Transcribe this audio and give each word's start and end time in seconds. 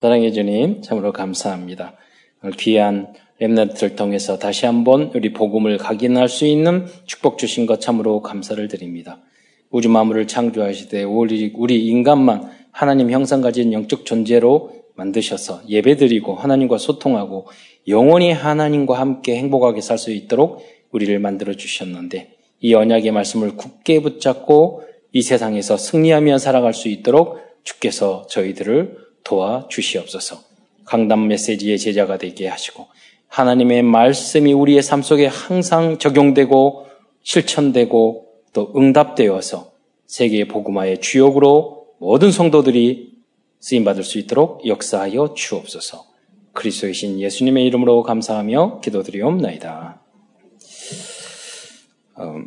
사랑해 0.00 0.30
주님, 0.30 0.80
참으로 0.80 1.12
감사합니다. 1.12 1.96
귀한 2.56 3.14
렘넌트를 3.40 3.96
통해서 3.96 4.38
다시 4.38 4.64
한번 4.64 5.10
우리 5.12 5.32
복음을 5.32 5.76
각인할 5.76 6.28
수 6.28 6.46
있는 6.46 6.86
축복 7.04 7.36
주신 7.36 7.66
것 7.66 7.80
참으로 7.80 8.22
감사를 8.22 8.68
드립니다. 8.68 9.18
우주 9.70 9.88
만물을 9.88 10.28
창조하시되 10.28 11.02
우리 11.02 11.86
인간만 11.88 12.48
하나님 12.70 13.10
형상 13.10 13.40
가진 13.40 13.72
영적 13.72 14.06
존재로 14.06 14.70
만드셔서 14.94 15.62
예배드리고 15.68 16.36
하나님과 16.36 16.78
소통하고 16.78 17.48
영원히 17.88 18.30
하나님과 18.30 19.00
함께 19.00 19.34
행복하게 19.34 19.80
살 19.80 19.98
수 19.98 20.12
있도록 20.12 20.62
우리를 20.92 21.18
만들어 21.18 21.54
주셨는데 21.54 22.36
이 22.60 22.72
언약의 22.72 23.10
말씀을 23.10 23.56
굳게 23.56 24.02
붙잡고 24.02 24.84
이 25.10 25.22
세상에서 25.22 25.76
승리하며 25.76 26.38
살아갈 26.38 26.72
수 26.72 26.86
있도록 26.86 27.38
주께서 27.64 28.28
저희들을 28.28 29.07
도와 29.24 29.66
주시옵소서. 29.68 30.42
강단 30.84 31.28
메시지의 31.28 31.78
제자가 31.78 32.16
되게 32.18 32.48
하시고 32.48 32.86
하나님의 33.28 33.82
말씀이 33.82 34.52
우리의 34.52 34.82
삶 34.82 35.02
속에 35.02 35.26
항상 35.26 35.98
적용되고 35.98 36.86
실천되고 37.22 38.26
또 38.54 38.72
응답되어서 38.74 39.70
세계의 40.06 40.48
복음화의 40.48 41.00
주역으로 41.00 41.86
모든 41.98 42.32
성도들이 42.32 43.18
쓰임 43.60 43.84
받을 43.84 44.02
수 44.02 44.18
있도록 44.18 44.66
역사하여 44.66 45.34
주옵소서. 45.34 46.06
그리스도의 46.52 46.94
신 46.94 47.20
예수님의 47.20 47.66
이름으로 47.66 48.02
감사하며 48.02 48.80
기도드리옵나이다. 48.80 50.00
음, 52.20 52.46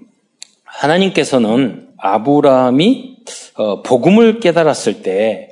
하나님께서는 0.64 1.90
아브라함이 1.98 3.18
어, 3.56 3.82
복음을 3.84 4.40
깨달았을 4.40 5.04
때 5.04 5.50
어, 5.50 5.51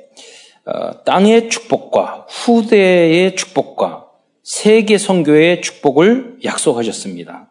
땅의 1.04 1.50
축복과 1.50 2.26
후대의 2.28 3.36
축복과 3.36 4.06
세계 4.42 4.98
선교의 4.98 5.62
축복을 5.62 6.38
약속하셨습니다. 6.44 7.48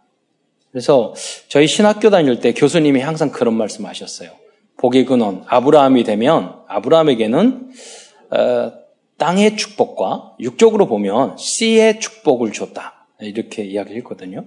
그래서 0.71 1.13
저희 1.47 1.67
신학교 1.67 2.09
다닐 2.09 2.39
때 2.39 2.53
교수님이 2.53 3.01
항상 3.01 3.31
그런 3.31 3.55
말씀하셨어요. 3.55 4.29
복의 4.77 5.05
근원 5.05 5.43
아브라함이 5.47 6.03
되면 6.03 6.55
아브라함에게는 6.67 7.71
어, 8.31 8.71
땅의 9.17 9.57
축복과 9.57 10.35
육적으로 10.39 10.87
보면 10.87 11.37
씨의 11.37 11.99
축복을 11.99 12.53
줬다 12.53 13.07
이렇게 13.19 13.63
이야기했거든요. 13.63 14.45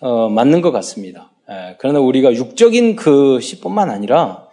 어, 0.00 0.28
맞는 0.28 0.60
것 0.60 0.70
같습니다. 0.70 1.32
에, 1.48 1.76
그러나 1.78 1.98
우리가 1.98 2.32
육적인 2.32 2.96
그 2.96 3.40
씨뿐만 3.40 3.90
아니라 3.90 4.46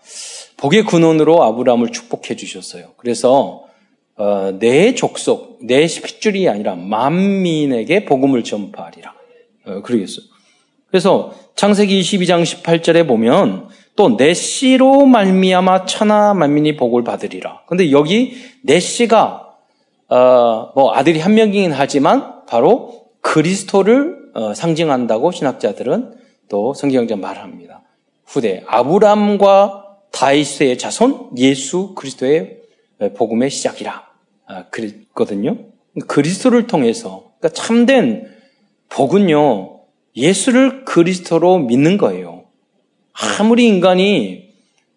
복의 0.57 0.85
근원으로 0.85 1.43
아브라함을 1.43 1.91
축복해 1.91 2.35
주셨어요. 2.35 2.93
그래서 2.97 3.65
어, 4.15 4.57
내 4.59 4.95
족속, 4.95 5.59
내 5.61 5.81
핏줄이 5.85 6.49
아니라 6.49 6.75
만민에게 6.75 8.05
복음을 8.05 8.43
전파하리라. 8.43 9.13
어, 9.67 9.81
그러겠어요. 9.81 10.25
그래서 10.87 11.33
창세기 11.55 12.01
22장 12.01 12.43
18절에 12.43 13.07
보면 13.07 13.67
또 13.95 14.15
내 14.15 14.33
씨로 14.33 15.05
말미암아 15.05 15.85
천하 15.85 16.33
만민이 16.33 16.77
복을 16.77 17.03
받으리라. 17.03 17.63
근데 17.65 17.91
여기 17.91 18.37
내 18.63 18.79
씨가 18.79 19.55
어, 20.09 20.71
뭐 20.75 20.93
아들이 20.93 21.19
한 21.19 21.33
명이긴 21.33 21.73
하지만 21.73 22.45
바로 22.47 23.07
그리스도를 23.21 24.31
어, 24.35 24.53
상징한다고 24.53 25.31
신학자들은 25.31 26.13
또 26.47 26.73
성경자 26.73 27.15
말합니다. 27.15 27.81
후대 28.25 28.63
아브람과 28.67 29.86
다이스의 30.11 30.77
자손 30.77 31.31
예수 31.37 31.93
그리스도의 31.95 32.61
복음의 33.15 33.49
시작이라 33.49 34.07
아, 34.47 34.65
그랬거든요. 34.69 35.57
그리스도를 36.07 36.67
통해서 36.67 37.31
그러니까 37.39 37.49
참된 37.61 38.31
복은요 38.89 39.81
예수를 40.15 40.85
그리스도로 40.85 41.59
믿는 41.59 41.97
거예요. 41.97 42.45
아무리 43.39 43.67
인간이 43.67 44.49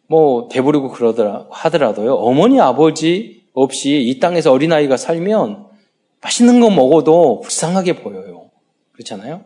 뭐 0.06 0.48
대부르고 0.50 0.90
그러더라 0.90 1.46
하더라도요 1.50 2.14
어머니 2.14 2.60
아버지 2.60 3.44
없이 3.52 4.00
이 4.00 4.18
땅에서 4.20 4.52
어린 4.52 4.72
아이가 4.72 4.96
살면 4.96 5.66
맛있는 6.22 6.60
거 6.60 6.70
먹어도 6.70 7.40
불쌍하게 7.40 7.96
보여요. 7.96 8.50
그렇잖아요. 8.92 9.42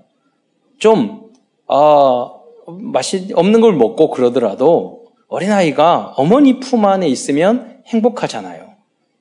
좀 0.79 1.31
아, 1.67 2.31
맛이 2.67 3.33
없는 3.35 3.61
걸 3.61 3.75
먹고 3.75 4.11
그러더라도 4.11 5.04
어린아이가 5.34 6.15
어머니 6.17 6.61
품 6.61 6.84
안에 6.84 7.09
있으면 7.09 7.83
행복하잖아요. 7.87 8.75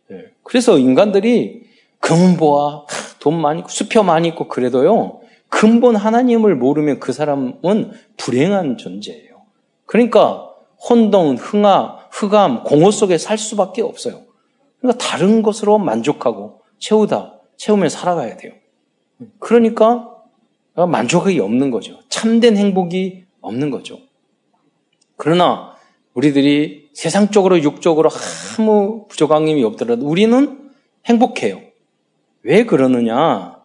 네. 0.10 0.18
그래서 0.44 0.78
인간들이 0.78 1.64
금보아, 2.00 2.86
돈 3.20 3.42
많이 3.42 3.60
있고, 3.60 3.70
수표 3.70 4.04
많이 4.04 4.28
있고, 4.28 4.48
그래도요, 4.48 5.22
근본 5.50 5.96
하나님을 5.96 6.56
모르면 6.56 7.00
그 7.00 7.14
사람은 7.14 7.92
불행한 8.18 8.78
존재예요. 8.78 9.42
그러니까, 9.86 10.50
혼동, 10.78 11.36
흥하, 11.36 11.98
흑암, 12.12 12.64
공허 12.64 12.92
속에 12.92 13.18
살 13.18 13.38
수밖에 13.38 13.82
없어요. 13.82 14.22
그러니까 14.80 15.04
다른 15.04 15.42
것으로 15.42 15.80
만족하고, 15.80 16.62
채우다, 16.78 17.40
채우며 17.58 17.90
살아가야 17.90 18.38
돼요. 18.38 18.52
그러니까, 19.40 20.10
만족이 20.76 21.40
없는 21.40 21.72
거죠. 21.72 22.00
참된 22.10 22.58
행복이 22.58 23.24
없는 23.42 23.72
거죠. 23.72 24.00
그러나, 25.16 25.73
우리들이 26.14 26.90
세상적으로 26.94 27.62
육적으로 27.62 28.10
아무 28.58 29.08
부족함이 29.08 29.64
없더라도 29.64 30.06
우리는 30.06 30.72
행복해요. 31.06 31.62
왜 32.44 32.66
그러느냐? 32.66 33.58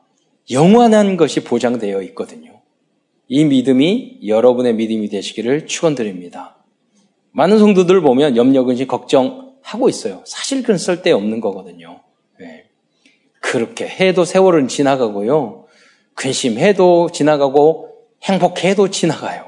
영원한 0.51 1.17
것이 1.17 1.45
보장되어 1.45 2.03
있거든요. 2.03 2.63
이 3.29 3.45
믿음이 3.45 4.21
여러분의 4.27 4.75
믿음이 4.75 5.09
되시기를 5.11 5.67
축원드립니다. 5.67 6.57
많은 7.33 7.59
성도들 7.59 8.01
보면 8.01 8.37
염려, 8.37 8.65
근심, 8.65 8.87
걱정하고 8.87 9.89
있어요. 9.91 10.23
사실 10.25 10.63
그건 10.63 10.79
쓸데없는 10.79 11.41
거거든요. 11.41 12.01
네. 12.41 12.65
그렇게 13.41 13.87
해도 13.87 14.25
세월은 14.25 14.69
지나가고요. 14.69 15.67
근심해도 16.15 17.11
지나가고 17.13 17.91
행복해도 18.23 18.91
지나가요. 18.91 19.48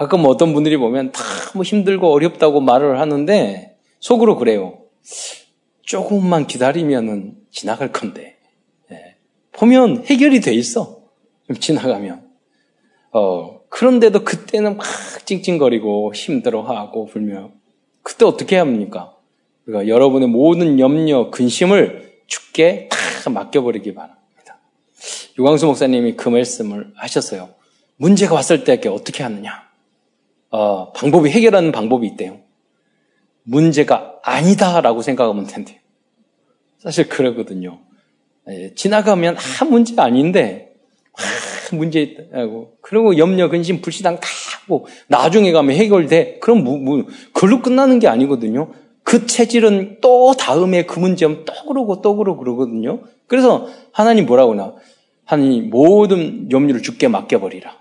가끔 0.00 0.24
어떤 0.24 0.54
분들이 0.54 0.76
보면 0.76 1.12
다 1.12 1.22
뭐 1.54 1.64
힘들고 1.64 2.12
어렵다고 2.12 2.60
말을 2.60 3.00
하는데 3.00 3.76
속으로 3.98 4.36
그래요. 4.36 4.78
조금만 5.82 6.46
기다리면은 6.46 7.34
지나갈 7.50 7.90
건데. 7.92 8.36
예. 8.92 9.16
보면 9.52 10.04
해결이 10.06 10.40
돼 10.40 10.54
있어. 10.54 11.00
좀 11.46 11.56
지나가면. 11.56 12.22
어, 13.12 13.60
그런데도 13.68 14.22
그때는 14.22 14.76
막 14.76 14.86
찡찡거리고 15.24 16.14
힘들어하고 16.14 17.06
불며. 17.06 17.50
그때 18.02 18.24
어떻게 18.24 18.56
합니까? 18.56 19.16
그러니까 19.64 19.92
여러분의 19.92 20.28
모든 20.28 20.78
염려, 20.78 21.30
근심을 21.30 22.20
죽게 22.28 22.88
다 22.90 23.30
맡겨버리기 23.30 23.94
바랍니다. 23.94 24.60
유광수 25.38 25.66
목사님이 25.66 26.14
그 26.14 26.28
말씀을 26.28 26.92
하셨어요. 26.94 27.50
문제가 27.96 28.36
왔을 28.36 28.62
때 28.62 28.80
어떻게 28.88 29.24
하느냐? 29.24 29.69
어, 30.50 30.92
방법이 30.92 31.30
해결하는 31.30 31.72
방법이 31.72 32.06
있대요. 32.08 32.38
문제가 33.42 34.18
아니다라고 34.22 35.02
생각하면 35.02 35.46
된대요. 35.46 35.78
사실 36.78 37.08
그러거든요. 37.08 37.80
예, 38.48 38.74
지나가면 38.74 39.36
아 39.36 39.64
문제 39.64 39.94
아닌데 40.00 40.74
아, 41.12 41.76
문제 41.76 42.00
있다고 42.00 42.76
그리고 42.80 43.18
염려 43.18 43.48
근심 43.48 43.80
불신앙 43.80 44.18
다 44.18 44.28
하고 44.62 44.86
나중에 45.08 45.52
가면 45.52 45.76
해결돼. 45.76 46.38
그럼 46.40 46.64
뭐, 46.64 46.78
뭐 46.78 47.04
그걸로 47.32 47.60
끝나는 47.62 47.98
게 47.98 48.08
아니거든요. 48.08 48.72
그 49.02 49.26
체질은 49.26 49.98
또 50.00 50.34
다음에 50.34 50.84
그 50.86 50.98
문제면 50.98 51.44
또 51.44 51.52
그러고 51.66 52.00
또 52.02 52.16
그러고 52.16 52.40
그러거든요. 52.40 53.00
그래서 53.26 53.68
하나님 53.92 54.26
뭐라고 54.26 54.54
나? 54.54 54.74
하나님 55.24 55.70
모든 55.70 56.50
염려를 56.50 56.82
죽게 56.82 57.08
맡겨버리라. 57.08 57.76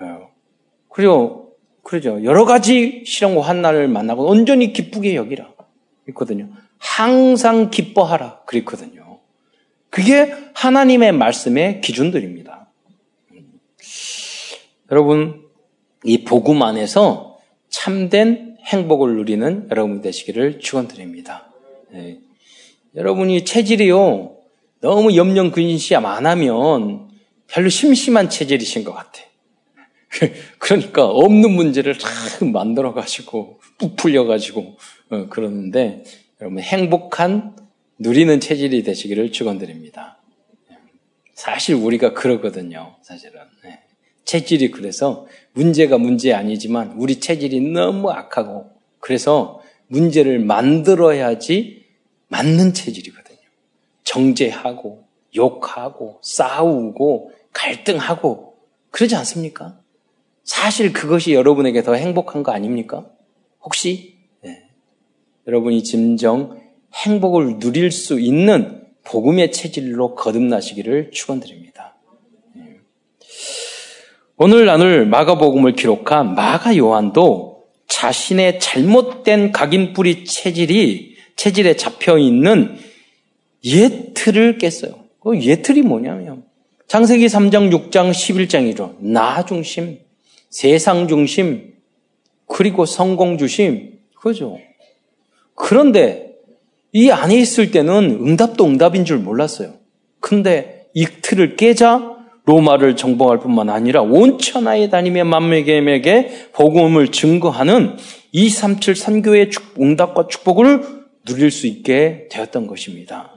어. 0.00 0.28
그리고 0.88 1.45
그러죠. 1.86 2.24
여러 2.24 2.44
가지 2.44 3.04
시련과 3.06 3.42
환난을 3.42 3.86
만나고 3.86 4.26
온전히 4.26 4.72
기쁘게 4.72 5.14
여기라. 5.14 5.52
있거든요. 6.08 6.48
항상 6.78 7.70
기뻐하라. 7.70 8.40
그랬거든요. 8.44 9.20
그게 9.88 10.34
하나님의 10.52 11.12
말씀의 11.12 11.80
기준들입니다. 11.82 12.66
여러분, 14.90 15.44
이 16.02 16.24
복음 16.24 16.64
안에서 16.64 17.38
참된 17.68 18.56
행복을 18.64 19.14
누리는 19.18 19.68
여러분 19.70 20.00
되시기를 20.00 20.58
축원드립니다. 20.58 21.52
네. 21.92 22.18
여러분이 22.96 23.44
체질이요 23.44 24.36
너무 24.80 25.14
염려 25.14 25.52
근심이 25.52 26.04
안 26.04 26.26
하면 26.26 27.10
별로 27.46 27.68
심심한 27.68 28.28
체질이신 28.28 28.82
것 28.82 28.92
같아. 28.92 29.20
그러니까 30.58 31.06
없는 31.06 31.50
문제를 31.50 31.98
다 31.98 32.08
만들어 32.44 32.94
가지고 32.94 33.60
부풀려 33.78 34.24
가지고 34.24 34.76
어, 35.10 35.26
그러는데 35.28 36.04
여러분 36.40 36.60
행복한 36.60 37.56
누리는 37.98 38.40
체질이 38.40 38.82
되시기를 38.82 39.32
축원드립니다. 39.32 40.18
사실 41.34 41.74
우리가 41.74 42.14
그러거든요. 42.14 42.96
사실은 43.02 43.40
네. 43.62 43.80
체질이 44.24 44.70
그래서 44.70 45.26
문제가 45.52 45.98
문제 45.98 46.32
아니지만 46.32 46.92
우리 46.96 47.20
체질이 47.20 47.60
너무 47.60 48.10
악하고 48.10 48.70
그래서 48.98 49.62
문제를 49.88 50.40
만들어야지 50.40 51.84
맞는 52.28 52.74
체질이거든요. 52.74 53.38
정죄하고 54.04 55.06
욕하고 55.36 56.20
싸우고 56.22 57.32
갈등하고 57.52 58.56
그러지 58.90 59.14
않습니까? 59.16 59.78
사실 60.46 60.92
그것이 60.92 61.34
여러분에게 61.34 61.82
더 61.82 61.94
행복한 61.94 62.44
거 62.44 62.52
아닙니까? 62.52 63.04
혹시 63.60 64.16
네. 64.42 64.62
여러분이 65.46 65.82
진정 65.82 66.60
행복을 66.94 67.58
누릴 67.58 67.90
수 67.90 68.20
있는 68.20 68.84
복음의 69.04 69.52
체질로 69.52 70.14
거듭나시기를 70.14 71.10
축원드립니다. 71.12 71.96
네. 72.54 72.76
오늘 74.36 74.66
나눌 74.66 75.04
마가복음을 75.04 75.74
기록한 75.74 76.36
마가 76.36 76.76
요한도 76.76 77.64
자신의 77.88 78.60
잘못된 78.60 79.50
각인뿌리 79.50 80.24
체질이 80.24 81.16
체질에 81.34 81.74
잡혀 81.74 82.18
있는 82.18 82.78
예틀을 83.64 84.58
깼어요. 84.58 85.06
그 85.20 85.40
예틀이 85.40 85.82
뭐냐면 85.82 86.44
창세기 86.86 87.26
3장, 87.26 87.90
6장, 87.90 88.12
11장이죠. 88.12 88.96
나 89.00 89.44
중심, 89.44 90.05
세상 90.50 91.08
중심, 91.08 91.74
그리고 92.46 92.86
성공 92.86 93.38
중심, 93.38 93.98
그죠? 94.20 94.58
그런데 95.54 96.34
이 96.92 97.10
안에 97.10 97.36
있을 97.36 97.70
때는 97.70 98.18
응답도 98.22 98.64
응답인 98.64 99.04
줄 99.04 99.18
몰랐어요. 99.18 99.74
근데 100.20 100.86
이 100.94 101.04
틀을 101.04 101.56
깨자 101.56 102.16
로마를 102.46 102.96
정복할 102.96 103.40
뿐만 103.40 103.68
아니라 103.68 104.02
온 104.02 104.38
천하에 104.38 104.88
다니며 104.88 105.24
만매개에게 105.24 106.50
복음을 106.52 107.08
증거하는 107.08 107.96
237 108.32 108.94
선교의 108.94 109.50
응답과 109.78 110.28
축복을 110.28 110.82
누릴 111.24 111.50
수 111.50 111.66
있게 111.66 112.28
되었던 112.30 112.66
것입니다. 112.68 113.34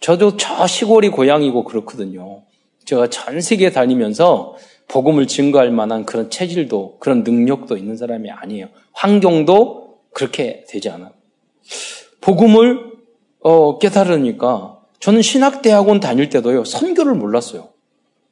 저도 0.00 0.36
저 0.36 0.66
시골이 0.66 1.10
고향이고 1.10 1.64
그렇거든요. 1.64 2.42
제가 2.84 3.08
전 3.08 3.40
세계 3.40 3.70
다니면서 3.70 4.56
복음을 4.88 5.26
증거할 5.26 5.70
만한 5.70 6.04
그런 6.06 6.30
체질도 6.30 6.96
그런 6.98 7.22
능력도 7.22 7.76
있는 7.76 7.96
사람이 7.96 8.30
아니에요. 8.30 8.68
환경도 8.92 9.98
그렇게 10.12 10.64
되지 10.68 10.88
않아요. 10.88 11.10
복음을 12.20 12.92
어, 13.40 13.78
깨달으니까 13.78 14.78
저는 14.98 15.22
신학대학원 15.22 16.00
다닐 16.00 16.28
때도요 16.28 16.64
선교를 16.64 17.14
몰랐어요. 17.14 17.68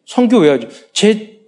선교 0.05 0.39
왜 0.39 0.51
하죠? 0.51 0.69
제 0.93 1.41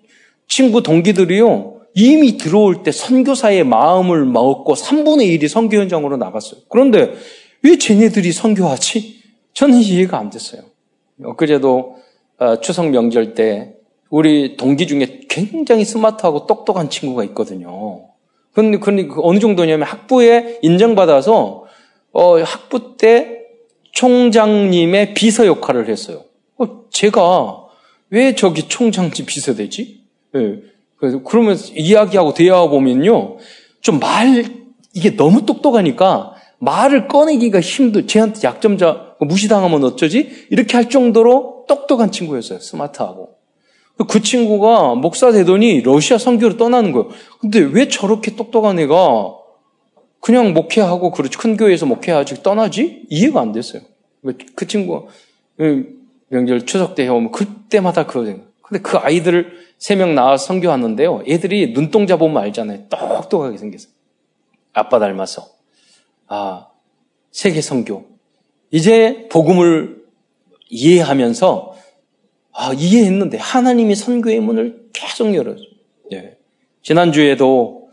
친구 0.47 0.83
동기들이요 0.83 1.81
이미 1.95 2.37
들어올 2.37 2.83
때 2.83 2.93
선교사의 2.93 3.65
마음을 3.65 4.25
먹고 4.25 4.75
3분의 4.75 5.39
1이 5.39 5.49
선교 5.49 5.79
현장으로 5.79 6.17
나갔어요. 6.17 6.61
그런데 6.69 7.15
왜 7.63 7.77
쟤네들이 7.77 8.31
선교하지? 8.33 9.23
저는 9.55 9.79
이해가 9.79 10.19
안 10.19 10.31
됐어요. 10.31 10.63
엊그제도 11.25 11.97
어, 12.39 12.61
추석 12.61 12.91
명절 12.91 13.35
때 13.35 13.75
우리 14.11 14.57
동기 14.57 14.87
중에 14.87 15.21
굉장히 15.29 15.85
스마트하고 15.85 16.47
똑똑한 16.47 16.91
친구가 16.91 17.25
있거든요. 17.25 18.07
근데, 18.53 18.79
근데 18.79 19.07
그 19.07 19.21
어느 19.23 19.39
정도냐면 19.39 19.87
학부에 19.87 20.59
인정받아서 20.63 21.65
어, 22.13 22.39
학부 22.39 22.97
때 22.97 23.43
총장님의 23.93 25.15
비서 25.15 25.47
역할을 25.47 25.89
했어요. 25.89 26.25
어, 26.57 26.85
제가 26.91 27.67
왜 28.11 28.35
저기 28.35 28.67
총장님 28.69 29.27
비서 29.27 29.55
되지? 29.55 30.03
네. 30.33 30.61
그래서 30.97 31.23
그러면서 31.23 31.73
이야기하고 31.75 32.35
대화하고 32.35 32.71
보면요. 32.71 33.37
좀 33.81 34.01
말, 34.01 34.45
이게 34.95 35.15
너무 35.17 35.47
똑똑하니까 35.47 36.35
말을 36.59 37.07
꺼내기가 37.07 37.61
힘들, 37.61 38.07
쟤한테 38.07 38.41
약점자 38.47 39.17
무시당하면 39.21 39.85
어쩌지? 39.85 40.47
이렇게 40.51 40.77
할 40.77 40.91
정도로 40.91 41.67
똑똑한 41.69 42.11
친구였어요. 42.11 42.59
스마트하고. 42.59 43.38
그 44.07 44.23
친구가 44.23 44.95
목사 44.95 45.33
되더니 45.33 45.81
러시아 45.81 46.19
선교로 46.19 46.57
떠나는 46.57 46.93
거예요. 46.93 47.09
근데 47.41 47.59
왜 47.59 47.89
저렇게 47.89 48.37
똑똑한 48.37 48.79
애가 48.79 49.37
그냥 50.21 50.53
목회하고 50.55 51.11
그렇지 51.11 51.37
큰 51.39 51.57
교회에서 51.57 51.87
목회하지 51.87 52.43
떠나지? 52.43 53.07
이해가 53.09 53.41
안 53.41 53.53
됐어요. 53.53 53.83
그 54.55 54.67
친구가 54.67 55.07
명절 56.29 56.67
추석 56.67 56.95
때 56.95 57.09
오면 57.09 57.33
그때마다 57.33 58.07
그거 58.07 58.21
근데 58.63 58.83
그 58.83 58.99
아이들을 58.99 59.69
세명 59.79 60.15
나와서 60.15 60.47
선교하는데요. 60.47 61.23
애들이 61.27 61.73
눈동자 61.73 62.17
보면 62.17 62.43
알잖아요. 62.43 62.89
똑똑하게 62.89 63.57
생겼어요. 63.57 63.93
아빠 64.73 64.99
닮아서. 64.99 65.47
아, 66.27 66.67
세계 67.31 67.61
선교. 67.63 68.05
이제 68.71 69.29
복음을 69.31 70.05
이해하면서 70.69 71.68
아, 72.61 72.73
이해했는데 72.73 73.39
하나님이 73.39 73.95
선교의 73.95 74.41
문을 74.41 74.89
계속 74.93 75.33
열어줘. 75.33 75.63
예. 76.13 76.37
지난주에도 76.83 77.89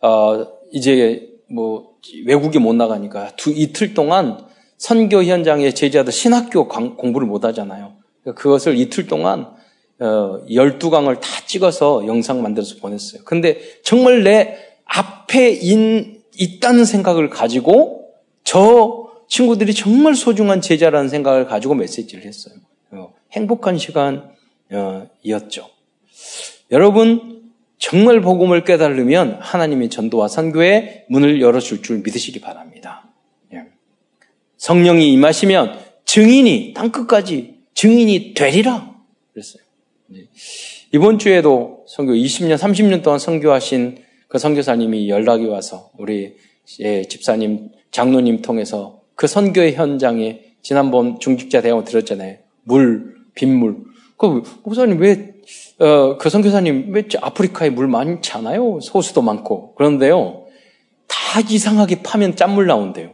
어, 0.00 0.46
이제 0.72 1.28
뭐 1.50 1.96
외국에 2.24 2.58
못 2.58 2.72
나가니까 2.72 3.36
두 3.36 3.52
이틀 3.52 3.92
동안 3.92 4.38
선교 4.78 5.22
현장에 5.22 5.72
제자들 5.72 6.14
신학교 6.14 6.66
공부를 6.66 7.28
못 7.28 7.44
하잖아요. 7.44 7.92
그러니까 8.22 8.40
그것을 8.40 8.78
이틀 8.78 9.06
동안 9.06 9.50
어, 9.98 10.40
12강을 10.48 11.20
다 11.20 11.28
찍어서 11.46 12.06
영상 12.06 12.40
만들어서 12.40 12.76
보냈어요. 12.76 13.20
근데 13.24 13.60
정말 13.82 14.22
내 14.22 14.56
앞에 14.86 15.50
인, 15.50 16.22
있다는 16.38 16.86
생각을 16.86 17.28
가지고 17.28 18.12
저 18.44 19.10
친구들이 19.28 19.74
정말 19.74 20.14
소중한 20.14 20.62
제자라는 20.62 21.10
생각을 21.10 21.46
가지고 21.46 21.74
메시지를 21.74 22.24
했어요. 22.24 22.54
행복한 23.36 23.78
시간이었죠. 23.78 25.68
여러분, 26.72 27.52
정말 27.78 28.20
복음을 28.20 28.64
깨달으면 28.64 29.38
하나님의 29.40 29.90
전도와 29.90 30.28
선교의 30.28 31.04
문을 31.08 31.40
열어줄 31.40 31.82
줄 31.82 31.98
믿으시기 31.98 32.40
바랍니다. 32.40 33.08
예. 33.52 33.64
성령이 34.56 35.12
임하시면 35.12 35.78
증인이 36.06 36.72
땅끝까지 36.74 37.56
증인이 37.74 38.34
되리라 38.34 38.96
그랬어요. 39.32 39.62
네. 40.06 40.22
이번 40.92 41.18
주에도 41.18 41.84
선교 41.86 42.12
20년, 42.12 42.56
30년 42.56 43.02
동안 43.02 43.18
선교하신 43.18 44.02
그 44.28 44.38
선교사님이 44.38 45.10
연락이 45.10 45.44
와서 45.46 45.90
우리 45.98 46.36
예, 46.80 47.04
집사님, 47.04 47.70
장로님 47.90 48.42
통해서 48.42 49.02
그 49.14 49.26
선교의 49.26 49.74
현장에 49.74 50.42
지난번 50.62 51.20
중직자 51.20 51.60
대학원 51.60 51.84
들었잖아요. 51.84 52.38
물, 52.64 53.15
빗물. 53.36 53.76
그 54.16 54.42
목사님 54.64 54.98
왜, 54.98 55.34
어, 55.78 56.16
그 56.18 56.28
선교사님 56.28 56.92
왜 56.92 57.04
아프리카에 57.20 57.70
물 57.70 57.86
많잖아요. 57.86 58.80
소수도 58.80 59.22
많고. 59.22 59.76
그런데요. 59.76 60.46
다 61.06 61.40
이상하게 61.40 62.02
파면 62.02 62.34
짠물 62.34 62.66
나온대요. 62.66 63.10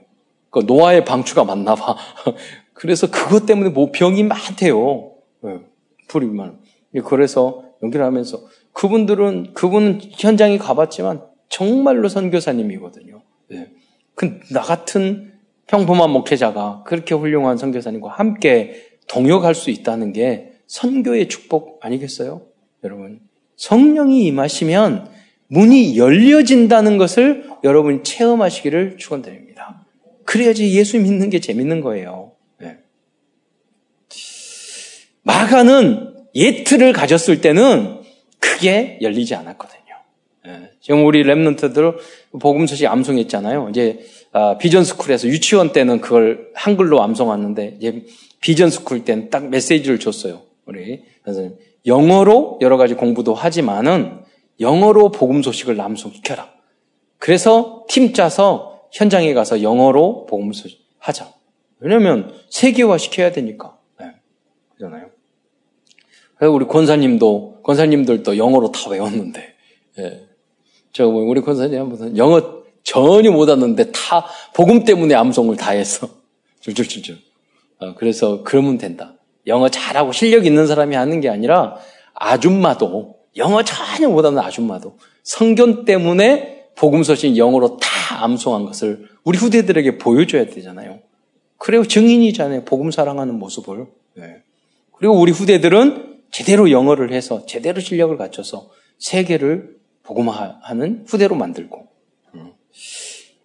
그 0.48 0.60
노아의 0.66 1.04
방추가 1.04 1.44
맞나 1.44 1.74
봐. 1.74 1.96
그래서 2.72 3.10
그것 3.10 3.44
때문에 3.44 3.70
뭐 3.70 3.90
병이 3.92 4.22
많대요. 4.22 5.12
네, 5.42 5.60
불이 6.08 6.26
많. 6.26 6.58
그래서 7.04 7.64
연기를 7.82 8.04
하면서 8.04 8.40
그분들은 8.72 9.54
그분은 9.54 10.00
현장에 10.12 10.58
가봤지만 10.58 11.22
정말로 11.48 12.08
선교사님이거든요. 12.08 13.22
네. 13.48 13.70
그나 14.14 14.60
같은 14.62 15.32
평범한 15.66 16.10
목회자가 16.10 16.82
그렇게 16.86 17.14
훌륭한 17.14 17.56
선교사님과 17.56 18.10
함께 18.10 18.91
동역할 19.08 19.54
수 19.54 19.70
있다는 19.70 20.12
게 20.12 20.52
선교의 20.66 21.28
축복 21.28 21.78
아니겠어요? 21.82 22.42
여러분. 22.84 23.20
성령이 23.56 24.24
임하시면 24.26 25.10
문이 25.48 25.98
열려진다는 25.98 26.96
것을 26.96 27.50
여러분이 27.62 28.02
체험하시기를 28.04 28.96
축원드립니다. 28.98 29.84
그래야지 30.24 30.74
예수 30.76 30.98
믿는 30.98 31.30
게 31.30 31.40
재밌는 31.40 31.82
거예요. 31.82 32.32
네. 32.58 32.78
마가는 35.22 36.14
예트를 36.34 36.92
가졌을 36.92 37.40
때는 37.40 38.00
크게 38.38 38.98
열리지 39.02 39.34
않았거든요. 39.34 39.82
네. 40.46 40.70
지금 40.80 41.04
우리 41.04 41.22
랩런트들 41.22 41.98
복음 42.40 42.66
소식 42.66 42.86
암송했잖아요. 42.86 43.68
이제 43.70 44.00
아, 44.32 44.56
비전 44.56 44.84
스쿨에서 44.84 45.28
유치원 45.28 45.72
때는 45.72 46.00
그걸 46.00 46.50
한글로 46.54 47.02
암송하는데 47.02 47.76
이제 47.78 48.04
비전 48.42 48.68
스쿨 48.68 49.04
때는 49.04 49.30
딱 49.30 49.48
메시지를 49.48 49.98
줬어요. 49.98 50.42
우리 50.66 51.02
선생님. 51.24 51.56
영어로 51.86 52.58
여러 52.60 52.76
가지 52.76 52.94
공부도 52.94 53.34
하지만은 53.34 54.20
영어로 54.60 55.10
복음 55.10 55.42
소식을 55.42 55.76
남송시켜라. 55.76 56.52
그래서 57.18 57.86
팀 57.88 58.12
짜서 58.12 58.82
현장에 58.92 59.32
가서 59.32 59.62
영어로 59.62 60.26
복음 60.26 60.52
소식 60.52 60.84
하자. 60.98 61.32
왜냐면 61.78 62.34
세계화 62.50 62.98
시켜야 62.98 63.32
되니까. 63.32 63.78
네. 63.98 64.12
그잖아요. 64.74 65.10
그래서 66.36 66.52
우리 66.52 66.66
권사님도, 66.66 67.62
권사님들도 67.62 68.36
영어로 68.36 68.70
다 68.72 68.90
외웠는데, 68.90 69.54
예. 69.98 70.26
저 70.92 71.08
우리 71.08 71.40
권사님 71.40 71.80
한번 71.80 72.16
영어 72.16 72.62
전혀 72.82 73.30
못 73.30 73.48
왔는데 73.48 73.92
다 73.92 74.26
복음 74.54 74.84
때문에 74.84 75.14
암송을 75.14 75.56
다 75.56 75.70
했어. 75.70 76.08
줄줄줄줄. 76.60 77.18
어, 77.82 77.94
그래서 77.96 78.42
그러면 78.44 78.78
된다. 78.78 79.14
영어 79.46 79.68
잘하고 79.68 80.12
실력 80.12 80.46
있는 80.46 80.66
사람이 80.66 80.94
하는 80.94 81.20
게 81.20 81.28
아니라 81.28 81.76
아줌마도 82.14 83.16
영어 83.36 83.62
전혀 83.64 84.08
못하는 84.08 84.38
아줌마도 84.38 84.98
성경 85.24 85.84
때문에 85.84 86.68
복음 86.76 87.02
소식 87.02 87.36
영어로 87.36 87.78
다 87.78 88.24
암송한 88.24 88.64
것을 88.64 89.08
우리 89.24 89.38
후대들에게 89.38 89.98
보여줘야 89.98 90.46
되잖아요. 90.46 91.00
그래요 91.58 91.84
증인이잖아요. 91.84 92.64
복음 92.64 92.90
사랑하는 92.90 93.38
모습을. 93.38 93.86
네. 94.14 94.42
그리고 94.96 95.18
우리 95.18 95.32
후대들은 95.32 96.20
제대로 96.30 96.70
영어를 96.70 97.12
해서 97.12 97.44
제대로 97.46 97.80
실력을 97.80 98.16
갖춰서 98.16 98.70
세계를 98.98 99.76
복음화하는 100.02 101.04
후대로 101.06 101.36
만들고 101.36 101.88
음. 102.34 102.52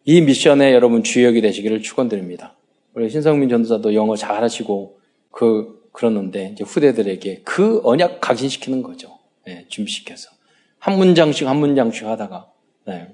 이 0.05 0.21
미션에 0.21 0.73
여러분 0.73 1.03
주역이 1.03 1.41
되시기를 1.41 1.81
축원드립니다. 1.81 2.56
우리 2.97 3.11
신성민 3.11 3.47
전도사도 3.47 3.93
영어 3.93 4.15
잘하시고 4.15 4.97
그 5.29 5.87
그러는데 5.91 6.49
이제 6.53 6.63
후대들에게 6.63 7.41
그 7.43 7.79
언약 7.83 8.19
각인시키는 8.21 8.81
거죠. 8.81 9.19
네, 9.45 9.65
준비시켜서 9.67 10.31
한 10.79 10.97
문장씩 10.97 11.47
한 11.47 11.57
문장씩 11.57 12.07
하다가 12.07 12.47
네. 12.87 13.09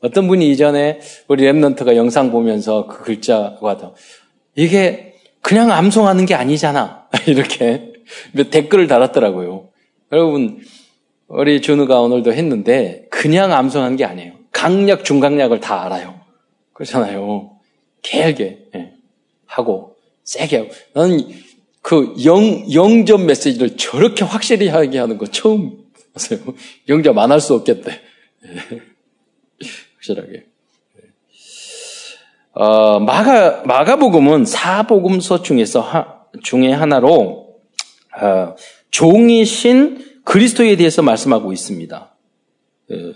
어떤 0.00 0.26
분이 0.26 0.50
이전에 0.50 1.00
우리 1.28 1.44
랩런트가 1.44 1.96
영상 1.96 2.30
보면서 2.30 2.86
그 2.86 3.02
글자가 3.02 3.76
더 3.76 3.94
이게 4.54 5.16
그냥 5.42 5.70
암송하는 5.70 6.24
게 6.24 6.34
아니잖아 6.34 7.06
이렇게 7.28 7.92
댓글을 8.50 8.86
달았더라고요. 8.86 9.68
여러분 10.12 10.62
우리 11.28 11.60
준우가 11.60 12.00
오늘도 12.00 12.32
했는데 12.32 13.04
그냥 13.10 13.52
암송한 13.52 13.96
게 13.96 14.06
아니에요. 14.06 14.32
강약 14.52 15.04
중강약을 15.04 15.60
다 15.60 15.84
알아요. 15.84 16.20
그렇잖아요. 16.72 17.50
길게 18.00 18.68
예. 18.74 18.95
하고 19.46 19.96
세게 20.24 20.56
하고 20.58 20.70
나는 20.92 21.28
그 21.82 22.14
영, 22.24 22.72
영접 22.72 23.20
메시지를 23.20 23.76
저렇게 23.76 24.24
확실히 24.24 24.68
하게 24.68 24.98
하는 24.98 25.18
거 25.18 25.26
처음 25.26 25.84
봤어요. 26.12 26.40
영접 26.88 27.16
안 27.16 27.30
할 27.30 27.40
수 27.40 27.54
없겠대. 27.54 27.90
예. 27.92 28.80
확실하게. 29.96 30.46
어, 32.54 32.98
마가, 33.00 33.62
마가복음은 33.64 34.46
사복음서 34.46 35.42
중에서 35.42 35.80
하, 35.80 36.22
중에 36.42 36.72
하나로, 36.72 37.54
어, 38.20 38.56
종이신 38.90 40.20
그리스도에 40.24 40.76
대해서 40.76 41.02
말씀하고 41.02 41.52
있습니다. 41.52 42.16
예. 42.92 43.12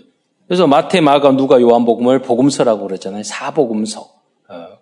그래서 0.47 0.67
마태, 0.67 1.01
마가, 1.01 1.31
누가, 1.31 1.59
요한복음을 1.59 2.21
복음서라고 2.21 2.87
그러잖아요. 2.87 3.23
사복음서. 3.23 4.10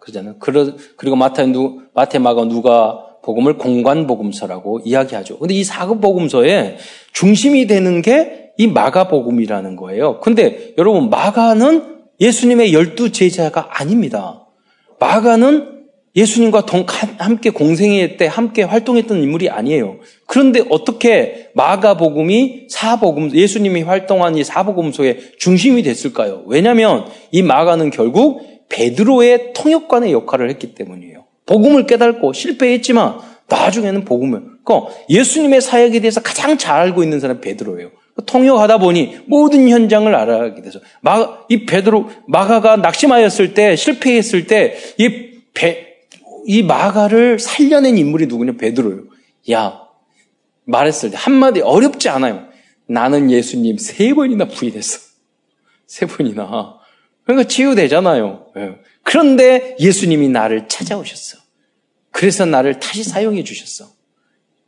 어, 0.09 0.35
그러잖아요. 0.39 0.75
그리고 0.97 1.15
마태, 1.15 1.47
누, 1.47 1.81
마태, 1.93 2.19
마가, 2.19 2.45
누가, 2.45 3.05
복음을 3.21 3.57
공관 3.57 4.07
복음서라고 4.07 4.79
이야기하죠. 4.85 5.39
근데 5.39 5.53
이 5.53 5.63
사급 5.63 6.01
복음서에 6.01 6.77
중심이 7.13 7.67
되는 7.67 8.01
게 8.01 8.39
이 8.59 8.67
마가 8.67 9.07
복음이라는 9.07 9.77
거예요. 9.77 10.19
근데 10.19 10.73
여러분, 10.77 11.09
마가는 11.09 11.99
예수님의 12.19 12.73
열두 12.73 13.13
제자가 13.13 13.69
아닙니다. 13.71 14.47
마가는 14.99 15.79
예수님과 16.13 16.65
동, 16.65 16.85
함께 17.19 17.51
공생회 17.51 18.17
때 18.17 18.25
함께 18.25 18.63
활동했던 18.63 19.23
인물이 19.23 19.49
아니에요. 19.49 19.99
그런데 20.27 20.61
어떻게 20.69 21.51
마가복음이 21.53 22.65
사복음, 22.69 23.33
예수님이 23.33 23.83
활동한 23.83 24.35
이 24.37 24.43
사복음서의 24.43 25.35
중심이 25.39 25.81
됐을까요? 25.81 26.43
왜냐하면 26.45 27.05
이 27.31 27.41
마가는 27.41 27.91
결국 27.91 28.41
베드로의 28.69 29.53
통역관의 29.53 30.13
역할을 30.13 30.49
했기 30.49 30.73
때문이에요. 30.75 31.25
복음을 31.45 31.85
깨닫고 31.85 32.33
실패했지만 32.33 33.19
나중에는 33.47 34.05
복음을. 34.05 34.43
그러니까 34.63 34.93
예수님의 35.09 35.61
사역에 35.61 35.99
대해서 35.99 36.21
가장 36.21 36.57
잘 36.57 36.79
알고 36.79 37.03
있는 37.03 37.19
사람이 37.19 37.41
베드로예요. 37.41 37.91
통역하다 38.25 38.79
보니 38.79 39.21
모든 39.25 39.69
현장을 39.69 40.13
알아가게 40.13 40.61
돼서 40.61 40.79
마, 41.01 41.39
이 41.49 41.65
베드로 41.65 42.09
마가가 42.27 42.77
낙심하였을 42.77 43.53
때 43.53 43.75
실패했을 43.75 44.45
때이 44.45 45.29
이 46.45 46.63
마가를 46.63 47.39
살려낸 47.39 47.97
인물이 47.97 48.27
누구냐 48.27 48.53
베드로예요. 48.59 49.03
야 49.51 49.81
말했을 50.65 51.11
때 51.11 51.17
한마디 51.17 51.61
어렵지 51.61 52.09
않아요. 52.09 52.47
나는 52.87 53.31
예수님 53.31 53.77
세 53.77 54.13
번이나 54.13 54.45
부인했어. 54.45 54.99
세 55.87 56.05
번이나. 56.05 56.78
그러니까 57.29 57.47
치유되잖아요. 57.47 58.47
예. 58.57 58.75
그런데 59.03 59.75
예수님이 59.79 60.29
나를 60.29 60.67
찾아오셨어. 60.67 61.37
그래서 62.09 62.47
나를 62.47 62.79
다시 62.79 63.03
사용해 63.03 63.43
주셨어. 63.43 63.91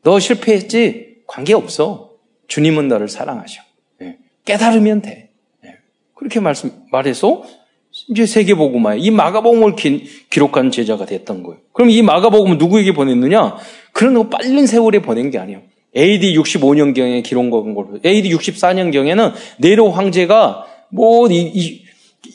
너 0.03 0.19
실패했지? 0.19 1.21
관계없어. 1.25 2.11
주님은 2.47 2.87
너를 2.87 3.07
사랑하셔. 3.07 3.63
예. 4.03 4.19
깨달으면 4.45 5.01
돼. 5.01 5.31
예. 5.65 5.77
그렇게 6.13 6.39
말씀, 6.39 6.71
말해서 6.91 7.45
이제 8.11 8.27
세계복음화에 8.27 8.99
이 8.99 9.09
마가복음을 9.09 9.75
기, 9.75 10.05
록한 10.37 10.69
제자가 10.69 11.07
됐던 11.07 11.41
거예요. 11.41 11.61
그럼 11.73 11.89
이 11.89 12.03
마가복음은 12.03 12.59
누구에게 12.59 12.93
보냈느냐? 12.93 13.57
그런 13.91 14.29
빨린 14.29 14.67
세월에 14.67 15.01
보낸 15.01 15.31
게 15.31 15.39
아니에요. 15.39 15.63
AD 15.97 16.37
65년경에 16.37 17.23
기록한 17.23 17.73
걸로. 17.73 17.97
AD 18.05 18.29
64년경에는 18.29 19.33
네로 19.57 19.89
황제가 19.89 20.67
뭐, 20.89 21.27
이, 21.27 21.41
이, 21.41 21.85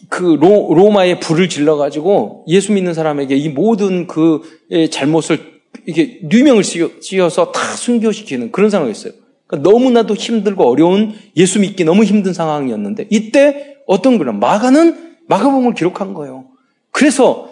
그 0.09 0.25
로, 0.40 0.75
로마에 0.75 1.21
불을 1.21 1.49
질러가지고 1.49 2.45
예수 2.49 2.73
믿는 2.73 2.95
사람에게 2.95 3.37
이 3.37 3.49
모든 3.49 4.07
그 4.07 4.43
예, 4.71 4.88
잘못을 4.88 5.61
이게 5.87 6.21
누명을 6.23 6.64
씌워서 6.64 7.52
다 7.52 7.61
순교시키는 7.76 8.50
그런 8.50 8.71
상황이었어요. 8.71 9.12
그러니까 9.47 9.71
너무나도 9.71 10.14
힘들고 10.14 10.69
어려운 10.69 11.14
예수 11.37 11.61
믿기 11.61 11.85
너무 11.85 12.05
힘든 12.05 12.33
상황이었는데 12.33 13.07
이때 13.11 13.76
어떤 13.87 14.19
거냐 14.19 14.33
마가는 14.33 15.16
마가복음을 15.28 15.75
기록한 15.75 16.14
거예요. 16.14 16.47
그래서 16.90 17.50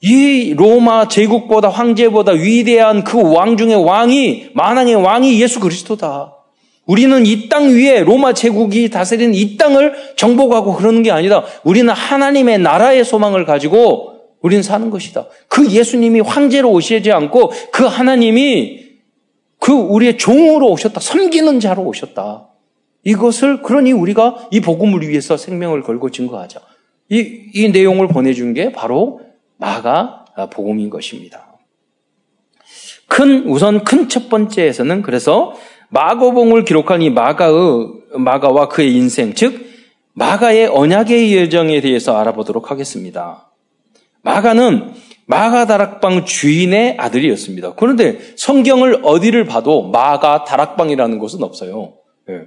이 0.00 0.54
로마 0.54 1.08
제국보다 1.08 1.68
황제보다 1.68 2.32
위대한 2.32 3.04
그 3.04 3.18
왕 3.18 3.56
중의 3.56 3.84
왕이 3.84 4.50
만왕의 4.54 4.94
왕이 4.96 5.40
예수 5.40 5.60
그리스도다. 5.60 6.35
우리는 6.86 7.26
이 7.26 7.48
땅 7.48 7.68
위에 7.70 8.04
로마 8.04 8.32
제국이 8.32 8.88
다스리는 8.90 9.34
이 9.34 9.56
땅을 9.56 10.14
정복하고 10.16 10.74
그러는 10.74 11.02
게 11.02 11.10
아니다. 11.10 11.44
우리는 11.64 11.92
하나님의 11.92 12.58
나라의 12.58 13.04
소망을 13.04 13.44
가지고 13.44 14.14
우리는 14.40 14.62
사는 14.62 14.88
것이다. 14.90 15.26
그 15.48 15.68
예수님이 15.68 16.20
황제로 16.20 16.70
오시지 16.70 17.10
않고 17.10 17.50
그 17.72 17.84
하나님이 17.84 18.86
그 19.58 19.72
우리의 19.72 20.16
종으로 20.18 20.70
오셨다. 20.70 21.00
섬기는 21.00 21.58
자로 21.58 21.82
오셨다. 21.82 22.48
이것을 23.02 23.62
그러니 23.62 23.92
우리가 23.92 24.48
이 24.52 24.60
복음을 24.60 25.08
위해서 25.08 25.36
생명을 25.36 25.82
걸고 25.82 26.10
증거하자. 26.10 26.60
이, 27.08 27.50
이 27.54 27.68
내용을 27.70 28.08
보내준 28.08 28.54
게 28.54 28.70
바로 28.72 29.20
마가 29.56 30.24
복음인 30.52 30.90
것입니다. 30.90 31.56
큰 33.08 33.44
우선 33.46 33.84
큰 33.84 34.08
첫 34.08 34.28
번째에서는 34.28 35.02
그래서 35.02 35.54
마고봉을 35.88 36.64
기록한 36.64 37.02
이 37.02 37.10
마가의 37.10 37.88
마가와 38.18 38.68
그의 38.68 38.94
인생, 38.94 39.34
즉 39.34 39.66
마가의 40.14 40.68
언약의 40.68 41.32
예정에 41.32 41.80
대해서 41.80 42.16
알아보도록 42.16 42.70
하겠습니다. 42.70 43.52
마가는 44.22 44.94
마가 45.26 45.66
다락방 45.66 46.24
주인의 46.24 46.96
아들이었습니다. 46.98 47.74
그런데 47.74 48.18
성경을 48.36 49.00
어디를 49.02 49.44
봐도 49.44 49.88
마가 49.90 50.44
다락방이라는 50.44 51.18
곳은 51.18 51.42
없어요. 51.42 51.94
네. 52.26 52.42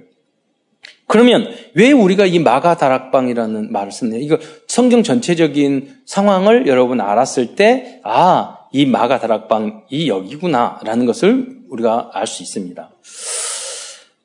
그러면 1.06 1.48
왜 1.74 1.92
우리가 1.92 2.26
이 2.26 2.38
마가 2.38 2.76
다락방이라는 2.76 3.72
말을 3.72 3.92
쓰느냐? 3.92 4.18
이거 4.20 4.38
성경 4.66 5.02
전체적인 5.02 6.02
상황을 6.06 6.66
여러분 6.68 7.00
알았을 7.00 7.56
때, 7.56 8.00
아, 8.04 8.58
이 8.72 8.86
마가 8.86 9.18
다락방이 9.18 10.06
여기구나라는 10.08 11.06
것을 11.06 11.59
우리가 11.70 12.10
알 12.12 12.26
수 12.26 12.42
있습니다. 12.42 12.90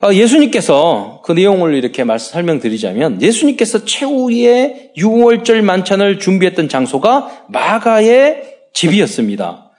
아, 0.01 0.13
예수님께서 0.13 1.21
그 1.23 1.31
내용을 1.31 1.73
이렇게 1.73 2.03
말씀 2.03 2.33
설명드리자면 2.33 3.21
예수님께서 3.21 3.85
최후의 3.85 4.91
6월절 4.97 5.61
만찬을 5.61 6.19
준비했던 6.19 6.69
장소가 6.69 7.45
마가의 7.49 8.43
집이었습니다. 8.73 9.71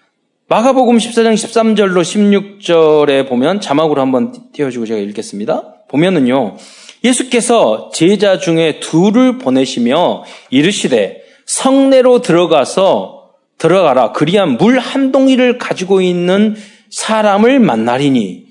마가복음 0.49 0.96
14장 0.96 1.35
13절로 1.35 2.02
16절에 2.02 3.28
보면 3.28 3.61
자막으로 3.61 4.00
한번 4.00 4.32
띄워주고 4.52 4.87
제가 4.87 5.00
읽겠습니다. 5.00 5.75
보면은요, 5.88 6.56
예수께서 7.04 7.90
제자 7.92 8.38
중에 8.38 8.80
둘을 8.80 9.38
보내시며 9.38 10.25
이르시되 10.50 11.23
성내로 11.46 12.23
들어가서 12.23 13.30
들어가라. 13.58 14.12
그리한 14.12 14.56
물 14.56 14.78
한 14.78 15.12
동이를 15.12 15.58
가지고 15.58 16.00
있는 16.00 16.56
사람을 16.90 17.60
만나리니. 17.60 18.46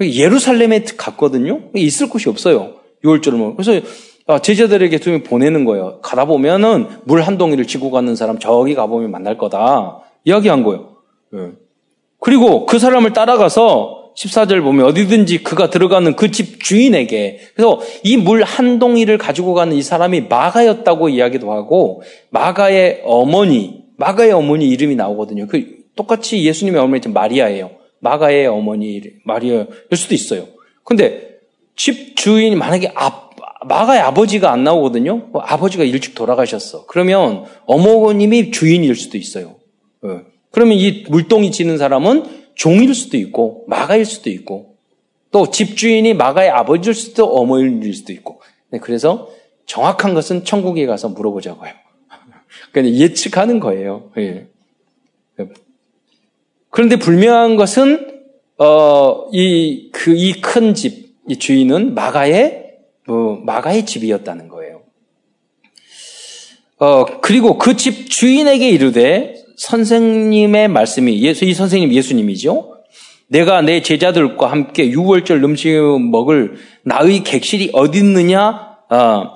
예루살렘에 0.00 0.84
갔거든요. 0.96 1.62
있을 1.74 2.08
곳이 2.08 2.28
없어요. 2.28 2.74
6월절을 3.04 3.56
그래서 3.56 3.86
아, 4.26 4.38
제자들에게 4.40 4.98
두명 4.98 5.22
보내는 5.22 5.64
거예요. 5.64 6.00
가다 6.00 6.24
보면은 6.24 6.88
물 7.04 7.20
한 7.22 7.36
동이를 7.38 7.66
지고 7.66 7.90
가는 7.90 8.16
사람 8.16 8.38
저기 8.38 8.74
가보면 8.74 9.10
만날 9.10 9.36
거다. 9.36 10.00
이야기한 10.24 10.62
거예요. 10.62 10.96
예. 11.34 11.52
그리고 12.20 12.64
그 12.64 12.78
사람을 12.78 13.12
따라가서 13.12 14.12
14절 14.16 14.62
보면 14.62 14.86
어디든지 14.86 15.42
그가 15.42 15.68
들어가는 15.70 16.16
그 16.16 16.30
집 16.30 16.62
주인에게 16.62 17.40
그래서 17.54 17.80
이 18.02 18.16
물 18.16 18.42
한 18.44 18.78
동이를 18.78 19.18
가지고 19.18 19.52
가는 19.54 19.76
이 19.76 19.82
사람이 19.82 20.22
마가였다고 20.22 21.10
이야기도 21.10 21.52
하고 21.52 22.02
마가의 22.30 23.02
어머니 23.04 23.82
마가의 23.98 24.32
어머니 24.32 24.68
이름이 24.70 24.96
나오거든요. 24.96 25.46
그 25.46 25.83
똑같이 25.96 26.44
예수님의 26.44 26.80
어머니 26.80 27.08
마리아예요. 27.08 27.70
마가의 28.00 28.46
어머니 28.46 29.00
마리아일 29.24 29.66
수도 29.94 30.14
있어요. 30.14 30.46
근데 30.84 31.38
집 31.76 32.16
주인이 32.16 32.54
만약에 32.56 32.92
아, 32.94 33.30
마가의 33.66 34.00
아버지가 34.00 34.52
안 34.52 34.64
나오거든요. 34.64 35.28
뭐 35.32 35.42
아버지가 35.42 35.84
일찍 35.84 36.14
돌아가셨어. 36.14 36.86
그러면 36.86 37.44
어머님이 37.66 38.50
주인일 38.50 38.94
수도 38.94 39.16
있어요. 39.16 39.56
예. 40.04 40.20
그러면 40.50 40.76
이 40.78 41.04
물동이 41.08 41.50
지는 41.50 41.78
사람은 41.78 42.44
종일 42.54 42.94
수도 42.94 43.16
있고 43.16 43.64
마가일 43.66 44.04
수도 44.04 44.30
있고 44.30 44.76
또 45.30 45.50
집주인이 45.50 46.14
마가의 46.14 46.50
아버지일 46.50 46.94
수도 46.94 47.34
어머니일 47.34 47.94
수도 47.94 48.12
있고 48.12 48.40
네, 48.70 48.78
그래서 48.78 49.30
정확한 49.66 50.14
것은 50.14 50.44
천국에 50.44 50.86
가서 50.86 51.08
물어보자고요. 51.08 51.70
그냥 52.72 52.94
예측하는 52.94 53.58
거예요. 53.60 54.10
예. 54.18 54.46
그런데 56.74 56.96
불명한 56.96 57.54
것은 57.54 58.20
어, 58.58 59.28
이 59.32 59.90
그 59.92 60.12
이 60.16 60.40
큰 60.40 60.74
집, 60.74 61.14
이 61.28 61.36
주인은 61.38 61.94
마가의 61.94 62.64
뭐 63.06 63.38
마가의 63.44 63.86
집이었다는 63.86 64.48
거예요. 64.48 64.82
어, 66.80 67.04
그리고 67.20 67.58
그 67.58 67.76
집 67.76 68.10
주인에게 68.10 68.68
이르되 68.70 69.34
선생님의 69.56 70.66
말씀이 70.68 71.22
예수 71.22 71.44
이 71.44 71.54
선생님 71.54 71.92
예수님이죠. 71.92 72.74
내가 73.28 73.62
내 73.62 73.80
제자들과 73.80 74.50
함께 74.50 74.88
유월절 74.88 75.42
음식을 75.44 76.00
먹을 76.00 76.56
나의 76.82 77.22
객실이 77.22 77.70
어디 77.72 77.98
있느냐 77.98 78.76
어, 78.90 79.34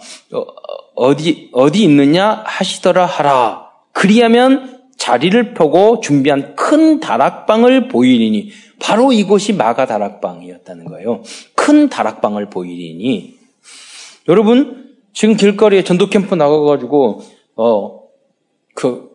어디 0.96 1.50
어디 1.52 1.84
있느냐 1.84 2.42
하시더라 2.44 3.06
하라. 3.06 3.68
그리하면 3.92 4.77
자리를 4.98 5.54
펴고 5.54 6.00
준비한 6.00 6.54
큰 6.54 7.00
다락방을 7.00 7.88
보이리니 7.88 8.50
바로 8.78 9.12
이곳이 9.12 9.54
마가 9.54 9.86
다락방이었다는 9.86 10.84
거예요. 10.86 11.22
큰 11.54 11.88
다락방을 11.88 12.50
보이리니 12.50 13.38
여러분 14.28 14.94
지금 15.14 15.36
길거리에 15.36 15.82
전도 15.84 16.10
캠프 16.10 16.34
나가가지고 16.34 17.22
어 17.56 17.98
그 18.74 19.08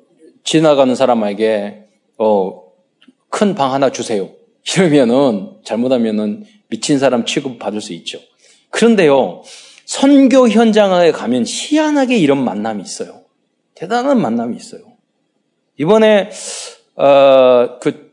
지나가는 0.44 0.94
사람에게 0.96 1.86
어 2.18 2.64
큰 3.30 3.56
방 3.56 3.74
하나 3.74 3.90
주세요. 3.92 4.30
이러면은 4.76 5.54
잘못하면은 5.64 6.46
미친 6.70 7.00
사람 7.00 7.26
취급 7.26 7.60
받을 7.60 7.82
수 7.82 7.94
있죠. 7.94 8.20
그런데요 8.70 9.44
선교 9.86 10.48
현장에 10.50 11.12
가면 11.12 11.46
희한하게 11.48 12.18
이런 12.18 12.44
만남이 12.44 12.82
있어요. 12.84 13.22
대단한 13.76 14.22
만남이 14.22 14.56
있어요. 14.56 14.82
이번에 15.78 16.30
어, 16.96 17.80
그, 17.80 18.12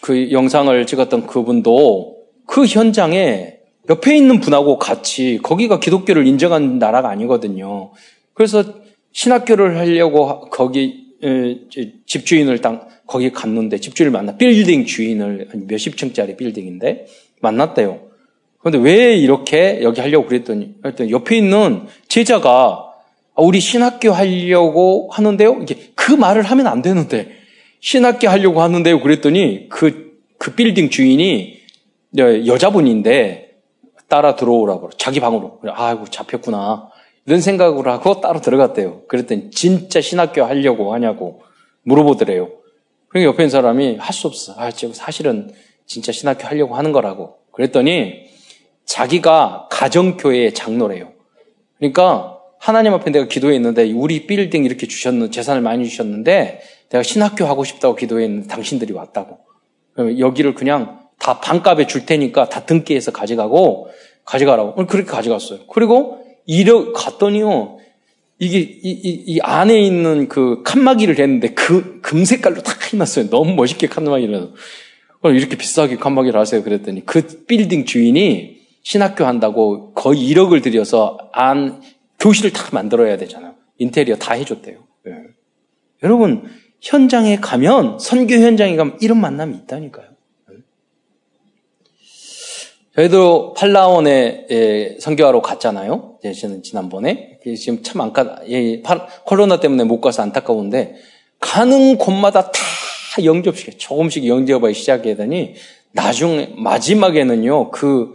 그 0.00 0.32
영상을 0.32 0.86
찍었던 0.86 1.26
그분도 1.26 2.16
그 2.46 2.66
현장에 2.66 3.58
옆에 3.88 4.16
있는 4.16 4.40
분하고 4.40 4.78
같이 4.78 5.38
거기가 5.42 5.78
기독교를 5.78 6.26
인정한 6.26 6.78
나라가 6.78 7.10
아니거든요. 7.10 7.90
그래서 8.32 8.64
신학교를 9.12 9.76
하려고 9.78 10.40
거기 10.50 11.04
집주인을 12.06 12.60
딱 12.60 12.88
거기 13.06 13.30
갔는데 13.30 13.78
집주인을 13.78 14.10
만나 14.10 14.36
빌딩 14.36 14.86
주인을 14.86 15.48
몇십 15.66 15.96
층짜리 15.96 16.36
빌딩인데 16.36 17.06
만났대요. 17.40 18.00
그런데 18.58 18.78
왜 18.78 19.14
이렇게 19.16 19.80
여기 19.82 20.00
하려고 20.00 20.26
그랬더니 20.26 20.80
그랬더니 20.80 21.10
옆에 21.10 21.36
있는 21.36 21.86
제자가 22.08 22.94
아, 23.36 23.42
우리 23.42 23.60
신학교 23.60 24.12
하려고 24.12 25.10
하는데요. 25.12 25.58
이게 25.62 25.83
그 26.04 26.12
말을 26.12 26.42
하면 26.42 26.66
안 26.66 26.82
되는데 26.82 27.32
신학교 27.80 28.28
하려고 28.28 28.60
하는데요. 28.60 29.00
그랬더니 29.00 29.70
그, 29.70 30.20
그 30.36 30.54
빌딩 30.54 30.90
주인이 30.90 31.62
여자분인데 32.18 33.54
따라 34.06 34.36
들어오라고 34.36 34.90
자기 34.98 35.20
방으로. 35.20 35.60
아이고 35.66 36.04
잡혔구나. 36.08 36.90
이런 37.24 37.40
생각을 37.40 37.88
하고 37.88 38.20
따로 38.20 38.42
들어갔대요. 38.42 39.06
그랬더니 39.08 39.50
진짜 39.50 40.02
신학교 40.02 40.44
하려고 40.44 40.92
하냐고 40.92 41.40
물어보더래요. 41.84 42.50
그러니까 43.08 43.32
옆에 43.32 43.44
있는 43.44 43.48
사람이 43.48 43.96
할 43.96 44.12
수 44.12 44.26
없어. 44.26 44.52
아, 44.58 44.70
지금 44.70 44.92
사실은 44.92 45.54
진짜 45.86 46.12
신학교 46.12 46.46
하려고 46.46 46.74
하는 46.74 46.92
거라고. 46.92 47.38
그랬더니 47.50 48.26
자기가 48.84 49.68
가정교회의 49.70 50.52
장로래요. 50.52 51.12
그러니까 51.78 52.33
하나님 52.64 52.94
앞에 52.94 53.10
내가 53.10 53.28
기도했는데 53.28 53.92
우리 53.92 54.26
빌딩 54.26 54.64
이렇게 54.64 54.88
주셨는 54.88 55.30
재산을 55.30 55.60
많이 55.60 55.86
주셨는데 55.86 56.62
내가 56.88 57.02
신학교 57.02 57.44
하고 57.44 57.62
싶다고 57.62 57.94
기도했는데 57.94 58.48
당신들이 58.48 58.94
왔다고. 58.94 59.40
그럼 59.92 60.18
여기를 60.18 60.54
그냥 60.54 61.00
다 61.18 61.40
반값에 61.40 61.86
줄 61.86 62.06
테니까 62.06 62.48
다 62.48 62.64
등기해서 62.64 63.12
가져가고 63.12 63.88
가져가라고. 64.24 64.86
그렇게 64.86 65.04
가져갔어요. 65.04 65.66
그리고 65.70 66.24
이러 66.46 66.94
갔더니요. 66.94 67.76
이게 68.38 68.60
이, 68.60 68.78
이, 68.82 69.24
이 69.26 69.40
안에 69.42 69.78
있는 69.82 70.28
그 70.28 70.62
칸막이를 70.62 71.18
했는데 71.18 71.48
그 71.52 72.00
금색깔로 72.00 72.62
다 72.62 72.72
해놨어요. 72.94 73.28
너무 73.28 73.56
멋있게 73.56 73.88
칸막이를. 73.88 74.52
이렇게 75.24 75.58
비싸게 75.58 75.96
칸막이를 75.96 76.40
하세요. 76.40 76.62
그랬더니 76.62 77.04
그 77.04 77.44
빌딩 77.46 77.84
주인이 77.84 78.56
신학교 78.82 79.26
한다고 79.26 79.92
거의 79.92 80.26
1억을 80.30 80.62
들여서 80.62 81.18
안 81.32 81.82
교실을 82.24 82.54
다 82.54 82.70
만들어야 82.72 83.18
되잖아요. 83.18 83.54
인테리어 83.76 84.16
다 84.16 84.32
해줬대요. 84.32 84.78
네. 85.04 85.12
여러분, 86.02 86.48
현장에 86.80 87.36
가면, 87.36 87.98
선교 87.98 88.34
현장에 88.36 88.76
가면 88.76 88.96
이런 89.02 89.20
만남이 89.20 89.54
있다니까요. 89.56 90.06
네. 90.48 90.56
저희도 92.96 93.52
팔라원에 93.52 94.46
예, 94.50 94.96
선교하러 95.00 95.42
갔잖아요. 95.42 96.18
예, 96.24 96.32
저는 96.32 96.62
지난번에. 96.62 97.40
지금 97.58 97.82
참 97.82 98.00
안까, 98.00 98.40
예, 98.48 98.80
코로나 99.26 99.60
때문에 99.60 99.84
못 99.84 100.00
가서 100.00 100.22
안타까운데, 100.22 100.94
가는 101.40 101.98
곳마다 101.98 102.50
다 102.50 102.58
영접시켜. 103.22 103.72
조금씩 103.76 104.26
영접하기 104.26 104.72
시작하더니, 104.72 105.56
나중에, 105.92 106.54
마지막에는요, 106.56 107.70
그, 107.70 108.14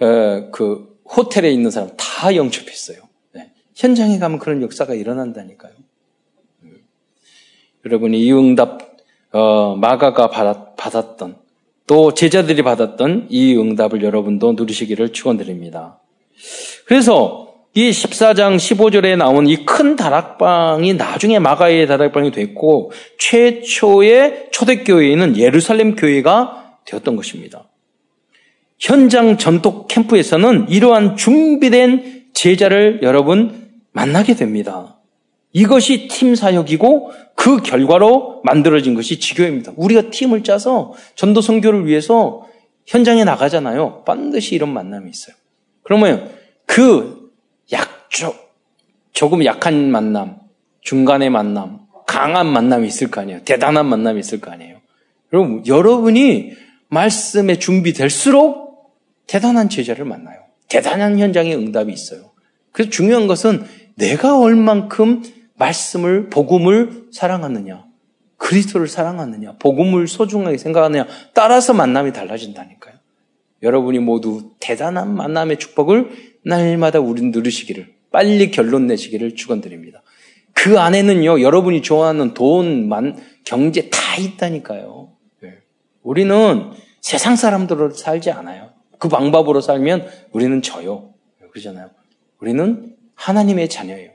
어, 0.00 0.50
그, 0.50 0.98
호텔에 1.04 1.52
있는 1.52 1.70
사람 1.70 1.90
다 1.96 2.34
영접했어요. 2.34 3.03
현장에 3.74 4.18
가면 4.18 4.38
그런 4.38 4.62
역사가 4.62 4.94
일어난다니까요. 4.94 5.72
여러분이 7.86 8.20
이 8.20 8.32
응답 8.32 8.94
어, 9.32 9.76
마가가 9.76 10.30
받았, 10.30 10.76
받았 10.76 11.16
던 11.16 11.44
또 11.86 12.14
제자들이 12.14 12.62
받았던 12.62 13.26
이 13.28 13.54
응답을 13.56 14.02
여러분도 14.02 14.52
누리시기를 14.52 15.12
축원드립니다. 15.12 16.00
그래서 16.86 17.52
이 17.74 17.90
14장 17.90 18.56
15절에 18.56 19.16
나온 19.16 19.46
이 19.46 19.64
큰 19.66 19.96
다락방이 19.96 20.94
나중에 20.94 21.38
마가의 21.38 21.86
다락방이 21.86 22.30
됐고 22.30 22.92
최초의 23.18 24.48
초대교회는 24.52 25.36
예루살렘 25.36 25.94
교회가 25.96 26.78
되었던 26.86 27.16
것입니다. 27.16 27.68
현장 28.78 29.36
전독 29.36 29.88
캠프에서는 29.88 30.68
이러한 30.68 31.16
준비된 31.16 32.30
제자를 32.32 33.00
여러분 33.02 33.63
만나게 33.94 34.34
됩니다. 34.34 34.98
이것이 35.52 36.08
팀 36.08 36.34
사역이고 36.34 37.12
그 37.36 37.62
결과로 37.62 38.42
만들어진 38.44 38.94
것이 38.94 39.20
지교입니다. 39.20 39.72
우리가 39.76 40.10
팀을 40.10 40.42
짜서 40.42 40.92
전도 41.14 41.40
선교를 41.40 41.86
위해서 41.86 42.46
현장에 42.86 43.24
나가잖아요. 43.24 44.02
반드시 44.04 44.56
이런 44.56 44.72
만남이 44.74 45.08
있어요. 45.08 45.36
그러면 45.84 46.30
그 46.66 47.30
약조 47.72 48.34
조금 49.12 49.44
약한 49.44 49.90
만남, 49.90 50.40
중간의 50.80 51.30
만남, 51.30 51.80
강한 52.06 52.48
만남이 52.48 52.88
있을 52.88 53.10
거 53.10 53.20
아니에요. 53.20 53.42
대단한 53.44 53.86
만남이 53.86 54.18
있을 54.18 54.40
거 54.40 54.50
아니에요. 54.50 54.78
여러분, 55.32 55.64
여러분이 55.66 56.52
말씀에 56.88 57.60
준비될수록 57.60 58.92
대단한 59.28 59.68
제자를 59.68 60.04
만나요. 60.04 60.40
대단한 60.68 61.18
현장에 61.18 61.54
응답이 61.54 61.92
있어요. 61.92 62.32
그래서 62.72 62.90
중요한 62.90 63.28
것은 63.28 63.64
내가 63.96 64.38
얼만큼 64.38 65.22
말씀을, 65.56 66.28
복음을 66.30 67.06
사랑하느냐. 67.12 67.84
그리스도를 68.36 68.88
사랑하느냐, 68.88 69.56
복음을 69.58 70.06
소중하게 70.06 70.58
생각하느냐, 70.58 71.06
따라서 71.32 71.72
만남이 71.72 72.12
달라진다니까요. 72.12 72.94
여러분이 73.62 74.00
모두 74.00 74.50
대단한 74.60 75.14
만남의 75.14 75.58
축복을 75.58 76.10
날마다 76.44 77.00
우린 77.00 77.30
누르시기를, 77.30 77.94
빨리 78.10 78.50
결론 78.50 78.86
내시기를 78.86 79.34
축원드립니다. 79.36 80.02
그 80.52 80.78
안에는요, 80.78 81.40
여러분이 81.40 81.82
좋아하는 81.82 82.34
돈, 82.34 82.88
만, 82.88 83.16
경제 83.44 83.88
다 83.88 84.16
있다니까요. 84.18 85.12
네. 85.40 85.54
우리는 86.02 86.72
세상 87.00 87.36
사람들로 87.36 87.90
살지 87.90 88.30
않아요. 88.30 88.70
그 88.98 89.08
방법으로 89.08 89.60
살면 89.60 90.06
우리는 90.32 90.62
져요. 90.62 91.14
그러잖아요. 91.50 91.90
우리는 92.40 92.93
하나님의 93.14 93.68
자녀예요. 93.68 94.10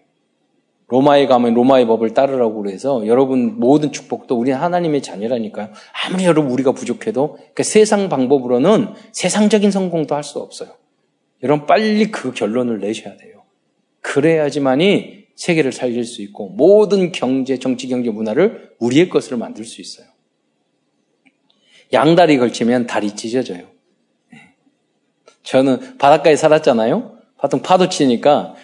로마에 0.88 1.28
가면 1.28 1.54
로마의 1.54 1.86
법을 1.86 2.16
따르라고 2.16 2.64
그래서 2.64 3.06
여러분 3.06 3.60
모든 3.60 3.92
축복도 3.92 4.38
우리 4.38 4.52
하나님의 4.52 5.04
자녀라니까요. 5.04 5.70
아무리 6.06 6.26
여러분 6.26 6.52
우리가 6.52 6.72
부족해도 6.72 7.38
그 7.54 7.62
세상 7.64 8.10
방법으로는 8.10 8.94
세상적인 9.12 9.70
성공도 9.70 10.16
할 10.16 10.24
수 10.24 10.40
없어요. 10.40 10.70
여러분 11.44 11.68
빨리 11.68 12.12
그 12.12 12.34
결론을 12.34 12.80
내셔야 12.80 13.18
돼요. 13.18 13.44
그래야지만이 14.02 15.26
세계를 15.36 15.72
살릴 15.72 16.04
수 16.04 16.22
있고 16.24 16.50
모든 16.50 17.12
경제, 17.12 17.60
정치, 17.60 17.88
경제, 17.88 18.10
문화를 18.10 18.72
우리의 18.80 19.10
것으로 19.10 19.38
만들 19.38 19.66
수 19.66 19.82
있어요. 19.82 20.08
양다리 21.94 22.38
걸치면 22.38 22.88
다리 22.88 23.16
찢어져요. 23.16 23.68
네. 24.32 24.40
저는 25.44 25.98
바닷가에 25.98 26.36
살았잖아요. 26.36 27.18
보통 27.40 27.62
파도 27.62 27.88
치니까 27.90 28.56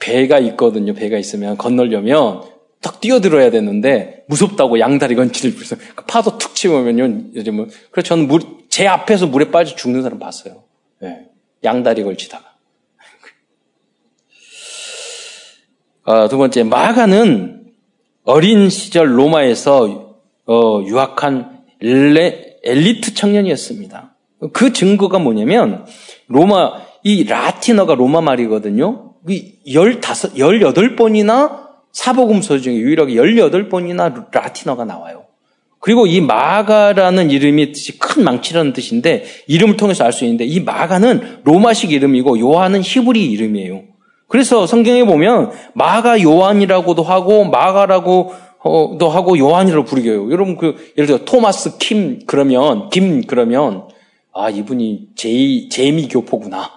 배가 0.00 0.38
있거든요. 0.40 0.94
배가 0.94 1.18
있으면 1.18 1.56
건널려면 1.56 2.42
딱 2.80 3.00
뛰어들어야 3.00 3.50
되는데 3.50 4.24
무섭다고 4.26 4.80
양다리 4.80 5.14
건치를 5.14 5.54
그래서 5.54 5.76
그 5.94 6.04
파도 6.06 6.38
툭 6.38 6.54
치면요. 6.54 7.34
요즘은 7.34 7.70
그래서 7.90 8.08
저는 8.08 8.26
물, 8.26 8.40
제 8.68 8.86
앞에서 8.86 9.26
물에 9.26 9.50
빠져 9.50 9.76
죽는 9.76 10.02
사람 10.02 10.18
봤어요. 10.18 10.64
네. 11.00 11.26
양다리 11.62 12.02
걸치다가. 12.02 12.50
어, 16.04 16.28
두 16.28 16.38
번째 16.38 16.64
마가는 16.64 17.66
어린 18.24 18.70
시절 18.70 19.18
로마에서 19.18 20.16
어, 20.46 20.82
유학한 20.86 21.60
엘레, 21.82 22.56
엘리트 22.64 23.14
청년이었습니다. 23.14 24.16
그 24.52 24.72
증거가 24.72 25.18
뭐냐면 25.18 25.86
로마 26.26 26.80
이 27.02 27.24
라틴어가 27.24 27.94
로마 27.94 28.22
말이거든요. 28.22 29.09
15, 29.28 30.00
18번이나 30.00 31.68
사복음서 31.92 32.58
중에 32.58 32.74
유일하게 32.74 33.14
18번이나 33.14 34.28
라틴어가 34.32 34.84
나와요. 34.84 35.24
그리고 35.80 36.06
이 36.06 36.20
마가라는 36.20 37.30
이름이 37.30 37.72
뜻이 37.72 37.98
큰 37.98 38.22
망치라는 38.22 38.74
뜻인데 38.74 39.24
이름을 39.46 39.76
통해서 39.76 40.04
알 40.04 40.12
수 40.12 40.24
있는데 40.24 40.44
이 40.44 40.60
마가는 40.60 41.40
로마식 41.44 41.90
이름이고 41.92 42.38
요한은 42.38 42.82
히브리 42.82 43.24
이름이에요. 43.32 43.82
그래서 44.28 44.66
성경에 44.66 45.04
보면 45.04 45.50
마가 45.72 46.22
요한이라고도 46.22 47.02
하고 47.02 47.44
마가라고 47.44 48.32
도 48.98 49.08
하고 49.08 49.38
요한이라고 49.38 49.86
부르게요. 49.86 50.30
여러분 50.30 50.56
그 50.56 50.76
예를 50.98 51.06
들어 51.06 51.24
토마스 51.24 51.78
킴 51.78 52.20
그러면 52.26 52.90
김 52.90 53.22
그러면 53.22 53.88
아 54.34 54.50
이분이 54.50 55.08
제 55.16 55.30
제미 55.70 56.08
교포구나. 56.08 56.70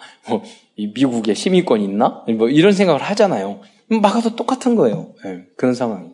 뭐 0.78 0.88
미국에 0.94 1.34
시민권 1.34 1.82
있나? 1.82 2.24
뭐 2.38 2.50
이런 2.50 2.74
생각을 2.74 3.02
하잖아요. 3.02 3.60
마가도 3.88 4.36
똑같은 4.36 4.76
거예요. 4.76 5.14
네, 5.24 5.44
그런 5.56 5.74
상황. 5.74 6.14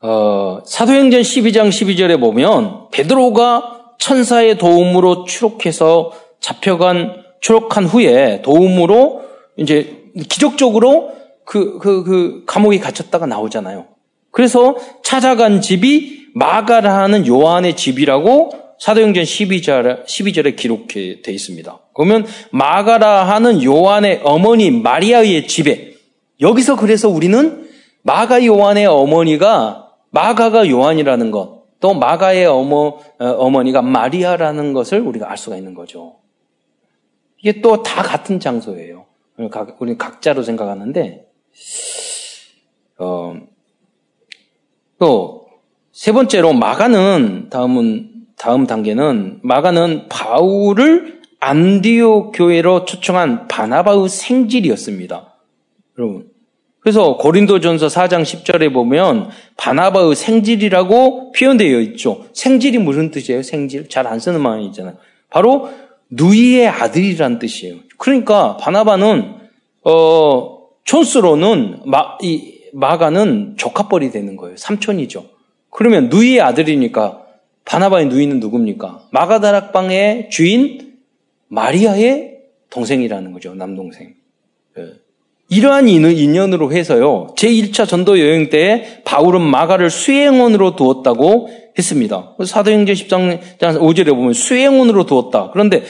어, 0.00 0.60
사도행전 0.64 1.22
12장 1.22 1.68
12절에 1.68 2.20
보면 2.20 2.88
베드로가 2.90 3.94
천사의 3.98 4.58
도움으로 4.58 5.24
추록해서 5.24 6.12
잡혀간 6.40 7.24
추록한 7.40 7.84
후에 7.84 8.42
도움으로 8.42 9.22
이제 9.56 10.10
기적적으로 10.28 11.12
그, 11.44 11.78
그, 11.78 12.04
그 12.04 12.44
감옥에 12.46 12.78
갇혔다가 12.78 13.26
나오잖아요. 13.26 13.86
그래서 14.30 14.76
찾아간 15.02 15.60
집이 15.60 16.28
마가라 16.34 16.98
하는 16.98 17.26
요한의 17.26 17.74
집이라고 17.74 18.50
사도행전 18.80 19.24
12절, 19.24 20.06
12절에 20.06 20.56
기록되어 20.56 21.16
있습니다. 21.26 21.78
그러면 21.94 22.26
마가라 22.52 23.24
하는 23.24 23.62
요한의 23.62 24.20
어머니 24.24 24.70
마리아의 24.70 25.48
집에 25.48 25.94
여기서 26.40 26.76
그래서 26.76 27.08
우리는 27.08 27.68
마가 28.02 28.44
요한의 28.44 28.86
어머니가 28.86 29.92
마가가 30.10 30.68
요한이라는 30.68 31.30
것, 31.30 31.64
또 31.80 31.94
마가의 31.94 32.46
어머, 32.46 32.98
어, 33.18 33.26
어머니가 33.26 33.82
마리아라는 33.82 34.72
것을 34.72 35.00
우리가 35.00 35.30
알 35.30 35.36
수가 35.36 35.56
있는 35.56 35.74
거죠. 35.74 36.16
이게 37.38 37.60
또 37.60 37.82
다 37.82 38.02
같은 38.02 38.40
장소예요. 38.40 39.06
우리는 39.78 39.98
각자로 39.98 40.42
생각하는데, 40.42 41.26
어, 42.98 43.34
또, 44.98 45.46
세 45.92 46.12
번째로 46.12 46.52
마가는 46.52 47.48
다음은 47.50 48.17
다음 48.38 48.66
단계는 48.66 49.40
마가는 49.42 50.08
바울을 50.08 51.18
안디오 51.40 52.30
교회로 52.30 52.84
초청한 52.84 53.48
바나바의 53.48 54.08
생질이었습니다. 54.08 55.34
여러분. 55.98 56.28
그래서 56.80 57.16
고린도전서 57.16 57.88
4장 57.88 58.22
10절에 58.22 58.72
보면 58.72 59.28
바나바의 59.56 60.14
생질이라고 60.14 61.32
표현되어 61.32 61.80
있죠. 61.80 62.24
생질이 62.32 62.78
무슨 62.78 63.10
뜻이에요? 63.10 63.42
생질. 63.42 63.88
잘 63.88 64.06
안 64.06 64.20
쓰는 64.20 64.40
말이 64.40 64.64
있잖아요. 64.66 64.94
바로 65.30 65.68
누이의 66.10 66.68
아들이란 66.68 67.38
뜻이에요. 67.40 67.76
그러니까 67.98 68.56
바나바는 68.56 69.34
어 69.84 70.58
촌스로는 70.84 71.80
마, 71.84 72.16
이 72.22 72.54
마가는 72.72 73.54
조카뻘이 73.56 74.10
되는 74.10 74.36
거예요. 74.36 74.56
삼촌이죠. 74.56 75.24
그러면 75.70 76.08
누이의 76.08 76.40
아들이니까 76.40 77.27
바나바의 77.68 78.06
누이는 78.06 78.40
누굽니까? 78.40 79.08
마가다락방의 79.10 80.30
주인 80.30 80.94
마리아의 81.48 82.38
동생이라는 82.70 83.32
거죠. 83.32 83.54
남동생. 83.54 84.14
예. 84.78 84.84
이러한 85.50 85.88
인연으로 85.88 86.72
해서요. 86.72 87.28
제1차 87.36 87.86
전도 87.86 88.20
여행 88.20 88.48
때 88.48 89.02
바울은 89.04 89.42
마가를 89.42 89.90
수행원으로 89.90 90.76
두었다고 90.76 91.48
했습니다. 91.78 92.36
사도행전 92.44 92.94
10장 92.94 93.40
5절에 93.58 94.14
보면 94.14 94.32
수행원으로 94.32 95.04
두었다. 95.04 95.50
그런데 95.52 95.82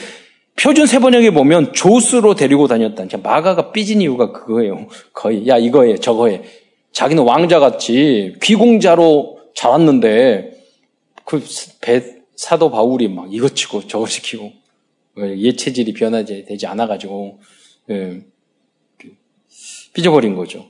표준 0.61 0.85
세번역에 0.85 1.31
보면 1.31 1.71
조수로 1.71 2.35
데리고 2.35 2.67
다녔다. 2.67 3.05
마가가 3.23 3.71
삐진 3.71 4.01
이유가 4.01 4.33
그거예요. 4.33 4.87
거의 5.13 5.47
야 5.47 5.57
이거에 5.57 5.95
저거에 5.95 6.43
자기는 6.91 7.23
왕자같이 7.23 8.35
귀공자로 8.41 9.39
자랐는데 9.55 10.58
그 11.29 11.45
배, 11.79 12.15
사도 12.35 12.71
바울이 12.71 13.07
막 13.07 13.31
이것 13.31 13.55
치고 13.55 13.85
저것 13.85 14.09
시키고 14.09 14.51
예체질이 15.15 15.93
변하지 15.93 16.45
되지 16.45 16.65
않아가지고 16.65 17.39
예, 17.91 18.21
그 18.97 19.15
삐져버린 19.93 20.35
거죠. 20.35 20.65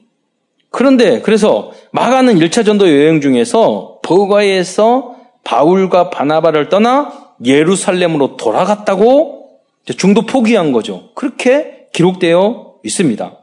그런데 0.70 1.22
그래서 1.22 1.72
마가는 1.94 2.36
1차 2.36 2.66
전도 2.66 2.90
여행 2.90 3.22
중에서 3.22 4.00
버가에서 4.04 5.16
바울과 5.46 6.10
바나바를 6.10 6.68
떠나 6.68 7.34
예루살렘으로 7.46 8.36
돌아갔다고 8.36 9.62
중도 9.98 10.26
포기한 10.26 10.74
거죠. 10.74 11.14
그렇게 11.16 11.88
기록되어 11.94 12.80
있습니다. 12.84 13.38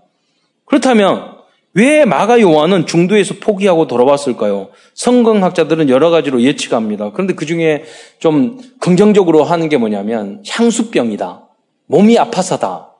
그렇다면 0.66 1.36
왜 1.77 2.07
마가 2.07 2.41
요한은 2.41 2.87
중도에서 2.87 3.35
포기하고 3.39 3.87
돌아왔을까요? 3.87 4.71
성경학자들은 4.95 5.91
여러 5.91 6.09
가지로 6.09 6.41
예측합니다. 6.41 7.12
그런데 7.12 7.35
그 7.35 7.45
중에 7.45 7.85
좀 8.19 8.59
긍정적으로 8.81 9.45
하는 9.45 9.69
게 9.69 9.77
뭐냐면 9.77 10.43
향수병이다. 10.49 11.47
몸이 11.89 12.19
아파서다. 12.19 12.95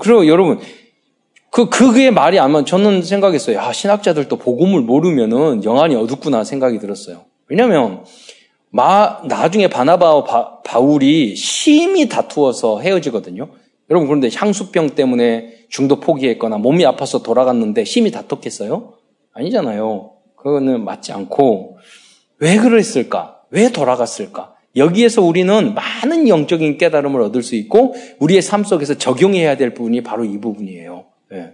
그리고 0.00 0.26
여러분 0.26 0.58
그 1.50 1.68
그게 1.68 2.10
말이 2.10 2.40
안면 2.40 2.66
저는 2.66 3.02
생각했어요. 3.02 3.60
아, 3.60 3.72
신학자들도 3.72 4.36
복음을 4.36 4.80
모르면은 4.80 5.62
영안이 5.62 5.94
어둡구나 5.94 6.42
생각이 6.42 6.80
들었어요. 6.80 7.24
왜냐면 7.46 8.04
마 8.70 9.20
나중에 9.26 9.68
바나바와 9.68 10.24
바, 10.24 10.62
바울이 10.62 11.36
심히 11.36 12.08
다투어서 12.08 12.80
헤어지거든요. 12.80 13.48
여러분 13.92 14.08
그런데 14.08 14.30
향수병 14.34 14.94
때문에 14.94 15.66
중도 15.68 16.00
포기했거나 16.00 16.56
몸이 16.56 16.86
아파서 16.86 17.22
돌아갔는데 17.22 17.82
힘이 17.82 18.10
다퉜겠어요? 18.10 18.94
아니잖아요. 19.34 20.12
그거는 20.34 20.82
맞지 20.82 21.12
않고 21.12 21.76
왜 22.38 22.56
그랬을까? 22.56 23.42
왜 23.50 23.70
돌아갔을까? 23.70 24.54
여기에서 24.76 25.20
우리는 25.20 25.74
많은 25.74 26.26
영적인 26.26 26.78
깨달음을 26.78 27.20
얻을 27.20 27.42
수 27.42 27.54
있고 27.54 27.94
우리의 28.18 28.40
삶 28.40 28.64
속에서 28.64 28.94
적용해야 28.94 29.58
될 29.58 29.74
부분이 29.74 30.02
바로 30.02 30.24
이 30.24 30.38
부분이에요. 30.38 31.04
네. 31.30 31.52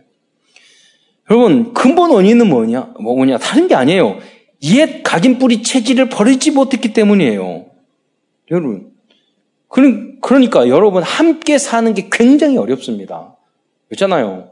여러분, 1.29 1.74
근본 1.74 2.12
원인은 2.12 2.48
뭐냐? 2.48 2.94
뭐냐? 3.01 3.38
다른 3.38 3.66
게 3.66 3.74
아니에요. 3.74 4.18
옛 4.62 5.03
각인 5.03 5.38
뿌리 5.38 5.64
체질을 5.64 6.09
버리지 6.09 6.53
못했기 6.53 6.92
때문이에요. 6.92 7.66
여러분. 8.53 8.92
그러니까 9.69 10.69
여러분 10.69 11.03
함께 11.03 11.59
사는 11.59 11.93
게 11.95 12.09
굉장히 12.11 12.57
어렵습니다. 12.57 13.37
그렇잖아요. 13.89 14.51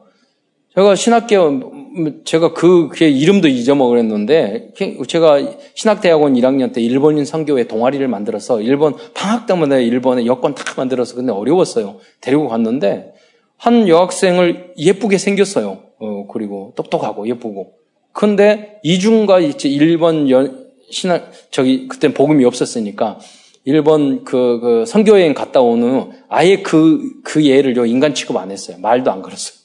제가 0.75 0.95
신학교 0.95 1.77
제가 2.25 2.53
그, 2.53 2.89
그 2.89 3.05
이름도 3.05 3.49
잊어먹었는데, 3.49 4.75
제가 5.07 5.41
신학대학원 5.75 6.35
1학년 6.35 6.73
때 6.75 6.83
일본인 6.83 7.25
선교회 7.25 7.65
동아리를 7.67 8.07
만들어서 8.07 8.61
일본 8.61 8.95
방학 9.15 9.47
때문에 9.47 9.83
일본에 9.83 10.27
여권 10.27 10.55
다 10.55 10.65
만들어서 10.77 11.15
근데 11.15 11.33
어려웠어요. 11.33 11.97
데리고 12.21 12.49
갔는데, 12.49 13.15
한 13.57 13.89
여학생을 13.89 14.75
예쁘게 14.77 15.17
생겼어요. 15.17 15.79
어, 15.99 16.27
그리고 16.31 16.75
똑똑하고 16.77 17.27
예쁘고. 17.29 17.73
근데 18.13 18.79
이중과 18.83 19.41
이제 19.41 19.69
일본 19.71 20.29
연, 20.29 20.67
신학, 20.91 21.33
저기, 21.51 21.89
그땐 21.89 22.13
복음이 22.13 22.45
없었으니까, 22.45 23.19
일본 23.67 24.25
그, 24.25 24.61
그 24.61 24.85
선교여행 24.87 25.35
갔다 25.35 25.61
온 25.61 25.83
후 25.83 26.13
아예 26.29 26.63
그, 26.63 27.01
그 27.25 27.45
얘를 27.45 27.77
인간 27.89 28.15
취급 28.15 28.37
안 28.37 28.51
했어요. 28.51 28.79
말도 28.81 29.11
안 29.11 29.23
걸었어요. 29.23 29.59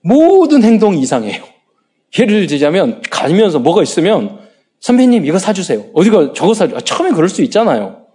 모든 0.00 0.62
행동이 0.62 0.98
이상해요. 1.00 1.44
예를 2.18 2.46
들자면 2.46 3.02
가면서 3.10 3.58
뭐가 3.58 3.82
있으면 3.82 4.38
선배님 4.80 5.26
이거 5.26 5.38
사주세요. 5.38 5.86
어디가 5.92 6.32
저거 6.32 6.54
사주. 6.54 6.74
아, 6.74 6.80
처음에 6.80 7.10
그럴 7.10 7.28
수 7.28 7.42
있잖아요. 7.42 8.06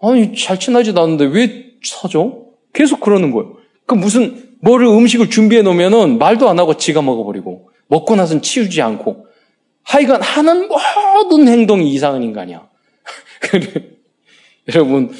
아니 0.00 0.36
잘 0.36 0.58
친하지도 0.58 1.00
않는데 1.00 1.26
왜 1.26 1.66
사줘? 1.84 2.32
계속 2.72 3.00
그러는 3.00 3.30
거예요. 3.30 3.54
그 3.86 3.94
무슨 3.94 4.56
뭐를 4.60 4.88
음식을 4.88 5.30
준비해 5.30 5.62
놓으면은 5.62 6.18
말도 6.18 6.48
안 6.48 6.58
하고 6.58 6.76
지가 6.76 7.00
먹어버리고 7.02 7.68
먹고 7.86 8.16
나선 8.16 8.42
치우지 8.42 8.82
않고 8.82 9.26
하여간 9.84 10.20
하는 10.20 10.68
모든 10.68 11.46
행동이 11.46 11.92
이상한 11.92 12.24
인간이야. 12.24 12.68
여러분 14.74 15.10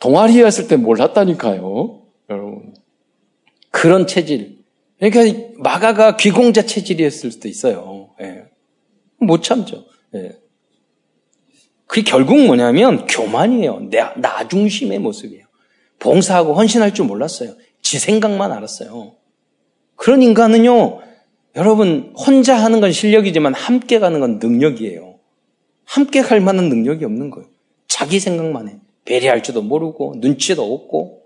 동아리였을 0.00 0.68
때 0.68 0.76
몰랐다니까요. 0.76 2.02
여러분 2.30 2.74
그런 3.70 4.06
체질 4.06 4.62
그러니까 4.98 5.48
마가가 5.56 6.16
귀공자 6.16 6.62
체질이었을 6.62 7.32
수도 7.32 7.48
있어요. 7.48 8.10
예. 8.20 8.44
못 9.18 9.42
참죠. 9.42 9.84
예. 10.14 10.38
그게 11.86 12.02
결국 12.02 12.38
뭐냐면 12.46 13.06
교만이에요. 13.06 13.90
나, 13.90 14.14
나 14.16 14.48
중심의 14.48 14.98
모습이에요. 15.00 15.44
봉사하고 15.98 16.54
헌신할 16.54 16.94
줄 16.94 17.06
몰랐어요. 17.06 17.54
지 17.82 17.98
생각만 17.98 18.50
알았어요. 18.50 19.16
그런 19.96 20.22
인간은요, 20.22 21.00
여러분, 21.56 22.14
혼자 22.16 22.56
하는 22.56 22.80
건 22.80 22.92
실력이지만 22.92 23.54
함께 23.54 23.98
가는 23.98 24.20
건 24.20 24.38
능력이에요. 24.38 25.18
함께 25.84 26.22
갈 26.22 26.40
만한 26.40 26.68
능력이 26.68 27.04
없는 27.04 27.30
거예요. 27.30 27.48
자기 27.88 28.18
생각만 28.20 28.68
해. 28.68 28.80
배려할 29.04 29.42
줄도 29.42 29.62
모르고, 29.62 30.14
눈치도 30.18 30.74
없고, 30.74 31.22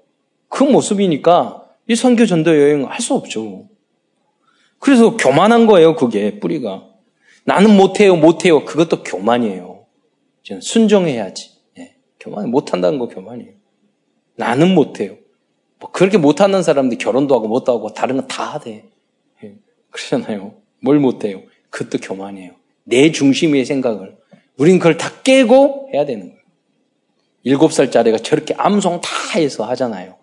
그 0.49 0.65
모습이니까 0.65 1.67
이 1.89 1.95
선교 1.95 2.27
전도 2.27 2.51
여행 2.57 2.85
할 2.89 3.01
수 3.01 3.15
없죠. 3.15 3.69
그래서 4.79 5.17
교만한 5.17 5.67
거예요, 5.67 5.97
그게 5.97 6.39
뿌리가. 6.39 6.87
나는 7.45 7.77
못해요, 7.77 8.17
못해요. 8.17 8.65
그것도 8.65 9.03
교만이에요. 9.03 9.85
순종해야지. 10.61 11.51
예, 11.79 11.97
교만 12.21 12.51
못한다는 12.51 12.99
거 12.99 13.09
교만이에요. 13.09 13.53
나는 14.37 14.75
못해요. 14.75 15.17
뭐 15.79 15.91
그렇게 15.91 16.19
못하는 16.19 16.63
사람들 16.63 16.99
결혼도 16.99 17.35
하고 17.35 17.49
못도 17.49 17.73
하고 17.73 17.93
다른 17.93 18.17
건 18.17 18.29
다 18.29 18.55
하대. 18.55 18.85
예, 19.43 19.55
그러잖아요. 19.91 20.55
뭘 20.81 20.99
못해요. 20.99 21.43
그것도 21.71 21.99
교만이에요. 22.03 22.53
내 22.85 23.11
중심의 23.13 23.65
생각을. 23.65 24.17
우린 24.57 24.79
그걸 24.79 24.97
다 24.97 25.11
깨고 25.23 25.91
해야 25.93 26.05
되는 26.07 26.29
거예요. 26.29 26.36
일곱 27.47 27.73
살짜리가 27.73 28.19
저렇게 28.19 28.55
암송 28.59 29.01
다 29.03 29.09
해서 29.37 29.65
하잖아요. 29.67 30.19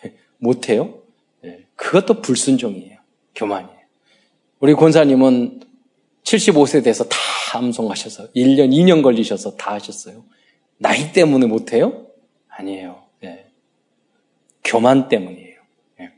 못해요? 0.38 1.02
그것도 1.74 2.22
불순종이에요. 2.22 2.98
교만이에요. 3.34 3.78
우리 4.60 4.74
권사님은 4.74 5.60
75세 6.22 6.84
돼서 6.84 7.02
다 7.02 7.18
암송하셔서 7.54 8.30
1년, 8.30 8.70
2년 8.70 9.02
걸리셔서 9.02 9.56
다 9.56 9.72
하셨어요. 9.72 10.24
나이 10.76 11.12
때문에 11.12 11.46
못해요? 11.46 12.06
아니에요. 12.46 13.02
네. 13.22 13.50
교만 14.62 15.08
때문이에요. 15.08 15.60
네. 15.98 16.12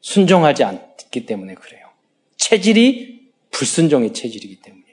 순종하지 0.00 0.64
않기 0.64 1.26
때문에 1.26 1.52
그래요. 1.56 1.90
체질이 2.38 3.32
불순종의 3.50 4.14
체질이기 4.14 4.62
때문이에요. 4.62 4.86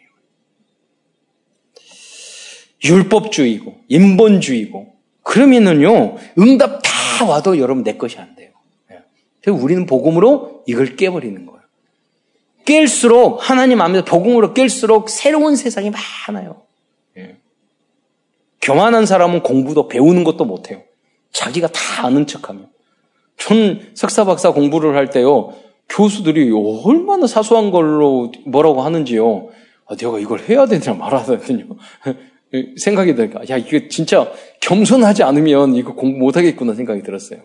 율법주의고, 2.83 3.85
인본주의고, 3.87 4.92
그러면은요, 5.23 6.17
응답 6.39 6.81
다 6.83 7.25
와도 7.25 7.57
여러분 7.57 7.83
내 7.83 7.97
것이 7.97 8.19
안 8.19 8.35
돼요. 8.35 8.51
우리는 9.47 9.85
복음으로 9.85 10.63
이걸 10.67 10.95
깨버리는 10.95 11.45
거예요. 11.45 11.61
깰수록 12.65 13.37
하나님 13.39 13.81
앞에서 13.81 14.05
복음으로 14.05 14.53
깰수록 14.53 15.09
새로운 15.09 15.55
세상이 15.55 15.91
많아요. 16.27 16.61
예. 17.17 17.37
교만한 18.61 19.05
사람은 19.05 19.43
공부도 19.43 19.89
배우는 19.89 20.23
것도 20.23 20.45
못해요. 20.45 20.83
자기가 21.33 21.67
다 21.67 22.05
아는 22.05 22.25
척하면. 22.25 22.69
전 23.37 23.91
석사 23.95 24.23
박사 24.23 24.51
공부를 24.51 24.95
할 24.95 25.09
때요. 25.09 25.53
교수들이 25.89 26.51
얼마나 26.85 27.27
사소한 27.27 27.71
걸로 27.71 28.31
뭐라고 28.45 28.81
하는지요. 28.81 29.49
아, 29.87 29.95
내가 29.97 30.19
이걸 30.19 30.39
해야 30.47 30.65
되나 30.65 30.93
말아야 30.93 31.37
되냐. 31.39 31.65
생각이 32.77 33.15
드니까, 33.15 33.41
야, 33.49 33.57
이거 33.57 33.87
진짜 33.89 34.31
겸손하지 34.61 35.23
않으면 35.23 35.75
이거 35.75 35.93
공부 35.95 36.19
못하겠구나 36.19 36.73
생각이 36.73 37.01
들었어요. 37.01 37.41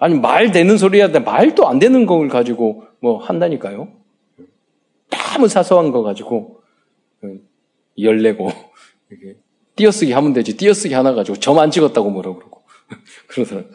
아니 0.00 0.14
말 0.18 0.52
되는 0.52 0.78
소리 0.78 1.00
하는데 1.00 1.18
말도 1.18 1.66
안 1.66 1.78
되는 1.80 2.06
걸 2.06 2.28
가지고 2.28 2.84
뭐 3.00 3.18
한다니까요. 3.18 3.88
너무 5.10 5.48
사소한 5.48 5.90
거 5.90 6.02
가지고 6.02 6.60
열내고 8.00 8.48
이렇게 9.10 9.36
띄어쓰기 9.74 10.12
하면 10.12 10.32
되지 10.32 10.56
띄어쓰기 10.56 10.94
하나 10.94 11.14
가지고 11.14 11.38
점 11.38 11.58
안 11.58 11.70
찍었다고 11.72 12.10
뭐라 12.10 12.34
그러고 12.34 12.62
그러더라고요. 13.26 13.72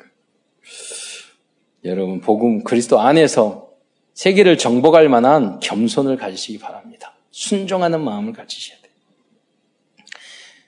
여러분 1.85 2.21
복음 2.21 2.63
그리스도 2.63 3.01
안에서 3.01 3.69
세계를 4.13 4.57
정복할 4.57 5.09
만한 5.09 5.59
겸손을 5.59 6.15
가지시기 6.17 6.59
바랍니다. 6.59 7.15
순종하는 7.31 8.01
마음을 8.01 8.31
가지셔야 8.31 8.77
돼요. 8.79 8.82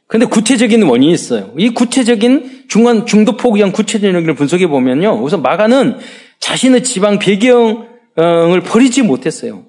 근데 0.08 0.26
구체적인 0.26 0.84
원인이 0.84 1.12
있어요. 1.14 1.52
이 1.58 1.70
구체적인 1.70 2.66
중간 2.68 3.06
중도 3.06 3.38
포기한 3.38 3.72
구체적인 3.72 4.36
분석해 4.36 4.68
보면요. 4.68 5.20
우선 5.22 5.42
마가는 5.42 5.98
자신의 6.40 6.84
지방 6.84 7.18
배경을 7.18 8.62
버리지 8.66 9.02
못했어요. 9.02 9.64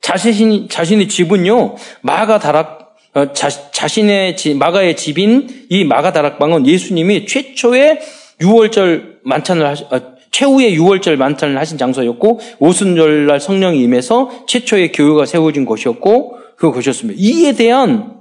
자신이 0.00 0.68
자신의 0.68 1.08
집은요. 1.08 1.76
마가 2.00 2.38
다락 2.38 2.82
어, 3.14 3.32
자, 3.34 3.50
자신의 3.50 4.38
집, 4.38 4.56
마가의 4.56 4.96
집인 4.96 5.66
이 5.68 5.84
마가 5.84 6.12
다락방은 6.14 6.66
예수님이 6.66 7.26
최초의 7.26 8.00
6월절 8.40 9.18
만찬을 9.22 9.66
하시, 9.66 9.84
어, 9.90 10.00
최후의 10.30 10.78
6월절 10.78 11.16
만찬을 11.16 11.58
하신 11.58 11.76
장소였고 11.76 12.40
오순절날 12.58 13.38
성령이 13.38 13.82
임해서 13.82 14.46
최초의 14.46 14.92
교회가 14.92 15.26
세워진 15.26 15.66
곳이었고 15.66 16.38
그 16.56 16.70
곳이었습니다. 16.70 17.20
이에 17.22 17.52
대한 17.52 18.14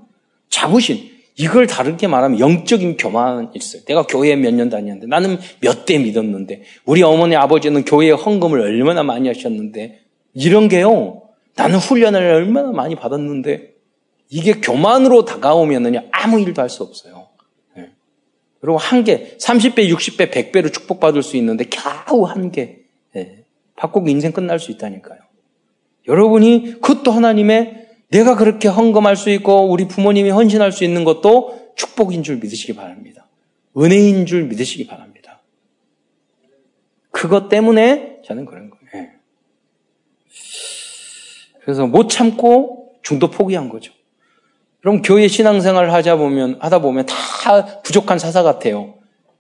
자부심, 0.50 1.11
이걸 1.36 1.66
다르게 1.68 2.08
말하면 2.08 2.40
영적인 2.40 2.98
교만이 2.98 3.50
있어요. 3.56 3.84
내가 3.86 4.04
교회에 4.04 4.36
몇년 4.36 4.70
다녔는데 4.70 5.08
나는 5.08 5.38
몇 5.60 5.86
대 5.86 5.98
믿었는데 5.98 6.64
우리 6.86 7.04
어머니 7.04 7.36
아버지는 7.36 7.86
교회에 7.86 8.12
헌금을 8.12 8.60
얼마나 8.60 9.04
많이 9.04 9.28
하셨는데 9.28 10.02
이런 10.34 10.68
게요. 10.68 11.24
나는 11.56 11.80
훈련을 11.80 12.22
얼마나 12.22 12.72
많이 12.72 12.96
받았는데 12.96 13.72
이게 14.30 14.54
교만으로 14.54 15.26
다가오면은 15.26 15.96
아무 16.12 16.40
일도 16.40 16.62
할 16.62 16.70
수 16.70 16.84
없어요. 16.84 17.28
네. 17.76 17.90
그리고 18.62 18.78
한 18.78 19.04
개, 19.04 19.36
30배, 19.38 19.90
60배, 19.90 20.32
100배로 20.32 20.72
축복받을 20.72 21.24
수 21.24 21.36
있는데 21.38 21.66
겨우 21.66 22.24
한 22.24 22.52
개. 22.52 22.78
네. 23.14 23.44
바꾸고 23.76 24.08
인생 24.08 24.32
끝날 24.32 24.60
수 24.60 24.72
있다니까요. 24.72 25.20
여러분이 26.08 26.76
그것도 26.82 27.12
하나님의 27.12 27.81
내가 28.12 28.36
그렇게 28.36 28.68
헌금할 28.68 29.16
수 29.16 29.30
있고 29.30 29.70
우리 29.70 29.88
부모님이 29.88 30.30
헌신할 30.30 30.72
수 30.72 30.84
있는 30.84 31.04
것도 31.04 31.74
축복인 31.76 32.24
줄 32.24 32.38
믿으시기 32.38 32.76
바랍니다. 32.76 33.28
은혜인 33.78 34.26
줄 34.26 34.44
믿으시기 34.44 34.88
바랍니다. 34.88 35.42
그것 37.10 37.50
때문에 37.50 38.20
저는 38.26 38.46
그런 38.46 38.70
거예요. 38.70 38.84
예. 38.96 39.12
그래서 41.62 41.88
못 41.88 42.10
참고 42.10 42.94
중도 43.02 43.32
포기한 43.32 43.70
거죠. 43.70 43.94
그럼 44.82 45.02
교회 45.02 45.28
신앙생활 45.28 45.92
하자 45.92 46.18
보면 46.18 46.58
하다 46.60 46.80
보면 46.80 47.06
다 47.06 47.82
부족한 47.84 48.20
사사 48.20 48.44
같아요. 48.44 48.96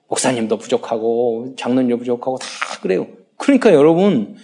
목사님도 0.07 0.57
부족하고 0.57 1.55
장로님도 1.57 1.97
부족하고 1.97 2.37
다 2.37 2.47
그래요. 2.81 3.07
그러니까 3.37 3.73
여러분 3.73 4.37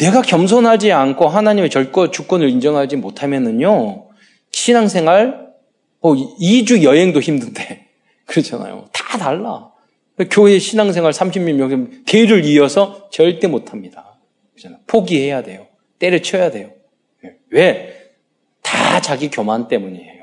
내가 0.00 0.22
겸손하지 0.22 0.92
않고 0.92 1.28
하나님의 1.28 1.70
절권, 1.70 2.10
주권을 2.12 2.48
인정하지 2.48 2.96
못하면은요, 2.96 4.08
신앙생활, 4.52 5.50
뭐, 6.00 6.14
2주 6.14 6.82
여행도 6.82 7.20
힘든데. 7.20 7.86
그렇잖아요. 8.26 8.88
다 8.92 9.18
달라. 9.18 9.70
교회 10.30 10.58
신앙생활 10.58 11.12
30년 11.12 11.54
명 11.54 11.90
대를 12.06 12.44
이어서 12.44 13.08
절대 13.10 13.46
못합니다. 13.46 14.18
그렇잖아요. 14.52 14.80
포기해야 14.86 15.42
돼요. 15.42 15.66
때려쳐야 15.98 16.50
돼요. 16.50 16.70
왜? 17.50 17.94
다 18.62 19.00
자기 19.00 19.30
교만 19.30 19.68
때문이에요. 19.68 20.20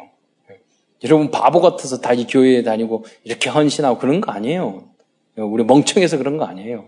여러분 1.03 1.29
바보 1.29 1.61
같아서 1.61 1.99
다 2.01 2.13
이 2.13 2.25
교회에 2.27 2.63
다니고 2.63 3.05
이렇게 3.23 3.49
헌신하고 3.49 3.99
그런 3.99 4.21
거 4.21 4.31
아니에요. 4.31 4.89
우리 5.35 5.63
멍청해서 5.63 6.17
그런 6.17 6.37
거 6.37 6.45
아니에요. 6.45 6.87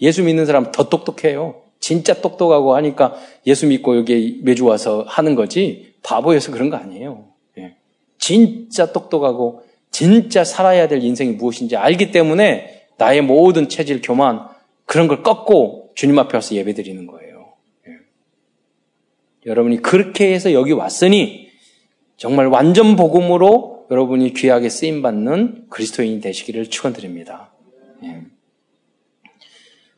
예수 0.00 0.22
믿는 0.22 0.46
사람 0.46 0.70
더 0.72 0.88
똑똑해요. 0.88 1.61
진짜 1.82 2.14
똑똑하고 2.14 2.76
하니까 2.76 3.16
예수 3.44 3.66
믿고 3.66 3.96
여기 3.96 4.38
매주 4.42 4.64
와서 4.64 5.04
하는 5.08 5.34
거지 5.34 5.94
바보여서 6.04 6.52
그런 6.52 6.70
거 6.70 6.76
아니에요. 6.76 7.24
예. 7.58 7.74
진짜 8.18 8.92
똑똑하고 8.92 9.64
진짜 9.90 10.44
살아야 10.44 10.86
될 10.86 11.02
인생이 11.02 11.32
무엇인지 11.32 11.76
알기 11.76 12.12
때문에 12.12 12.86
나의 12.98 13.20
모든 13.22 13.68
체질, 13.68 14.00
교만 14.00 14.46
그런 14.86 15.08
걸 15.08 15.24
꺾고 15.24 15.90
주님 15.96 16.18
앞에 16.20 16.36
와서 16.36 16.54
예배 16.54 16.72
드리는 16.74 17.04
거예요. 17.08 17.52
예. 17.88 17.92
여러분이 19.44 19.82
그렇게 19.82 20.32
해서 20.32 20.52
여기 20.52 20.70
왔으니 20.70 21.48
정말 22.16 22.46
완전 22.46 22.94
복음으로 22.94 23.86
여러분이 23.90 24.34
귀하게 24.34 24.68
쓰임 24.68 25.02
받는 25.02 25.66
그리스도인이 25.68 26.20
되시기를 26.20 26.70
축원드립니다. 26.70 27.50
예. 28.04 28.20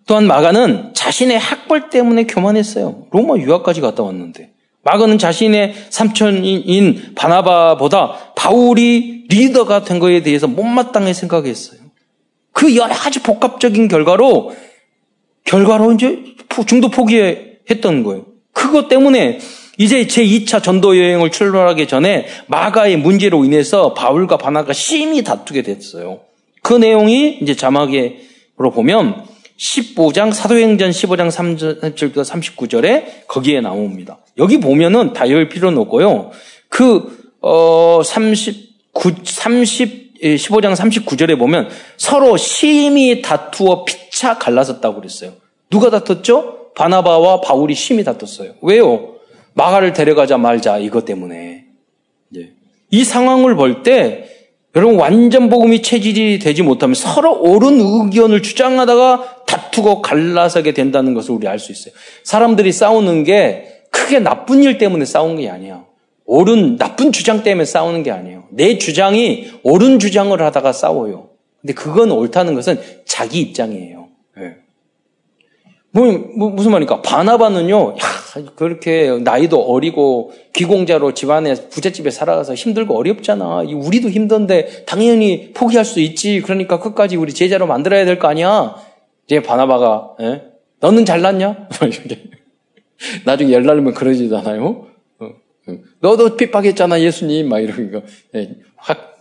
또한 0.06 0.26
마가는 0.26 0.92
자신의 0.94 1.38
학벌 1.38 1.90
때문에 1.90 2.24
교만했어요. 2.24 3.06
로마 3.10 3.36
유학까지 3.36 3.80
갔다 3.80 4.02
왔는데. 4.02 4.50
마가는 4.82 5.16
자신의 5.16 5.74
삼촌인 5.88 7.14
바나바보다 7.14 8.34
바울이 8.36 9.24
리더가 9.28 9.84
된 9.84 9.98
것에 9.98 10.22
대해서 10.22 10.46
못마땅해 10.46 11.14
생각했어요. 11.14 11.80
그 12.52 12.76
여러 12.76 12.94
가지 12.94 13.22
복합적인 13.22 13.88
결과로, 13.88 14.54
결과로 15.44 15.92
이제 15.92 16.22
중도 16.66 16.88
포기했던 16.88 18.02
거예요. 18.02 18.26
그것 18.52 18.88
때문에 18.88 19.38
이제 19.78 20.06
제2차 20.06 20.62
전도 20.62 20.98
여행을 20.98 21.30
출발하기 21.30 21.88
전에 21.88 22.26
마가의 22.46 22.98
문제로 22.98 23.44
인해서 23.44 23.94
바울과 23.94 24.36
바나가 24.36 24.72
심히 24.72 25.24
다투게 25.24 25.62
됐어요. 25.62 26.20
그 26.62 26.74
내용이 26.74 27.38
이제 27.40 27.56
자막으로 27.56 28.70
보면 28.72 29.24
15장 29.58 30.32
사도행전 30.32 30.90
15장 30.90 31.30
3절부터 31.30 32.24
39절에 32.24 33.26
거기에 33.28 33.60
나옵니다. 33.60 34.18
여기 34.38 34.58
보면은 34.58 35.12
다 35.12 35.24
외울 35.24 35.48
필요는 35.48 35.78
없고요. 35.78 36.30
그, 36.68 37.32
어, 37.40 38.00
39, 38.04 39.14
30, 39.24 40.04
15장 40.22 40.74
39절에 40.74 41.38
보면 41.38 41.68
서로 41.96 42.36
심히 42.36 43.20
다투어 43.22 43.84
피차 43.84 44.38
갈라섰다고 44.38 44.96
그랬어요. 44.96 45.32
누가 45.70 45.90
다퉜죠? 45.90 46.72
바나바와 46.74 47.40
바울이 47.40 47.74
심히 47.74 48.02
다퉜어요. 48.04 48.54
왜요? 48.62 49.14
마가를 49.54 49.92
데려가자 49.92 50.38
말자 50.38 50.78
이것 50.78 51.04
때문에. 51.04 51.64
이 52.90 53.04
상황을 53.04 53.54
볼 53.56 53.82
때 53.82 54.30
여러분 54.76 54.96
완전 54.98 55.48
복음이 55.48 55.82
체질이 55.82 56.40
되지 56.40 56.62
못하면 56.62 56.94
서로 56.94 57.40
옳은 57.40 57.78
의견을 57.80 58.42
주장하다가 58.42 59.34
다투고 59.54 60.02
갈라서게 60.02 60.72
된다는 60.74 61.14
것을 61.14 61.32
우리 61.32 61.46
알 61.48 61.58
수 61.58 61.72
있어요. 61.72 61.94
사람들이 62.24 62.72
싸우는 62.72 63.24
게 63.24 63.82
크게 63.90 64.18
나쁜 64.18 64.62
일 64.62 64.78
때문에 64.78 65.04
싸우는 65.04 65.40
게 65.40 65.48
아니야. 65.48 65.84
옳은 66.26 66.76
나쁜 66.78 67.12
주장 67.12 67.42
때문에 67.42 67.64
싸우는 67.64 68.02
게 68.02 68.10
아니에요. 68.10 68.44
내 68.50 68.78
주장이 68.78 69.50
옳은 69.62 69.98
주장을 69.98 70.40
하다가 70.40 70.72
싸워요. 70.72 71.28
근데 71.60 71.74
그건 71.74 72.10
옳다는 72.10 72.54
것은 72.54 72.80
자기 73.04 73.40
입장이에요. 73.40 74.08
네. 74.36 74.56
뭐, 75.92 76.06
뭐, 76.36 76.50
무슨 76.50 76.72
말입니까? 76.72 77.02
바나바는요, 77.02 77.90
야, 77.90 78.42
그렇게 78.56 79.16
나이도 79.22 79.60
어리고 79.62 80.32
귀공자로 80.54 81.14
집안에 81.14 81.54
부잣집에 81.70 82.10
살아가서 82.10 82.54
힘들고 82.54 82.96
어렵잖아. 82.98 83.58
우리도 83.60 84.10
힘든데 84.10 84.84
당연히 84.86 85.52
포기할 85.52 85.84
수 85.84 86.00
있지. 86.00 86.40
그러니까 86.40 86.80
끝까지 86.80 87.16
우리 87.16 87.32
제자로 87.32 87.66
만들어야 87.68 88.04
될 88.04 88.18
거 88.18 88.26
아니야. 88.28 88.74
이제 89.26 89.42
바나바가, 89.42 90.16
에? 90.20 90.24
예? 90.24 90.42
너는 90.80 91.04
잘났냐? 91.04 91.68
나중에 93.24 93.52
열날면 93.52 93.94
그러지잖아요. 93.94 94.87
어, 95.18 95.26
어. 95.68 95.78
너도 96.00 96.37
핍박했잖아, 96.37 97.00
예수님. 97.00 97.48
막 97.48 97.60
이러니까. 97.60 98.02
예, 98.34 98.56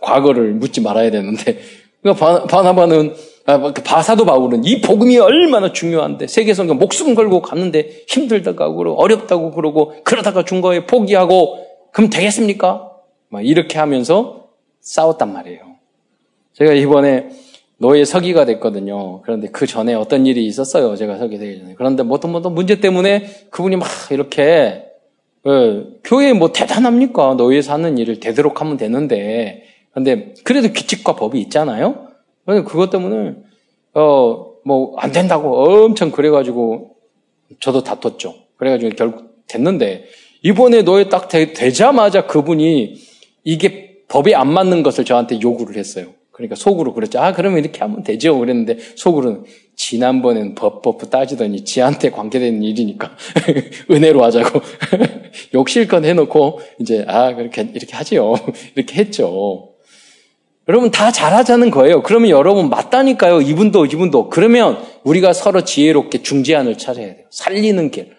과거를 0.00 0.52
묻지 0.52 0.80
말아야 0.80 1.10
되는데. 1.10 1.58
그러니까 2.02 2.46
바나바는 2.46 3.14
아, 3.46 3.58
뭐그 3.58 3.82
바사도 3.82 4.24
바울은 4.24 4.64
이 4.64 4.80
복음이 4.80 5.18
얼마나 5.18 5.72
중요한데 5.72 6.26
세계에서 6.26 6.64
목숨 6.64 7.14
걸고 7.14 7.42
갔는데 7.42 8.04
힘들다고 8.08 8.76
그러고 8.76 9.00
어렵다고 9.02 9.50
그러고 9.50 9.94
그러다가 10.02 10.44
중거에 10.44 10.86
포기하고 10.86 11.66
그럼 11.92 12.08
되겠습니까? 12.08 12.90
막 13.28 13.46
이렇게 13.46 13.78
하면서 13.78 14.48
싸웠단 14.80 15.32
말이에요. 15.32 15.60
제가 16.54 16.72
이번에 16.72 17.30
노예 17.84 18.06
서기가 18.06 18.46
됐거든요. 18.46 19.20
그런데 19.22 19.48
그 19.48 19.66
전에 19.66 19.92
어떤 19.92 20.24
일이 20.24 20.46
있었어요. 20.46 20.96
제가 20.96 21.18
서기 21.18 21.36
되기 21.38 21.60
전에. 21.60 21.74
그런데 21.76 22.02
어떤 22.08 22.34
어떤 22.34 22.54
문제 22.54 22.80
때문에 22.80 23.26
그분이 23.50 23.76
막 23.76 23.86
이렇게 24.10 24.86
예, 25.46 25.84
교회에 26.02 26.32
뭐 26.32 26.50
대단합니까? 26.52 27.34
노예 27.34 27.60
사는 27.60 27.98
일을 27.98 28.20
되도록 28.20 28.62
하면 28.62 28.78
되는데. 28.78 29.64
근데 29.92 30.32
그래도 30.44 30.72
규칙과 30.72 31.14
법이 31.16 31.38
있잖아요. 31.42 32.08
그래서 32.46 32.64
그것 32.64 32.88
때문에 32.90 33.34
어 33.92 34.54
뭐 34.64 34.94
안 34.96 35.12
된다고 35.12 35.62
엄청 35.84 36.10
그래가지고 36.10 36.96
저도 37.60 37.82
다퉜죠. 37.84 38.34
그래가지고 38.56 38.96
결국 38.96 39.44
됐는데 39.46 40.06
이번에 40.42 40.82
너에 40.82 41.08
딱 41.10 41.28
되, 41.28 41.52
되자마자 41.52 42.26
그분이 42.26 42.94
이게 43.44 43.98
법에 44.08 44.34
안 44.34 44.50
맞는 44.50 44.82
것을 44.82 45.04
저한테 45.04 45.38
요구를 45.42 45.76
했어요. 45.76 46.14
그러니까 46.34 46.56
속으로 46.56 46.92
그랬죠. 46.94 47.20
아, 47.20 47.32
그러면 47.32 47.60
이렇게 47.60 47.78
하면 47.78 48.02
되죠. 48.02 48.36
그랬는데 48.36 48.76
속으로는 48.96 49.44
지난번엔 49.76 50.56
법, 50.56 50.82
법 50.82 51.08
따지더니 51.08 51.64
지한테 51.64 52.10
관계되는 52.10 52.60
일이니까 52.60 53.16
은혜로 53.88 54.24
하자고 54.24 54.60
욕실건 55.54 56.04
해놓고 56.04 56.60
이제 56.80 57.04
아, 57.06 57.36
그렇게, 57.36 57.62
이렇게 57.72 57.94
하지요. 57.94 58.34
이렇게 58.74 58.96
했죠. 58.96 59.70
여러분 60.68 60.90
다 60.90 61.12
잘하자는 61.12 61.70
거예요. 61.70 62.02
그러면 62.02 62.30
여러분 62.30 62.68
맞다니까요. 62.68 63.40
이분도 63.40 63.86
이분도. 63.86 64.28
그러면 64.28 64.78
우리가 65.04 65.32
서로 65.32 65.62
지혜롭게 65.62 66.22
중재안을 66.22 66.78
찾아야 66.78 67.14
돼요. 67.14 67.26
살리는 67.30 67.92
길. 67.92 68.10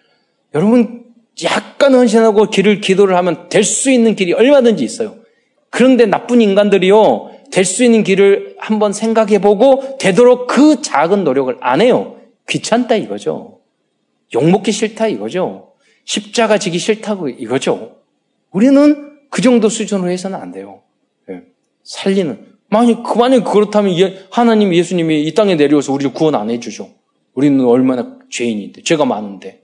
여러분 0.53 1.03
약간 1.43 1.93
헌신하고 1.93 2.49
길을 2.49 2.79
기도를 2.79 3.17
하면 3.17 3.49
될 3.49 3.65
수 3.65 3.91
있는 3.91 4.15
길이 4.15 4.31
얼마든지 4.31 4.85
있어요. 4.85 5.15
그런데 5.69 6.05
나쁜 6.05 6.39
인간들이요. 6.39 7.34
될 7.55 7.63
수 7.63 7.85
있는 7.85 8.03
길을 8.03 8.57
한번 8.59 8.91
생각해 8.91 9.39
보고 9.39 9.97
되도록 9.97 10.47
그 10.47 10.81
작은 10.81 11.23
노력을 11.23 11.55
안 11.61 11.79
해요. 11.79 12.17
귀찮다 12.49 12.97
이거죠. 12.97 13.59
욕먹기 14.33 14.73
싫다 14.73 15.07
이거죠. 15.07 15.71
십자가 16.03 16.57
지기 16.57 16.77
싫다고 16.79 17.29
이거죠. 17.29 17.95
우리는 18.51 19.19
그 19.29 19.41
정도 19.41 19.69
수준으로 19.69 20.09
해서는 20.09 20.37
안 20.37 20.51
돼요. 20.51 20.81
살리는. 21.85 22.45
만약, 22.67 23.17
만약 23.17 23.45
그렇다면 23.45 23.95
하나님, 24.31 24.73
예수님이 24.73 25.23
이 25.23 25.33
땅에 25.33 25.55
내려와서 25.55 25.93
우리를 25.93 26.11
구원 26.11 26.35
안 26.35 26.49
해주죠. 26.49 26.89
우리는 27.35 27.63
얼마나 27.63 28.17
죄인인데, 28.29 28.81
죄가 28.83 29.05
많은데. 29.05 29.61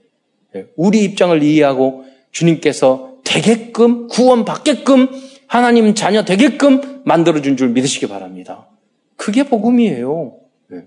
예, 0.56 0.66
우리 0.76 1.04
입장을 1.04 1.42
이해하고 1.42 2.06
주님께서 2.30 3.16
되게끔, 3.24 4.08
구원 4.08 4.46
받게끔, 4.46 5.10
하나님 5.52 5.94
자녀 5.94 6.24
되게끔 6.24 7.02
만들어준 7.04 7.58
줄 7.58 7.68
믿으시기 7.68 8.08
바랍니다. 8.08 8.68
그게 9.16 9.42
복음이에요. 9.42 10.38
예. 10.72 10.84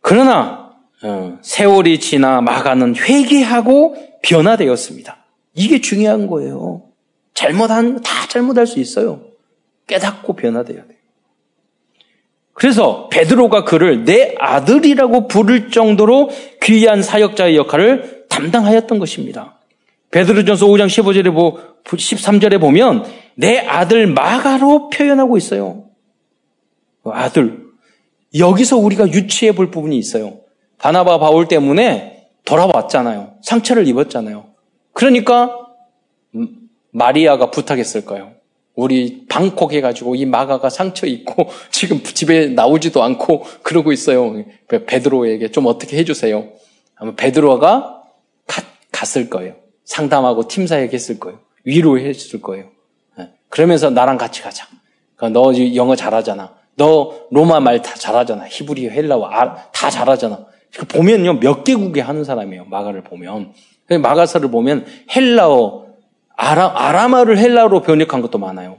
그러나, 0.00 0.72
어, 1.02 1.38
세월이 1.42 2.00
지나 2.00 2.40
마가는 2.40 2.96
회개하고 2.96 4.18
변화되었습니다. 4.22 5.26
이게 5.52 5.82
중요한 5.82 6.26
거예요. 6.26 6.84
잘못한 7.34 8.00
다 8.00 8.26
잘못할 8.28 8.66
수 8.66 8.80
있어요. 8.80 9.20
깨닫고 9.88 10.36
변화돼야 10.36 10.86
돼요. 10.86 10.98
그래서 12.54 13.10
베드로가 13.10 13.64
그를 13.64 14.06
내 14.06 14.34
아들이라고 14.38 15.28
부를 15.28 15.70
정도로 15.70 16.30
귀한 16.62 17.02
사역자의 17.02 17.58
역할을 17.58 18.24
담당하였던 18.30 18.98
것입니다. 18.98 19.55
베드로전서 20.16 20.66
5장 20.68 20.86
15절에 20.86 21.84
13절에 21.84 22.58
보면 22.58 23.04
내 23.34 23.58
아들 23.58 24.06
마가로 24.06 24.88
표현하고 24.88 25.36
있어요. 25.36 25.90
아들. 27.04 27.66
여기서 28.38 28.78
우리가 28.78 29.08
유추해 29.08 29.52
볼 29.52 29.70
부분이 29.70 29.98
있어요. 29.98 30.38
바나바 30.78 31.18
바울 31.18 31.48
때문에 31.48 32.28
돌아왔잖아요. 32.46 33.34
상처를 33.42 33.86
입었잖아요. 33.88 34.46
그러니까 34.94 35.54
마리아가 36.92 37.50
부탁했을까요? 37.50 38.32
우리 38.74 39.26
방콕 39.28 39.74
해가지고 39.74 40.14
이 40.14 40.24
마가가 40.24 40.70
상처 40.70 41.06
입고 41.06 41.50
지금 41.70 42.02
집에 42.02 42.48
나오지도 42.48 43.02
않고 43.02 43.44
그러고 43.62 43.92
있어요. 43.92 44.42
베드로에게 44.68 45.50
좀 45.50 45.66
어떻게 45.66 45.98
해주세요. 45.98 46.48
아마 46.94 47.14
베드로가 47.14 48.02
갔을 48.90 49.28
거예요. 49.28 49.65
상담하고 49.86 50.46
팀사에게 50.48 50.92
했을 50.94 51.18
거예요. 51.18 51.38
위로했을 51.64 52.42
거예요. 52.42 52.66
예. 53.18 53.30
그러면서 53.48 53.88
나랑 53.88 54.18
같이 54.18 54.42
가자. 54.42 54.66
그러니까 55.16 55.40
너 55.40 55.52
영어 55.74 55.96
잘하잖아. 55.96 56.54
너 56.76 57.14
로마 57.30 57.58
말 57.60 57.80
다 57.80 57.94
잘하잖아. 57.94 58.46
히브리어, 58.48 58.90
헬라어 58.90 59.30
다 59.72 59.88
잘하잖아. 59.90 60.44
보면요 60.88 61.40
몇 61.40 61.64
개국어 61.64 62.02
하는 62.02 62.22
사람이에요. 62.22 62.66
마가를 62.66 63.02
보면 63.02 63.54
마가서를 63.88 64.50
보면 64.50 64.84
헬라어 65.14 65.86
아라, 66.36 66.70
아람어를 66.74 67.38
헬라어로 67.38 67.80
번역한 67.80 68.20
것도 68.20 68.36
많아요. 68.38 68.78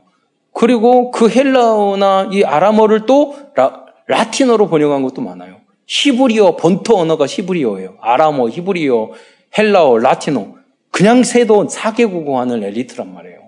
그리고 0.53 1.10
그 1.10 1.28
헬라어나 1.30 2.30
이 2.32 2.43
아람어를 2.43 3.08
또 3.08 3.36
라, 3.55 3.86
라틴어로 4.05 4.68
번역한 4.70 5.01
것도 5.01 5.22
많아요. 5.22 5.58
히브리어 5.88 6.55
본토 6.58 6.97
언어가 6.99 7.26
히브리어예요. 7.26 7.95
아람어, 8.01 8.49
히브리어, 8.49 9.12
헬라어, 9.58 9.97
라틴어. 9.97 10.55
그냥 10.92 11.24
세도 11.24 11.68
4개국어 11.68 12.36
하는 12.36 12.64
엘리트란 12.64 13.14
말이에요. 13.14 13.48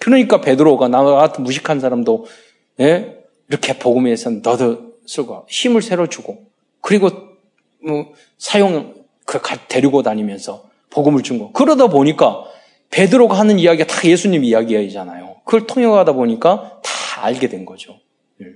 그러니까 0.00 0.40
베드로가 0.40 0.88
나 0.88 1.02
같은 1.02 1.44
무식한 1.44 1.80
사람도 1.80 2.26
예? 2.80 3.16
이렇게 3.48 3.78
복음에서 3.78 4.30
너도 4.30 4.96
쓰고 5.06 5.46
힘을 5.48 5.82
새로 5.82 6.08
주고 6.08 6.44
그리고 6.80 7.10
뭐 7.82 8.12
사용 8.38 8.94
그 9.24 9.40
데리고 9.68 10.02
다니면서 10.02 10.68
복음을 10.90 11.22
준 11.22 11.38
거. 11.38 11.50
그러다 11.52 11.88
보니까 11.88 12.44
베드로가 12.90 13.38
하는 13.38 13.58
이야기가 13.58 13.86
다 13.86 14.08
예수님 14.08 14.44
이야기잖아요. 14.44 15.36
그걸 15.44 15.66
통역하다 15.66 16.12
보니까 16.12 16.80
다 16.82 17.24
알게 17.24 17.48
된 17.48 17.64
거죠. 17.64 17.98
예. 18.42 18.46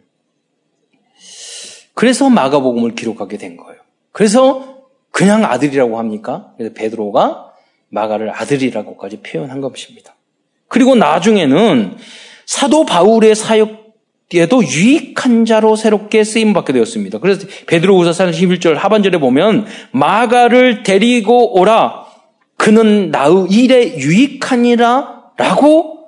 그래서 1.95 2.29
마가복음을 2.31 2.95
기록하게 2.95 3.37
된 3.37 3.57
거예요. 3.57 3.81
그래서 4.13 4.87
그냥 5.11 5.45
아들이라고 5.45 5.99
합니까? 5.99 6.53
그래서 6.57 6.75
베드로가 6.75 7.50
마가를 7.91 8.31
아들이라고까지 8.31 9.21
표현한 9.23 9.61
것입니다. 9.61 10.17
그리고 10.69 10.95
나중에는 10.95 11.97
사도 12.47 12.87
바울의 12.87 13.35
사역에도 13.35 14.65
유익한 14.65 15.45
자로 15.45 15.77
새롭게 15.77 16.25
쓰임 16.25 16.53
받게 16.53 16.73
되었습니다. 16.73 17.19
그래서 17.19 17.47
베드로후서 17.67 18.11
31절 18.13 18.75
하반절에 18.75 19.19
보면 19.19 19.67
마가를 19.93 20.83
데리고 20.83 21.59
오라 21.59 22.07
그는 22.57 23.11
나의 23.11 23.47
일에 23.51 23.97
유익하니라 23.99 25.33
라고 25.37 26.07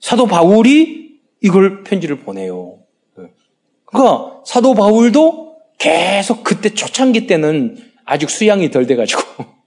사도 0.00 0.26
바울이 0.26 1.18
이걸 1.42 1.82
편지를 1.82 2.20
보내요. 2.20 2.78
그러니까 3.84 4.40
사도 4.44 4.74
바울도 4.74 5.56
계속 5.78 6.44
그때 6.44 6.70
초창기 6.70 7.26
때는 7.26 7.78
아직 8.04 8.30
수양이 8.30 8.70
덜 8.70 8.86
돼가지고 8.86 9.57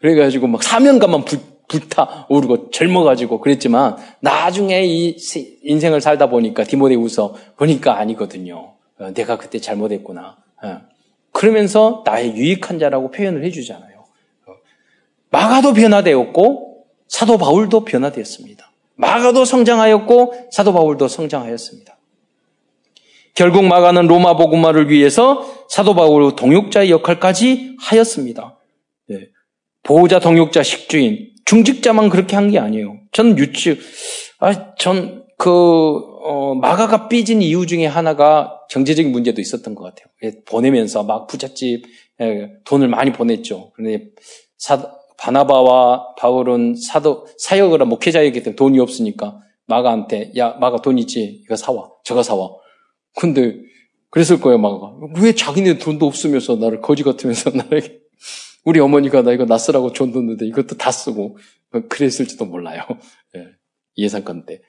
그래가지고 0.00 0.46
막 0.46 0.62
사명감만 0.62 1.24
불, 1.24 1.40
불타오르고 1.68 2.70
젊어가지고 2.70 3.40
그랬지만 3.40 3.96
나중에 4.20 4.82
이 4.84 5.16
인생을 5.62 6.00
살다 6.00 6.28
보니까 6.28 6.64
디모데우서 6.64 7.34
보니까 7.56 7.98
아니거든요. 7.98 8.74
어, 8.98 9.10
내가 9.14 9.38
그때 9.38 9.58
잘못했구나. 9.60 10.36
어. 10.62 10.80
그러면서 11.32 12.02
나의 12.04 12.34
유익한 12.34 12.78
자라고 12.78 13.10
표현을 13.10 13.44
해주잖아요. 13.44 14.00
마가도 15.30 15.74
변화되었고 15.74 16.86
사도 17.06 17.38
바울도 17.38 17.84
변화되었습니다. 17.84 18.70
마가도 18.96 19.44
성장하였고 19.44 20.48
사도 20.50 20.72
바울도 20.72 21.08
성장하였습니다. 21.08 21.96
결국 23.34 23.64
마가는 23.64 24.06
로마 24.06 24.36
복음화를 24.36 24.90
위해서 24.90 25.46
사도 25.68 25.94
바울 25.94 26.34
동역자의 26.34 26.90
역할까지 26.90 27.76
하였습니다. 27.80 28.56
네. 29.90 29.94
보호자, 29.94 30.20
동역자, 30.20 30.62
식주인, 30.62 31.30
중직자만 31.44 32.10
그렇게 32.10 32.36
한 32.36 32.50
게 32.50 32.58
아니에요. 32.58 32.96
저는 33.12 33.38
유치, 33.38 33.78
아, 34.38 34.74
전 34.76 35.24
그, 35.36 35.50
어, 36.22 36.54
마가가 36.54 37.08
삐진 37.08 37.42
이유 37.42 37.66
중에 37.66 37.86
하나가 37.86 38.60
경제적인 38.70 39.10
문제도 39.10 39.40
있었던 39.40 39.74
것 39.74 39.84
같아요. 39.84 40.06
보내면서 40.46 41.02
막 41.02 41.26
부잣집, 41.26 41.84
에, 42.20 42.50
돈을 42.64 42.88
많이 42.88 43.12
보냈죠. 43.12 43.72
그런데 43.74 44.10
사, 44.58 44.92
바나바와 45.18 46.14
바울은 46.18 46.74
사도, 46.76 47.26
사역을 47.38 47.80
한 47.80 47.88
목회자이기 47.88 48.42
때문에 48.42 48.56
돈이 48.56 48.78
없으니까 48.78 49.38
마가한테, 49.66 50.32
야, 50.36 50.50
마가 50.60 50.82
돈 50.82 50.98
있지? 50.98 51.40
이거 51.44 51.56
사와. 51.56 51.90
저거 52.04 52.22
사와. 52.22 52.50
근데, 53.16 53.56
그랬을 54.10 54.40
거예요, 54.40 54.58
마가가. 54.58 54.94
왜 55.22 55.34
자기네 55.34 55.78
돈도 55.78 56.06
없으면서 56.06 56.56
나를 56.56 56.80
거지 56.80 57.02
같으면서 57.02 57.50
나에게. 57.56 57.98
우리 58.64 58.80
어머니가 58.80 59.22
나 59.22 59.32
이거 59.32 59.46
나 59.46 59.58
쓰라고 59.58 59.92
돈 59.92 60.12
줬는데 60.12 60.46
이것도 60.46 60.76
다 60.76 60.90
쓰고. 60.90 61.38
그랬을지도 61.88 62.46
몰라요. 62.46 62.82
예, 63.36 63.46
예상컨 63.96 64.44
때. 64.44 64.60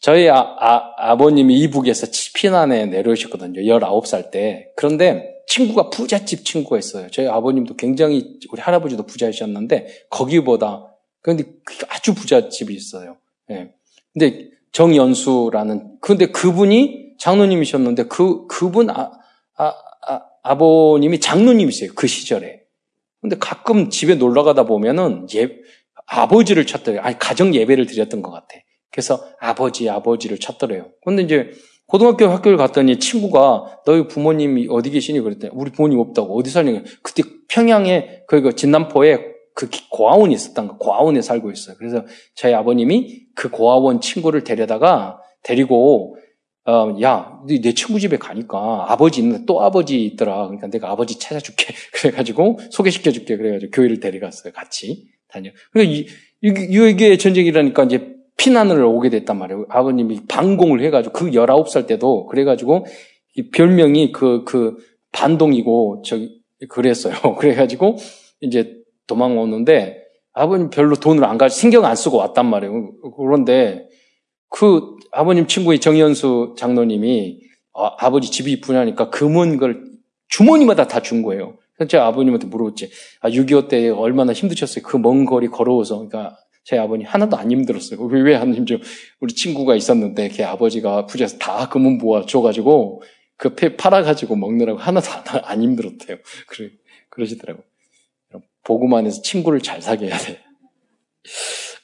저희 0.00 0.28
아, 0.28 0.38
아, 0.38 0.92
아 0.96 1.16
버님이 1.16 1.58
이북에서 1.60 2.06
피난에 2.34 2.86
내려오셨거든요. 2.86 3.60
19살 3.62 4.30
때. 4.30 4.68
그런데 4.76 5.38
친구가 5.48 5.90
부잣집 5.90 6.44
친구가 6.44 6.78
있어요. 6.78 7.08
저희 7.10 7.26
아버님도 7.26 7.76
굉장히 7.76 8.38
우리 8.50 8.60
할아버지도 8.60 9.06
부자이셨는데 9.06 10.04
거기보다 10.10 10.94
그런데 11.22 11.44
아주 11.88 12.14
부잣집이 12.14 12.74
있어요. 12.74 13.16
예. 13.50 13.72
근데 14.12 14.50
정연수라는 14.72 15.98
근데 16.00 16.26
그분이 16.26 17.14
장로님이셨는데 17.18 18.04
그 18.04 18.46
그분 18.46 18.90
아, 18.90 19.10
아, 19.56 19.74
아 20.06 20.20
아버님이 20.42 21.18
장로님이세요. 21.20 21.92
그 21.94 22.06
시절에. 22.06 22.67
근데 23.20 23.36
가끔 23.38 23.90
집에 23.90 24.14
놀러 24.14 24.42
가다 24.44 24.64
보면은 24.64 25.26
예 25.34 25.50
아버지를 26.06 26.66
찾더래요. 26.66 27.02
아니 27.02 27.18
가정 27.18 27.54
예배를 27.54 27.86
드렸던 27.86 28.22
것 28.22 28.30
같아. 28.30 28.48
그래서 28.90 29.22
아버지 29.40 29.88
아버지를 29.88 30.38
찾더래요. 30.38 30.90
근데 31.04 31.22
이제 31.22 31.50
고등학교 31.86 32.26
학교를 32.26 32.58
갔더니 32.58 32.98
친구가 32.98 33.80
너희 33.86 34.06
부모님이 34.08 34.68
어디 34.70 34.90
계시니 34.90 35.20
그랬더니 35.20 35.52
우리 35.54 35.70
부모님 35.70 35.98
없다고 35.98 36.38
어디 36.38 36.50
살냐 36.50 36.82
그때 37.02 37.22
평양에 37.48 38.22
그 38.26 38.54
진남포에 38.54 39.38
그 39.54 39.68
고아원이 39.90 40.34
있었던 40.34 40.68
거 40.68 40.76
고아원에 40.76 41.22
살고 41.22 41.50
있어요. 41.50 41.76
그래서 41.78 42.04
저희 42.34 42.54
아버님이 42.54 43.22
그 43.34 43.50
고아원 43.50 44.00
친구를 44.00 44.44
데려다가 44.44 45.18
데리고 45.42 46.16
어, 46.68 46.94
야, 47.00 47.40
내 47.46 47.72
친구 47.72 47.98
집에 47.98 48.18
가니까 48.18 48.84
아버지 48.92 49.22
있는데 49.22 49.46
또 49.46 49.62
아버지 49.62 50.04
있더라. 50.04 50.48
그러니까 50.48 50.66
내가 50.66 50.90
아버지 50.90 51.18
찾아줄게. 51.18 51.72
그래가지고 51.94 52.58
소개시켜줄게. 52.70 53.38
그래가지고 53.38 53.70
교회를 53.70 54.00
데려갔어요. 54.00 54.52
같이 54.52 55.06
다녀. 55.28 55.50
그러니까 55.72 56.12
이게 56.42 57.16
전쟁이라니까 57.16 57.84
이제 57.84 58.14
피난을 58.36 58.84
오게 58.84 59.08
됐단 59.08 59.38
말이에요. 59.38 59.64
아버님이 59.70 60.26
방공을 60.28 60.82
해가지고 60.82 61.12
그 61.14 61.30
19살 61.30 61.86
때도 61.86 62.26
그래가지고 62.26 62.84
이 63.36 63.48
별명이 63.48 64.12
그, 64.12 64.44
그 64.44 64.76
반동이고 65.12 66.02
저기 66.04 66.42
그랬어요. 66.68 67.14
그래가지고 67.40 67.96
이제 68.42 68.74
도망 69.06 69.38
오는데 69.38 70.02
아버님 70.34 70.68
별로 70.68 70.96
돈을 70.96 71.24
안 71.24 71.38
가, 71.38 71.48
신경 71.48 71.86
안 71.86 71.96
쓰고 71.96 72.18
왔단 72.18 72.44
말이에요. 72.44 72.92
그런데 73.16 73.87
그 74.50 74.96
아버님 75.12 75.46
친구의 75.46 75.78
정현수 75.80 76.54
장로님이 76.58 77.40
아, 77.74 78.10
버지 78.10 78.30
집이 78.30 78.60
분하니까 78.60 79.10
금은 79.10 79.56
걸 79.58 79.84
주머니마다 80.28 80.86
다 80.88 81.00
준 81.00 81.22
거예요. 81.22 81.56
그래서 81.76 81.88
제가 81.90 82.06
아버님한테 82.06 82.46
물어봤지. 82.48 82.90
아, 83.20 83.30
6.25 83.30 83.68
때 83.68 83.88
얼마나 83.88 84.32
힘드셨어요. 84.32 84.82
그 84.84 84.96
먼 84.98 85.24
거리 85.24 85.46
걸어오서. 85.48 85.94
그러니까 86.08 86.36
제 86.64 86.76
아버님 86.76 87.06
하나도 87.06 87.36
안 87.36 87.50
힘들었어요. 87.52 88.00
왜, 88.02 88.20
왜 88.20 88.34
하나님 88.34 88.66
좀, 88.66 88.80
우리 89.20 89.32
친구가 89.32 89.74
있었는데, 89.76 90.28
걔 90.28 90.44
아버지가 90.44 91.06
부자에서 91.06 91.38
다 91.38 91.68
금은 91.68 91.98
모아 91.98 92.26
줘가지고, 92.26 93.02
그 93.36 93.54
폐 93.54 93.76
팔아가지고 93.76 94.34
먹느라고 94.36 94.78
하나도 94.78 95.08
안, 95.10 95.40
안 95.44 95.62
힘들었대요. 95.62 96.18
그래, 96.48 96.70
그러시더라고. 97.10 97.62
보고만 98.64 98.98
안에서 99.00 99.22
친구를 99.22 99.60
잘 99.60 99.80
사귀어야 99.80 100.18
돼. 100.18 100.40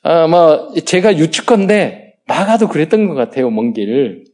아마, 0.03 0.69
제가 0.85 1.17
유축건데, 1.17 2.04
마가도 2.27 2.69
그랬던 2.69 3.07
것 3.09 3.15
같아요, 3.15 3.51
먼 3.51 3.73
길을. 3.73 4.25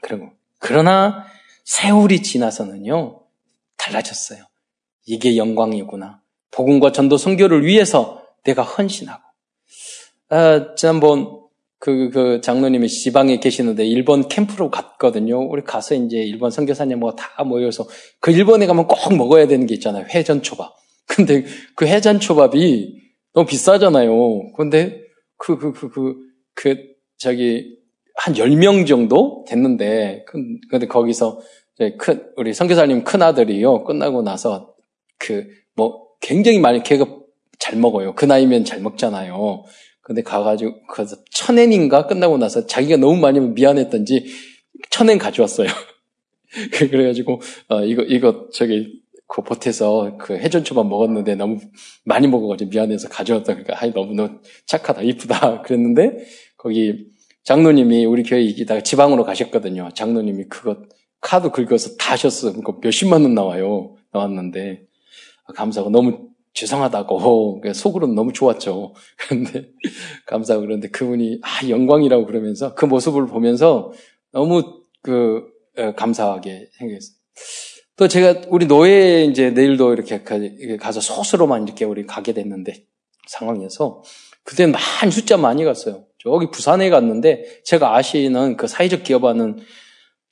그리고, 0.00 0.30
그러나, 0.58 1.26
세월이 1.64 2.22
지나서는요, 2.22 3.20
달라졌어요. 3.76 4.44
이게 5.06 5.36
영광이구나. 5.36 6.20
복음과 6.50 6.92
전도 6.92 7.16
성교를 7.16 7.64
위해서 7.64 8.22
내가 8.44 8.62
헌신하고, 8.62 9.22
아, 10.30 10.74
지난번 10.74 11.38
그, 11.78 12.10
그 12.10 12.40
장로님이 12.40 12.88
지방에 12.88 13.38
계시는데 13.38 13.86
일본 13.86 14.28
캠프로 14.28 14.70
갔거든요. 14.70 15.40
우리 15.40 15.62
가서 15.62 15.94
이제 15.94 16.18
일본 16.18 16.50
선교사님 16.50 16.98
뭐 16.98 17.14
다 17.14 17.44
모여서 17.44 17.86
그 18.20 18.32
일본에 18.32 18.66
가면 18.66 18.88
꼭 18.88 19.14
먹어야 19.16 19.46
되는 19.46 19.66
게 19.66 19.74
있잖아요. 19.74 20.06
회전 20.12 20.42
초밥. 20.42 20.74
근데 21.06 21.44
그 21.76 21.86
회전 21.86 22.18
초밥이 22.20 22.94
너무 23.32 23.46
비싸잖아요. 23.46 24.52
근데 24.56 25.00
그, 25.36 25.56
그, 25.56 25.72
그, 25.72 25.88
그, 25.90 26.16
그, 26.54 26.76
저기, 27.18 27.76
한 28.14 28.34
10명 28.34 28.86
정도 28.86 29.44
됐는데, 29.48 30.24
근데 30.70 30.86
거기서 30.86 31.40
큰, 31.98 32.24
우리 32.36 32.52
선교사님 32.54 33.04
큰 33.04 33.22
아들이요. 33.22 33.84
끝나고 33.84 34.22
나서 34.22 34.74
그, 35.18 35.46
뭐, 35.74 36.08
굉장히 36.20 36.58
많이 36.58 36.82
걔가 36.82 37.06
잘 37.58 37.78
먹어요. 37.78 38.14
그 38.14 38.24
나이면 38.24 38.64
잘 38.64 38.80
먹잖아요. 38.80 39.64
근데 40.00 40.22
가가지고, 40.22 40.86
그래서 40.88 41.16
천엔인가 41.30 42.06
끝나고 42.06 42.38
나서 42.38 42.66
자기가 42.66 42.96
너무 42.96 43.18
많이 43.20 43.40
미안했던지 43.40 44.26
천엔 44.90 45.18
가져왔어요. 45.18 45.68
그래가지고, 46.72 47.40
어, 47.68 47.84
이거, 47.84 48.02
이거, 48.02 48.48
저기, 48.52 49.02
그 49.26 49.42
보태서 49.42 50.16
그 50.18 50.38
해전초밥 50.38 50.86
먹었는데 50.86 51.34
너무 51.34 51.60
많이 52.04 52.26
먹어가지고 52.26 52.70
미안해서 52.70 53.10
가져왔다. 53.10 53.52
그러니까, 53.52 53.76
아이, 53.78 53.92
너무 53.92 54.14
너 54.14 54.30
착하다, 54.64 55.02
이쁘다. 55.02 55.62
그랬는데, 55.62 56.24
거기 56.58 57.06
장로님이 57.44 58.04
우리 58.04 58.22
교회 58.24 58.42
이기다가 58.42 58.82
지방으로 58.82 59.24
가셨거든요. 59.24 59.88
장로님이 59.94 60.44
그거 60.50 60.82
카드 61.20 61.50
긁어서 61.50 61.96
다 61.96 62.12
하셨어. 62.12 62.52
그러니까 62.52 62.74
몇십만 62.82 63.22
원 63.22 63.34
나와요. 63.34 63.96
나왔는데, 64.12 64.86
감사하고 65.54 65.90
너무 65.90 66.28
죄송하다고 66.52 67.62
속으로는 67.72 68.14
너무 68.14 68.32
좋았죠. 68.32 68.94
그런데 69.16 69.70
감사하고 70.26 70.66
그런데 70.66 70.88
그분이 70.88 71.40
아 71.42 71.68
영광이라고 71.68 72.26
그러면서 72.26 72.74
그 72.74 72.84
모습을 72.84 73.26
보면서 73.26 73.92
너무 74.32 74.82
그 75.02 75.46
감사하게 75.96 76.70
생겼어요. 76.72 77.16
또 77.96 78.08
제가 78.08 78.42
우리 78.48 78.66
노예 78.66 79.24
이제 79.24 79.50
내일도 79.50 79.92
이렇게 79.92 80.22
가서 80.78 81.00
소스로만 81.00 81.64
이렇게 81.64 81.84
우리 81.84 82.06
가게 82.06 82.32
됐는데 82.32 82.84
상황에서 83.26 84.02
그때는 84.42 84.72
많이 84.72 85.12
숫자 85.12 85.36
많이 85.36 85.64
갔어요. 85.64 86.07
저기 86.18 86.50
부산에 86.50 86.90
갔는데 86.90 87.62
제가 87.64 87.96
아시는 87.96 88.56
그 88.56 88.66
사회적 88.66 89.04
기업하는 89.04 89.58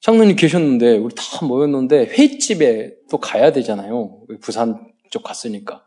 장로님 0.00 0.36
계셨는데 0.36 0.98
우리 0.98 1.14
다 1.14 1.44
모였는데 1.44 2.06
회집에 2.06 2.94
또 3.10 3.18
가야 3.18 3.52
되잖아요. 3.52 4.22
부산 4.40 4.92
쪽 5.10 5.22
갔으니까. 5.22 5.84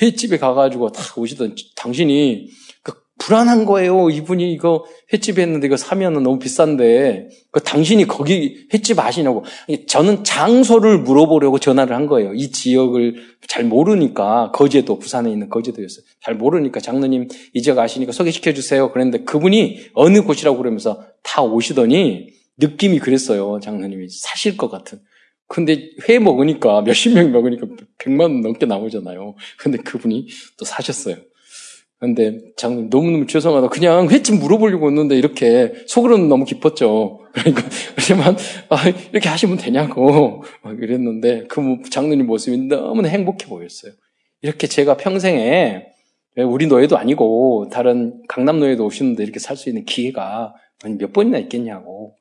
횟집에 0.00 0.38
가가지고 0.38 0.92
다 0.92 1.02
오시던 1.16 1.56
당신이 1.76 2.48
그 2.82 2.92
불안한 3.28 3.66
거예요. 3.66 4.08
이분이 4.08 4.50
이거 4.54 4.86
횟집 5.12 5.38
했는데 5.38 5.66
이거 5.66 5.76
사면은 5.76 6.22
너무 6.22 6.38
비싼데 6.38 7.28
그 7.50 7.60
당신이 7.60 8.06
거기 8.06 8.66
횟집 8.72 8.98
아시냐고. 8.98 9.44
저는 9.86 10.24
장소를 10.24 11.00
물어보려고 11.00 11.58
전화를 11.58 11.94
한 11.94 12.06
거예요. 12.06 12.32
이 12.32 12.50
지역을 12.50 13.16
잘 13.46 13.64
모르니까 13.64 14.50
거제도 14.52 14.98
부산에 14.98 15.30
있는 15.30 15.50
거제도였어요. 15.50 16.06
잘 16.22 16.36
모르니까 16.36 16.80
장로님 16.80 17.28
이 17.52 17.60
지역 17.60 17.78
아시니까 17.78 18.12
소개시켜 18.12 18.54
주세요. 18.54 18.90
그랬는데 18.90 19.24
그분이 19.24 19.90
어느 19.92 20.22
곳이라고 20.22 20.56
그러면서 20.56 21.04
다 21.22 21.42
오시더니 21.42 22.28
느낌이 22.56 22.98
그랬어요. 22.98 23.60
장로님이 23.62 24.08
사실 24.08 24.56
것 24.56 24.70
같은. 24.70 25.00
근데 25.48 25.90
회 26.08 26.18
먹으니까 26.18 26.80
몇십 26.80 27.12
명 27.12 27.30
먹으니까 27.30 27.66
백만 27.98 28.30
원 28.30 28.40
넘게 28.40 28.64
나오잖아요. 28.64 29.34
근데 29.58 29.76
그분이 29.76 30.28
또 30.58 30.64
사셨어요. 30.64 31.16
근데 31.98 32.38
장님 32.56 32.90
너무너무 32.90 33.26
죄송하다. 33.26 33.68
그냥 33.68 34.08
회집 34.08 34.36
물어보려고 34.36 34.86
했는데 34.88 35.16
이렇게 35.18 35.72
속으로는 35.86 36.28
너무 36.28 36.44
기뻤죠. 36.44 37.20
그러니까 37.34 37.62
그러지만 37.94 38.36
아, 38.68 38.76
이렇게 39.12 39.28
하시면 39.28 39.56
되냐고 39.58 40.44
이랬는데 40.64 41.46
그 41.48 41.60
장로님 41.90 42.26
모습이 42.26 42.56
너무나 42.68 43.08
행복해 43.08 43.46
보였어요. 43.46 43.92
이렇게 44.42 44.68
제가 44.68 44.96
평생에 44.96 45.86
우리 46.36 46.68
노예도 46.68 46.96
아니고 46.96 47.68
다른 47.72 48.22
강남 48.28 48.60
노예도 48.60 48.86
오시는데 48.86 49.24
이렇게 49.24 49.40
살 49.40 49.56
수 49.56 49.68
있는 49.68 49.84
기회가 49.84 50.54
몇 50.98 51.12
번이나 51.12 51.38
있겠냐고. 51.38 52.14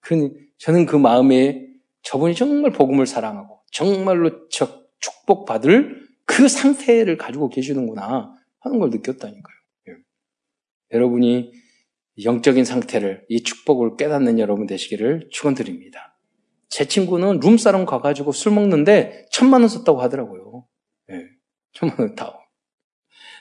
그 0.00 0.32
저는 0.58 0.86
그 0.86 0.96
마음에 0.96 1.66
저분이 2.02 2.34
정말 2.34 2.72
복음을 2.72 3.06
사랑하고 3.06 3.60
정말로 3.70 4.48
저 4.48 4.68
축복받을 4.98 6.00
그 6.24 6.48
상태를 6.48 7.16
가지고 7.16 7.48
계시는구나 7.48 8.34
하는 8.60 8.78
걸 8.78 8.90
느꼈다니까요. 8.90 9.56
예. 9.88 9.92
여러분이 10.92 11.52
영적인 12.24 12.64
상태를 12.64 13.24
이 13.28 13.42
축복을 13.42 13.96
깨닫는 13.96 14.38
여러분 14.38 14.66
되시기를 14.66 15.28
축원드립니다. 15.30 16.18
제 16.68 16.86
친구는 16.86 17.40
룸사롱 17.40 17.84
가가지고 17.86 18.32
술 18.32 18.52
먹는데 18.52 19.26
천만 19.32 19.62
원 19.62 19.68
썼다고 19.68 20.00
하더라고요. 20.00 20.66
예. 21.10 21.24
천만 21.72 21.98
원 22.00 22.14
다. 22.14 22.36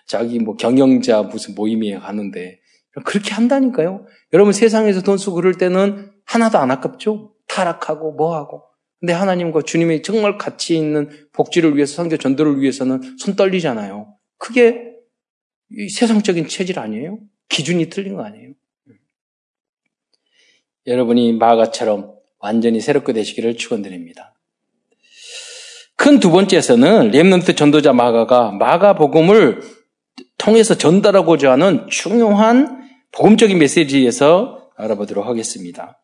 자기 0.07 0.39
뭐 0.39 0.55
경영자 0.55 1.23
무슨 1.23 1.53
모임에 1.53 1.97
가는데 1.99 2.59
그렇게 3.05 3.33
한다니까요. 3.33 4.05
여러분 4.33 4.53
세상에서 4.53 5.03
돈 5.03 5.17
쓰고 5.17 5.35
그럴 5.35 5.53
때는 5.53 6.11
하나도 6.25 6.57
안 6.57 6.71
아깝죠? 6.71 7.35
타락하고 7.47 8.13
뭐하고. 8.13 8.63
근데 8.99 9.13
하나님과 9.13 9.61
주님이 9.61 10.01
정말 10.01 10.37
가치 10.37 10.75
있는 10.75 11.09
복지를 11.31 11.75
위해서 11.75 11.95
성교 11.95 12.17
전도를 12.17 12.59
위해서는 12.59 13.17
손 13.17 13.35
떨리잖아요. 13.35 14.15
그게 14.37 14.88
세상적인 15.89 16.47
체질 16.47 16.79
아니에요? 16.79 17.19
기준이 17.47 17.89
틀린 17.89 18.15
거 18.15 18.23
아니에요? 18.23 18.53
여러분이 20.87 21.33
마가처럼 21.33 22.13
완전히 22.39 22.79
새롭게 22.81 23.13
되시기를 23.13 23.57
축원드립니다. 23.57 24.33
큰 25.95 26.19
두 26.19 26.31
번째에서는 26.31 27.11
렘넌트 27.11 27.55
전도자 27.55 27.91
마가가 27.93 28.51
마가 28.51 28.93
복음을 28.93 29.61
통해서 30.37 30.75
전달하고자 30.75 31.51
하는 31.51 31.87
중요한 31.89 32.89
복음적인 33.11 33.57
메시지에서 33.59 34.69
알아보도록 34.77 35.25
하겠습니다. 35.25 36.01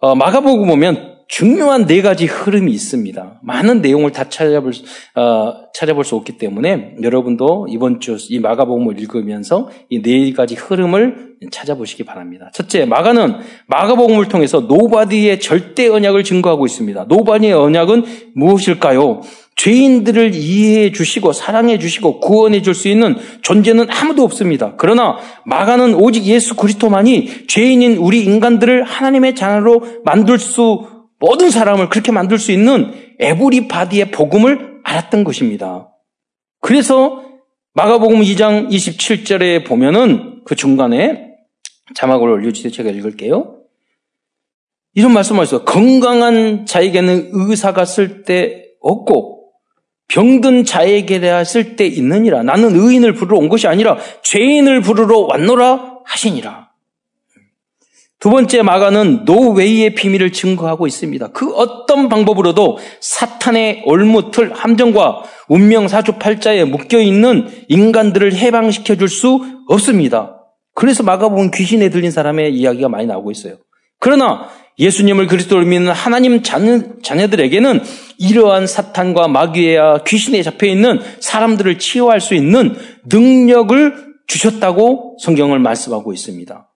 어, 0.00 0.14
마가복음 0.16 0.66
보면 0.66 1.13
중요한 1.34 1.86
네 1.86 2.00
가지 2.00 2.26
흐름이 2.26 2.70
있습니다. 2.70 3.40
많은 3.42 3.82
내용을 3.82 4.12
다 4.12 4.28
찾아볼, 4.28 4.72
어, 5.16 5.54
찾아볼 5.74 6.04
수 6.04 6.14
없기 6.14 6.38
때문에 6.38 6.94
여러분도 7.02 7.66
이번 7.68 7.98
주 7.98 8.16
이 8.30 8.38
마가복음을 8.38 9.00
읽으면서 9.00 9.68
이 9.90 10.00
네 10.00 10.32
가지 10.32 10.54
흐름을 10.54 11.34
찾아보시기 11.50 12.04
바랍니다. 12.04 12.52
첫째, 12.54 12.84
마가는 12.84 13.34
마가복음을 13.66 14.28
통해서 14.28 14.60
nobody의 14.60 15.40
절대 15.40 15.88
언약을 15.88 16.22
증거하고 16.22 16.66
있습니다. 16.66 17.06
nobody의 17.08 17.52
언약은 17.52 18.04
무엇일까요? 18.36 19.22
죄인들을 19.56 20.36
이해해 20.36 20.92
주시고 20.92 21.32
사랑해 21.32 21.80
주시고 21.80 22.20
구원해 22.20 22.62
줄 22.62 22.74
수 22.74 22.86
있는 22.88 23.16
존재는 23.42 23.86
아무도 23.90 24.22
없습니다. 24.22 24.74
그러나 24.76 25.16
마가는 25.46 25.96
오직 25.96 26.26
예수 26.26 26.54
그리스도만이 26.54 27.48
죄인인 27.48 27.96
우리 27.96 28.22
인간들을 28.22 28.84
하나님의 28.84 29.34
자녀로 29.34 30.02
만들 30.04 30.38
수 30.38 30.93
모든 31.24 31.50
사람을 31.50 31.88
그렇게 31.88 32.12
만들 32.12 32.38
수 32.38 32.52
있는 32.52 32.92
에브리 33.18 33.66
바디의 33.68 34.10
복음을 34.10 34.80
알았던 34.84 35.24
것입니다. 35.24 35.88
그래서 36.60 37.22
마가복음 37.72 38.20
2장 38.20 38.68
27절에 38.68 39.66
보면은 39.66 40.42
그 40.44 40.54
중간에 40.54 41.30
자막을 41.94 42.28
올려주세요. 42.28 42.70
제가 42.70 42.90
읽을게요. 42.90 43.62
이런 44.92 45.12
말씀을 45.12 45.40
하셨어요. 45.40 45.64
건강한 45.64 46.66
자에게는 46.66 47.30
의사가 47.32 47.86
쓸 47.86 48.22
때 48.24 48.66
없고 48.80 49.52
병든 50.08 50.66
자에게라 50.66 51.44
쓸때 51.44 51.86
있느니라. 51.86 52.42
나는 52.42 52.76
의인을 52.76 53.14
부르러 53.14 53.38
온 53.38 53.48
것이 53.48 53.66
아니라 53.66 53.96
죄인을 54.22 54.82
부르러 54.82 55.20
왔노라 55.20 56.02
하시니라. 56.04 56.63
두 58.24 58.30
번째 58.30 58.62
마가는 58.62 59.26
노웨이의 59.26 59.94
비밀을 59.94 60.32
증거하고 60.32 60.86
있습니다. 60.86 61.28
그 61.32 61.52
어떤 61.56 62.08
방법으로도 62.08 62.78
사탄의 62.98 63.82
얼무틀 63.84 64.54
함정과 64.54 65.24
운명 65.50 65.88
사주팔자에 65.88 66.64
묶여 66.64 67.00
있는 67.00 67.50
인간들을 67.68 68.34
해방시켜 68.34 68.96
줄 68.96 69.10
수 69.10 69.42
없습니다. 69.68 70.38
그래서 70.74 71.02
마가복음 71.02 71.50
귀신에 71.50 71.90
들린 71.90 72.10
사람의 72.10 72.54
이야기가 72.54 72.88
많이 72.88 73.04
나오고 73.04 73.30
있어요. 73.30 73.56
그러나 74.00 74.48
예수님을 74.78 75.26
그리스도를 75.26 75.66
믿는 75.66 75.92
하나님 75.92 76.42
자녀, 76.42 77.28
들에게는 77.28 77.82
이러한 78.16 78.66
사탄과 78.66 79.28
마귀와 79.28 80.04
귀신에 80.04 80.42
잡혀 80.42 80.66
있는 80.66 80.98
사람들을 81.20 81.78
치유할 81.78 82.22
수 82.22 82.34
있는 82.34 82.74
능력을 83.04 84.14
주셨다고 84.26 85.18
성경을 85.20 85.58
말씀하고 85.58 86.14
있습니다. 86.14 86.70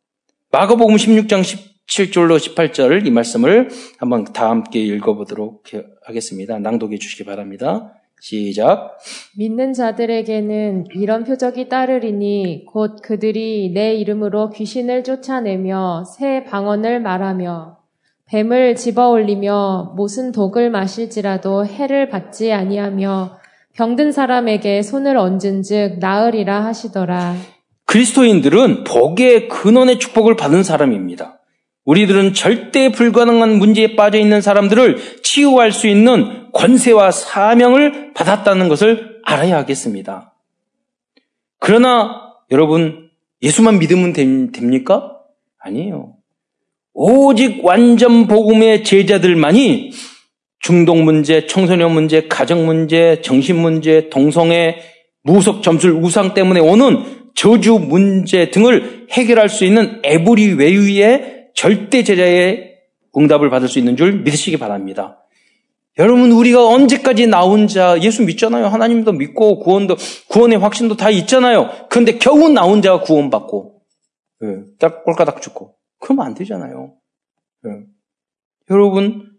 마가복음 0.51 0.97
16장 0.97 1.43
17절로 1.87 2.39
18절 2.39 3.07
이 3.07 3.11
말씀을 3.11 3.69
한번 3.99 4.25
다 4.25 4.49
함께 4.49 4.81
읽어보도록 4.81 5.65
하겠습니다. 6.07 6.59
낭독해 6.59 6.99
주시기 6.99 7.25
바랍니다. 7.25 7.93
시작. 8.19 8.97
믿는 9.37 9.75
자들에게는 9.75 10.87
이런 10.95 11.25
표적이 11.25 11.69
따르리니 11.69 12.65
곧 12.67 13.03
그들이 13.03 13.73
내 13.75 13.95
이름으로 13.97 14.49
귀신을 14.49 15.05
쫓아내며 15.05 16.05
새 16.05 16.45
방언을 16.45 17.01
말하며 17.01 17.77
뱀을 18.25 18.75
집어 18.75 19.11
올리며 19.11 19.93
무슨 19.97 20.33
독을 20.33 20.71
마실지라도 20.71 21.67
해를 21.67 22.09
받지 22.09 22.53
아니하며 22.55 23.39
병든 23.75 24.13
사람에게 24.13 24.81
손을 24.81 25.19
얹은즉 25.19 25.99
나으리라 25.99 26.65
하시더라. 26.65 27.37
그리스도인들은 27.89 28.85
복의 28.85 29.49
근원의 29.49 29.99
축복을 29.99 30.37
받은 30.37 30.63
사람입니다. 30.63 31.41
우리들은 31.87 32.35
절대 32.35 32.93
불가능한 32.93 33.57
문제에 33.59 33.97
빠져 33.97 34.19
있는 34.19 34.43
사람들을 34.43 35.23
치유할 35.23 35.73
수 35.73 35.89
있는 35.89 36.53
권세와 36.53 37.11
사명을 37.11 38.13
받았다는 38.13 38.69
것을 38.69 39.21
알아야 39.25 39.57
하겠습니다. 39.57 40.35
그러나 41.61 42.35
여러분 42.51 43.09
예수만 43.41 43.79
믿으면 43.79 44.13
됩니까? 44.13 45.17
아니에요. 45.59 46.15
오직 46.93 47.65
완전 47.65 48.27
복음의 48.27 48.85
제자들만이 48.85 49.93
중독 50.61 51.01
문제, 51.01 51.47
청소년 51.47 51.93
문제, 51.93 52.29
가정 52.29 52.67
문제, 52.67 53.23
정신 53.23 53.57
문제, 53.57 54.11
동성애, 54.11 54.77
무속 55.23 55.63
점술 55.63 55.93
우상 55.93 56.35
때문에 56.35 56.61
오는 56.61 57.18
저주 57.39 57.79
문제 57.79 58.51
등을 58.51 59.07
해결할 59.13 59.49
수 59.49 59.65
있는 59.65 60.01
에브리 60.03 60.55
웨이의 60.55 61.51
절대 61.55 62.03
제자의 62.03 62.79
응답을 63.17 63.49
받을 63.49 63.69
수 63.69 63.79
있는 63.79 63.97
줄 63.97 64.23
믿으시기 64.23 64.57
바랍니다. 64.57 65.25
여러분 66.01 66.33
우리가 66.33 66.67
언제까지 66.67 67.29
나 67.29 67.43
혼자 67.43 68.03
예수 68.03 68.25
믿잖아요. 68.25 68.67
하나님도 68.67 69.13
믿고 69.13 69.61
구원도 69.61 69.95
구원의 70.31 70.59
확신도 70.59 70.97
다 70.97 71.11
있잖아요. 71.11 71.71
그런데 71.89 72.19
겨우 72.19 72.49
나 72.49 72.63
혼자 72.63 72.99
구원받고 72.99 73.83
예, 74.43 74.47
딱 74.81 75.05
꼴까닥 75.05 75.41
죽고 75.41 75.77
그러면 76.01 76.27
안 76.27 76.35
되잖아요. 76.35 76.95
예. 77.67 77.71
여러분 78.69 79.31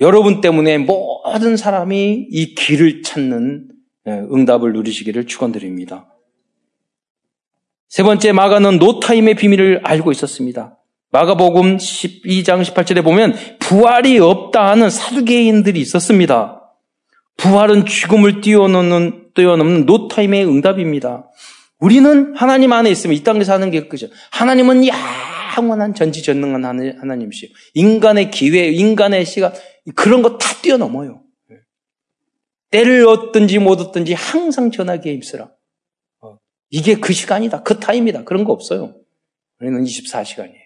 여러분 0.00 0.40
때문에 0.40 0.78
모든 0.78 1.56
사람이 1.56 2.28
이 2.30 2.54
길을 2.54 3.02
찾는 3.02 3.68
예, 4.06 4.12
응답을 4.12 4.74
누리시기를 4.74 5.26
축원드립니다. 5.26 6.11
세 7.92 8.02
번째 8.02 8.32
마가는 8.32 8.78
노타임의 8.78 9.34
비밀을 9.34 9.82
알고 9.84 10.12
있었습니다. 10.12 10.78
마가복음 11.10 11.76
12장 11.76 12.62
18절에 12.62 13.04
보면 13.04 13.34
부활이 13.58 14.18
없다 14.18 14.66
하는 14.66 14.88
사두개인들이 14.88 15.78
있었습니다. 15.78 16.72
부활은 17.36 17.84
죽음을 17.84 18.40
뛰어넘는, 18.40 19.32
뛰어넘는 19.34 19.84
노타임의 19.84 20.46
응답입니다. 20.46 21.28
우리는 21.80 22.32
하나님 22.34 22.72
안에 22.72 22.90
있으면 22.90 23.14
이 23.14 23.22
땅에 23.22 23.44
사는 23.44 23.70
게 23.70 23.88
그죠. 23.88 24.06
하나님은 24.30 24.84
영원한 25.58 25.94
전지전능한 25.94 26.64
하나님이시요. 26.98 27.50
인간의 27.74 28.30
기회, 28.30 28.68
인간의 28.70 29.26
시간, 29.26 29.52
그런 29.94 30.22
거 30.22 30.38
다 30.38 30.48
뛰어넘어요. 30.62 31.20
때를 32.70 33.06
얻든지 33.06 33.58
못 33.58 33.80
얻든지 33.80 34.14
항상 34.14 34.70
전하기에 34.70 35.12
힘쓰라. 35.12 35.50
이게 36.72 36.96
그 36.96 37.12
시간이다. 37.12 37.62
그 37.62 37.78
타임이다. 37.78 38.24
그런 38.24 38.44
거 38.44 38.52
없어요. 38.52 38.94
우리는 39.60 39.84
24시간이에요. 39.84 40.62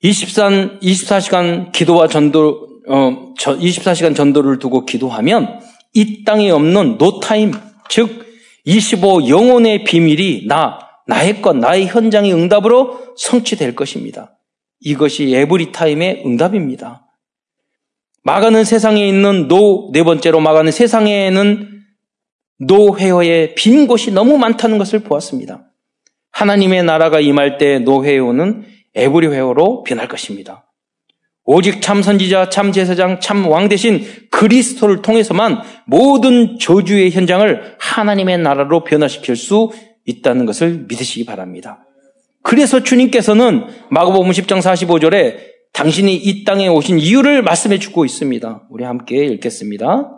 24, 0.00 0.78
24시간 0.80 1.72
기도와 1.72 2.06
전도, 2.06 2.80
어, 2.88 3.34
24시간 3.34 4.14
전도를 4.16 4.58
두고 4.58 4.86
기도하면 4.86 5.60
이 5.92 6.24
땅에 6.24 6.50
없는 6.50 6.96
no 6.98 7.13
time, 7.13 7.52
즉, 7.88 8.24
25 8.64 9.28
영원의 9.28 9.82
비밀이 9.82 10.46
나, 10.46 10.78
나의 11.08 11.42
것, 11.42 11.56
나의 11.56 11.88
현장의 11.88 12.32
응답으로 12.32 13.14
성취될 13.16 13.74
것입니다. 13.74 14.38
이것이 14.80 15.34
every 15.34 15.74
time의 15.74 16.22
응답입니다. 16.24 17.04
마가는 18.22 18.62
세상에 18.64 19.06
있는 19.08 19.48
노, 19.48 19.90
네 19.92 20.04
번째로 20.04 20.40
마가는 20.40 20.70
세상에는 20.70 21.71
노회어의 22.66 23.54
빈 23.54 23.86
곳이 23.86 24.12
너무 24.12 24.38
많다는 24.38 24.78
것을 24.78 25.00
보았습니다. 25.00 25.64
하나님의 26.32 26.84
나라가 26.84 27.20
임할 27.20 27.58
때 27.58 27.78
노회어는 27.78 28.64
에브리 28.94 29.28
회어로 29.28 29.82
변할 29.82 30.08
것입니다. 30.08 30.66
오직 31.44 31.82
참 31.82 32.02
선지자, 32.02 32.50
참 32.50 32.70
제사장, 32.70 33.18
참 33.18 33.46
왕 33.48 33.68
대신 33.68 34.04
그리스도를 34.30 35.02
통해서만 35.02 35.60
모든 35.86 36.58
저주의 36.58 37.10
현장을 37.10 37.76
하나님의 37.80 38.38
나라로 38.38 38.84
변화시킬 38.84 39.34
수 39.34 39.70
있다는 40.04 40.46
것을 40.46 40.86
믿으시기 40.88 41.24
바랍니다. 41.24 41.84
그래서 42.42 42.82
주님께서는 42.82 43.66
마가복음 43.90 44.30
10장 44.30 44.60
45절에 44.60 45.52
당신이 45.72 46.14
이 46.14 46.44
땅에 46.44 46.68
오신 46.68 46.98
이유를 46.98 47.42
말씀해 47.42 47.78
주고 47.78 48.04
있습니다. 48.04 48.68
우리 48.70 48.84
함께 48.84 49.24
읽겠습니다. 49.26 50.10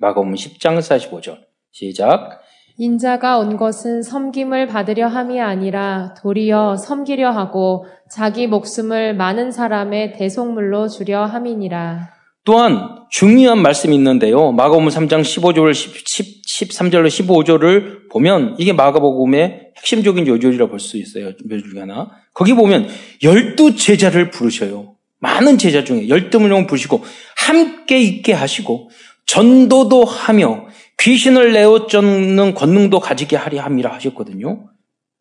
마가복음 0.00 0.34
10장 0.34 0.78
45절. 0.78 1.47
시작. 1.72 2.40
인자가 2.78 3.38
온 3.38 3.56
것은 3.56 4.02
섬김을 4.02 4.68
받으려 4.68 5.08
함이 5.08 5.40
아니라 5.40 6.14
도리어 6.22 6.76
섬기려 6.76 7.30
하고 7.30 7.86
자기 8.10 8.46
목숨을 8.46 9.16
많은 9.16 9.50
사람의 9.50 10.12
대속물로 10.12 10.88
주려 10.88 11.24
함이니라. 11.24 12.10
또한 12.44 13.00
중요한 13.10 13.60
말씀이 13.60 13.94
있는데요. 13.96 14.52
마가복음 14.52 14.88
3장 14.88 15.20
15절, 15.22 15.74
10, 15.74 16.44
13절로 16.46 17.08
15절을 17.08 18.10
보면 18.10 18.54
이게 18.58 18.72
마가복음의 18.72 19.72
핵심적인 19.76 20.26
요절이라 20.26 20.68
볼 20.68 20.78
수 20.78 20.96
있어요. 20.96 21.32
몇줄 21.44 21.78
하나. 21.80 22.10
거기 22.32 22.54
보면 22.54 22.88
열두 23.22 23.74
제자를 23.76 24.30
부르셔요. 24.30 24.94
많은 25.18 25.58
제자 25.58 25.82
중에 25.84 26.08
열두 26.08 26.40
명을 26.40 26.66
부르시고 26.68 27.02
함께 27.36 27.98
있게 27.98 28.32
하시고 28.32 28.90
전도도 29.26 30.04
하며 30.04 30.67
귀신을 31.00 31.52
내어 31.52 31.86
쫓는 31.86 32.54
권능도 32.54 33.00
가지게 33.00 33.36
하리 33.36 33.58
함이라 33.58 33.92
하셨거든요. 33.94 34.68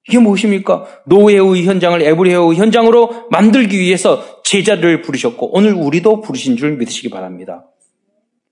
이게 0.07 0.19
무엇입니까? 0.19 0.85
노예의 1.05 1.65
현장을 1.65 2.01
에브리의 2.01 2.55
현장으로 2.55 3.27
만들기 3.29 3.77
위해서 3.77 4.41
제자를 4.43 5.01
부르셨고 5.01 5.55
오늘 5.55 5.73
우리도 5.73 6.21
부르신 6.21 6.55
줄 6.55 6.77
믿으시기 6.77 7.09
바랍니다. 7.09 7.65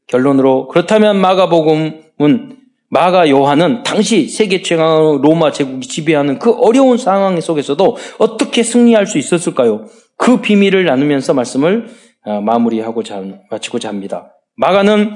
결론으로 0.07 0.67
그렇다면 0.67 1.19
마가복음은 1.19 2.57
마가 2.89 3.29
요한은 3.29 3.83
당시 3.83 4.27
세계 4.29 4.61
최강 4.61 5.19
로마 5.21 5.51
제국이 5.51 5.87
지배하는 5.87 6.39
그 6.39 6.51
어려운 6.51 6.97
상황 6.97 7.39
속에서도 7.41 7.97
어떻게 8.19 8.61
승리할 8.61 9.07
수 9.07 9.17
있었을까요? 9.17 9.87
그 10.17 10.41
비밀을 10.41 10.85
나누면서 10.85 11.33
말씀을 11.33 11.87
어, 12.25 12.41
마무리하고자 12.41 13.23
마치고자 13.49 13.89
합니다. 13.89 14.35
마가는 14.55 15.15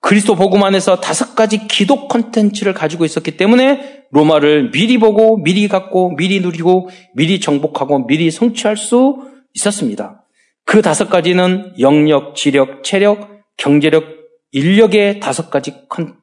그리스도 0.00 0.34
복음 0.34 0.64
안에서 0.64 1.00
다섯 1.00 1.34
가지 1.34 1.66
기도 1.68 2.08
콘텐츠를 2.08 2.72
가지고 2.72 3.04
있었기 3.04 3.36
때문에 3.36 4.04
로마를 4.10 4.70
미리 4.70 4.98
보고 4.98 5.36
미리 5.36 5.68
갖고 5.68 6.16
미리 6.16 6.40
누리고 6.40 6.88
미리 7.14 7.38
정복하고 7.38 8.06
미리 8.06 8.30
성취할 8.30 8.76
수 8.76 9.28
있었습니다. 9.54 10.24
그 10.64 10.82
다섯 10.82 11.08
가지는 11.08 11.72
영력, 11.78 12.34
지력, 12.34 12.82
체력, 12.82 13.42
경제력, 13.56 14.04
인력의 14.52 15.20
다섯 15.20 15.50
가지 15.50 15.74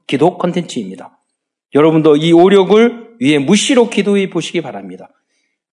기도 0.08 0.38
콘텐츠입니다. 0.38 1.20
여러분도 1.76 2.18
이 2.18 2.32
오력을 2.34 3.08
위해 3.20 3.40
무시로 3.40 3.90
기도해 3.90 4.30
보시기 4.30 4.62
바랍니다. 4.62 5.10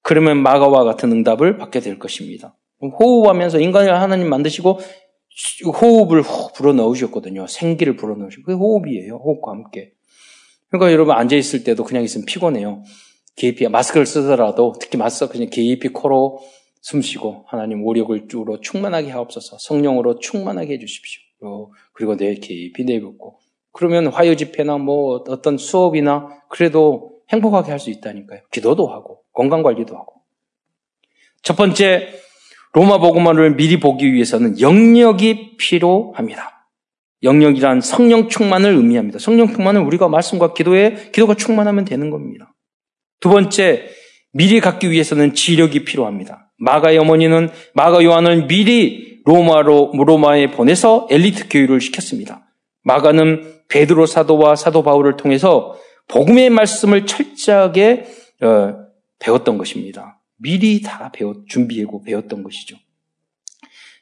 그러면 0.01 0.41
마가와 0.41 0.83
같은 0.83 1.11
응답을 1.11 1.57
받게 1.57 1.79
될 1.79 1.99
것입니다. 1.99 2.55
호흡하면서 2.81 3.59
인간을 3.59 3.93
하나님 3.93 4.29
만드시고 4.29 4.79
호흡을 5.65 6.21
훅 6.21 6.53
불어 6.53 6.73
넣으셨거든요. 6.73 7.47
생기를 7.47 7.95
불어 7.95 8.15
넣으시고. 8.15 8.43
그게 8.43 8.55
호흡이에요. 8.55 9.15
호흡과 9.15 9.51
함께. 9.51 9.93
그러니까 10.69 10.91
여러분 10.91 11.15
앉아있을 11.15 11.63
때도 11.63 11.83
그냥 11.83 12.03
있으면 12.03 12.25
피곤해요. 12.25 12.83
깊이, 13.35 13.67
마스크를 13.67 14.05
쓰더라도 14.05 14.73
특히 14.79 14.97
마스크 14.97 15.31
그냥 15.31 15.49
깊이 15.49 15.87
코로 15.89 16.39
숨 16.81 17.01
쉬고 17.01 17.45
하나님 17.47 17.83
오력을 17.85 18.27
주로 18.27 18.59
충만하게 18.59 19.11
하옵소서 19.11 19.57
성령으로 19.59 20.19
충만하게 20.19 20.73
해주십시오. 20.73 21.71
그리고 21.93 22.17
내 22.17 22.35
깊이 22.35 22.83
내뱉고 22.83 23.39
그러면 23.71 24.07
화요 24.07 24.35
집회나 24.35 24.77
뭐 24.77 25.23
어떤 25.27 25.57
수업이나 25.57 26.41
그래도 26.49 27.19
행복하게 27.29 27.71
할 27.71 27.79
수 27.79 27.89
있다니까요. 27.89 28.41
기도도 28.51 28.87
하고 28.87 29.23
건강 29.33 29.63
관리도 29.63 29.95
하고. 29.95 30.21
첫 31.41 31.55
번째 31.55 32.09
로마 32.73 32.97
복음화를 32.99 33.55
미리 33.55 33.79
보기 33.79 34.13
위해서는 34.13 34.59
영역이 34.59 35.57
필요합니다. 35.57 36.69
영역이란 37.23 37.81
성령 37.81 38.29
충만을 38.29 38.73
의미합니다. 38.75 39.19
성령 39.19 39.53
충만은 39.53 39.81
우리가 39.81 40.07
말씀과 40.07 40.53
기도에 40.53 41.11
기도가 41.11 41.35
충만하면 41.35 41.85
되는 41.85 42.09
겁니다. 42.09 42.53
두 43.19 43.29
번째, 43.29 43.87
미리 44.33 44.59
갖기 44.59 44.89
위해서는 44.89 45.35
지력이 45.35 45.83
필요합니다. 45.83 46.51
마가의 46.57 46.97
어머니는 46.97 47.49
마가 47.73 48.03
요한을 48.03 48.47
미리 48.47 49.21
로마로 49.25 49.91
로마에 49.93 50.51
보내서 50.51 51.07
엘리트 51.11 51.49
교육을 51.49 51.81
시켰습니다. 51.81 52.47
마가는 52.83 53.61
베드로 53.67 54.05
사도와 54.05 54.55
사도 54.55 54.81
바울을 54.81 55.17
통해서 55.17 55.75
복음의 56.07 56.49
말씀을 56.49 57.05
철저하게 57.05 58.05
어, 58.41 58.75
배웠던 59.19 59.57
것입니다. 59.57 60.20
미리 60.41 60.81
다 60.81 61.11
배웠 61.11 61.47
준비하고 61.47 62.03
배웠던 62.03 62.43
것이죠. 62.43 62.77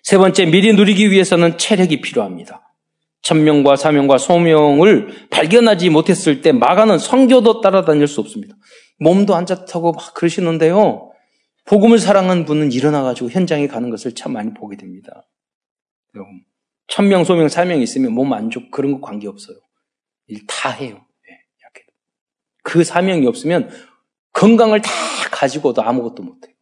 세 0.03 0.17
번째, 0.17 0.45
미리 0.45 0.73
누리기 0.73 1.11
위해서는 1.11 1.57
체력이 1.57 2.01
필요합니다. 2.01 2.65
천명과 3.21 3.75
사명과 3.75 4.17
소명을 4.17 5.27
발견하지 5.29 5.89
못했을 5.89 6.41
때 6.41 6.51
마가는 6.53 6.97
성교도 6.97 7.61
따라다닐 7.61 8.07
수 8.07 8.21
없습니다. 8.21 8.55
몸도 8.99 9.35
안 9.35 9.45
좋다고 9.45 9.91
막 9.91 10.13
그러시는데요. 10.13 11.11
복음을 11.65 11.99
사랑하는 11.99 12.45
분은 12.45 12.71
일어나가지고 12.71 13.29
현장에 13.29 13.67
가는 13.67 13.89
것을 13.89 14.15
참 14.15 14.33
많이 14.33 14.53
보게 14.53 14.77
됩니다. 14.77 15.27
천명, 16.87 17.23
소명, 17.23 17.49
사명이 17.49 17.83
있으면 17.83 18.13
몸 18.13 18.33
안 18.33 18.49
좋고 18.49 18.71
그런 18.71 18.93
거 18.93 19.01
관계없어요. 19.01 19.57
일 20.27 20.45
다 20.47 20.69
해요. 20.71 20.95
네, 20.95 21.37
그 22.63 22.83
사명이 22.83 23.27
없으면 23.27 23.69
건강을 24.33 24.81
다 24.81 24.91
가지고도 25.31 25.81
아무것도 25.81 26.23
못해요. 26.23 26.53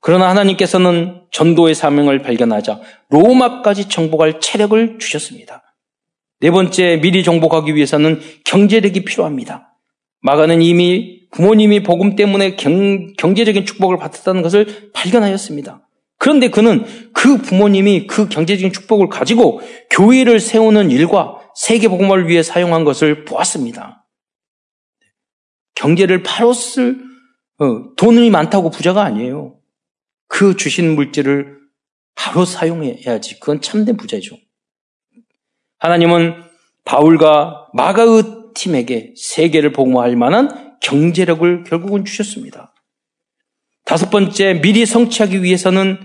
그러나 0.00 0.28
하나님께서는 0.30 1.22
전도의 1.30 1.74
사명을 1.74 2.18
발견하자 2.22 2.80
로마까지 3.10 3.88
정복할 3.88 4.40
체력을 4.40 4.98
주셨습니다. 4.98 5.62
네 6.40 6.50
번째, 6.50 6.98
미리 7.00 7.22
정복하기 7.22 7.74
위해서는 7.76 8.20
경제력이 8.44 9.04
필요합니다. 9.04 9.76
마가는 10.22 10.60
이미 10.60 11.28
부모님이 11.30 11.84
복음 11.84 12.16
때문에 12.16 12.56
경, 12.56 13.12
경제적인 13.14 13.64
축복을 13.64 13.96
받았다는 13.96 14.42
것을 14.42 14.90
발견하였습니다. 14.92 15.86
그런데 16.18 16.50
그는 16.50 16.84
그 17.12 17.38
부모님이 17.38 18.06
그 18.06 18.28
경제적인 18.28 18.72
축복을 18.72 19.08
가지고 19.08 19.60
교회를 19.90 20.40
세우는 20.40 20.90
일과 20.90 21.38
세계 21.54 21.88
복음을 21.88 22.28
위해 22.28 22.42
사용한 22.42 22.84
것을 22.84 23.24
보았습니다. 23.24 24.01
경제를 25.82 26.22
쓸 26.54 26.96
어, 27.58 27.94
돈이 27.96 28.30
많다고 28.30 28.70
부자가 28.70 29.02
아니에요. 29.02 29.56
그 30.28 30.56
주신 30.56 30.94
물질을 30.94 31.58
바로 32.14 32.44
사용해야지. 32.44 33.40
그건 33.40 33.60
참된 33.60 33.96
부자죠. 33.96 34.36
하나님은 35.78 36.44
바울과 36.84 37.70
마가의 37.74 38.22
팀에게 38.54 39.14
세계를 39.16 39.72
복무할 39.72 40.14
만한 40.14 40.78
경제력을 40.80 41.64
결국은 41.64 42.04
주셨습니다. 42.04 42.72
다섯 43.84 44.10
번째, 44.10 44.60
미리 44.62 44.86
성취하기 44.86 45.42
위해서는 45.42 45.98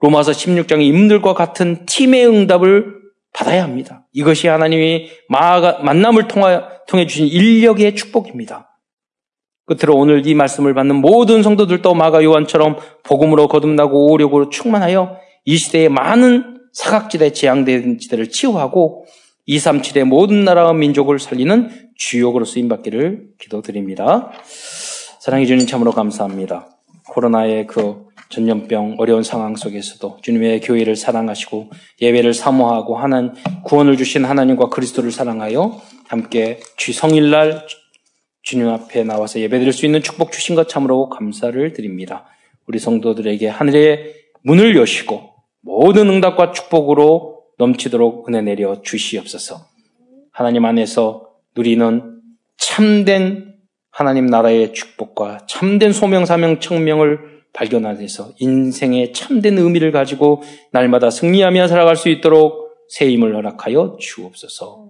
로마서 0.00 0.32
16장의 0.32 0.82
임들과 0.82 1.34
같은 1.34 1.84
팀의 1.84 2.26
응답을 2.26 3.00
받아야 3.34 3.64
합니다. 3.64 4.06
이것이 4.12 4.48
하나님이 4.48 5.10
만남을 5.28 6.28
통해 6.28 7.06
주신 7.06 7.26
인력의 7.26 7.94
축복입니다. 7.96 8.69
끝으로 9.70 9.96
오늘 9.96 10.26
이 10.26 10.34
말씀을 10.34 10.74
받는 10.74 10.96
모든 10.96 11.44
성도들도 11.44 11.94
마가 11.94 12.24
요한처럼 12.24 12.76
복음으로 13.04 13.46
거듭나고 13.46 14.10
오력으로 14.10 14.48
충만하여 14.48 15.16
이 15.44 15.56
시대의 15.56 15.88
많은 15.88 16.58
사각지대 16.72 17.32
재앙된 17.32 17.98
지대를 17.98 18.30
치유하고 18.30 19.06
237의 19.48 20.04
모든 20.04 20.44
나라와 20.44 20.72
민족을 20.72 21.20
살리는 21.20 21.70
주역으로 21.94 22.44
쓰임받기를 22.44 23.28
기도드립니다. 23.38 24.32
사랑해 25.20 25.46
주님 25.46 25.66
참으로 25.66 25.92
감사합니다. 25.92 26.68
코로나의 27.08 27.68
그 27.68 28.06
전염병 28.28 28.96
어려운 28.98 29.22
상황 29.22 29.54
속에서도 29.54 30.18
주님의 30.22 30.60
교회를 30.62 30.96
사랑하시고 30.96 31.70
예배를 32.00 32.34
사모하고 32.34 32.96
하나님 32.96 33.32
구원을 33.64 33.96
주신 33.96 34.24
하나님과 34.24 34.68
그리스도를 34.68 35.12
사랑하여 35.12 35.80
함께 36.08 36.58
주 36.76 36.92
성일날 36.92 37.66
주님 38.42 38.68
앞에 38.68 39.04
나와서 39.04 39.40
예배드릴 39.40 39.72
수 39.72 39.86
있는 39.86 40.02
축복 40.02 40.32
주신 40.32 40.54
것 40.54 40.68
참으로 40.68 41.08
감사를 41.08 41.72
드립니다. 41.72 42.26
우리 42.66 42.78
성도들에게 42.78 43.48
하늘의 43.48 44.14
문을 44.42 44.76
여시고 44.76 45.30
모든 45.60 46.08
응답과 46.08 46.52
축복으로 46.52 47.42
넘치도록 47.58 48.28
은혜 48.28 48.40
내려 48.40 48.80
주시옵소서. 48.82 49.66
하나님 50.32 50.64
안에서 50.64 51.28
누리는 51.56 52.20
참된 52.56 53.54
하나님 53.90 54.26
나라의 54.26 54.72
축복과 54.72 55.46
참된 55.46 55.92
소명, 55.92 56.24
사명, 56.24 56.60
청명을 56.60 57.40
발견하면서 57.52 58.34
인생의 58.38 59.12
참된 59.12 59.58
의미를 59.58 59.90
가지고 59.90 60.42
날마다 60.70 61.10
승리하며 61.10 61.68
살아갈 61.68 61.96
수 61.96 62.08
있도록 62.08 62.70
새 62.88 63.10
힘을 63.10 63.34
허락하여 63.34 63.96
주옵소서. 64.00 64.89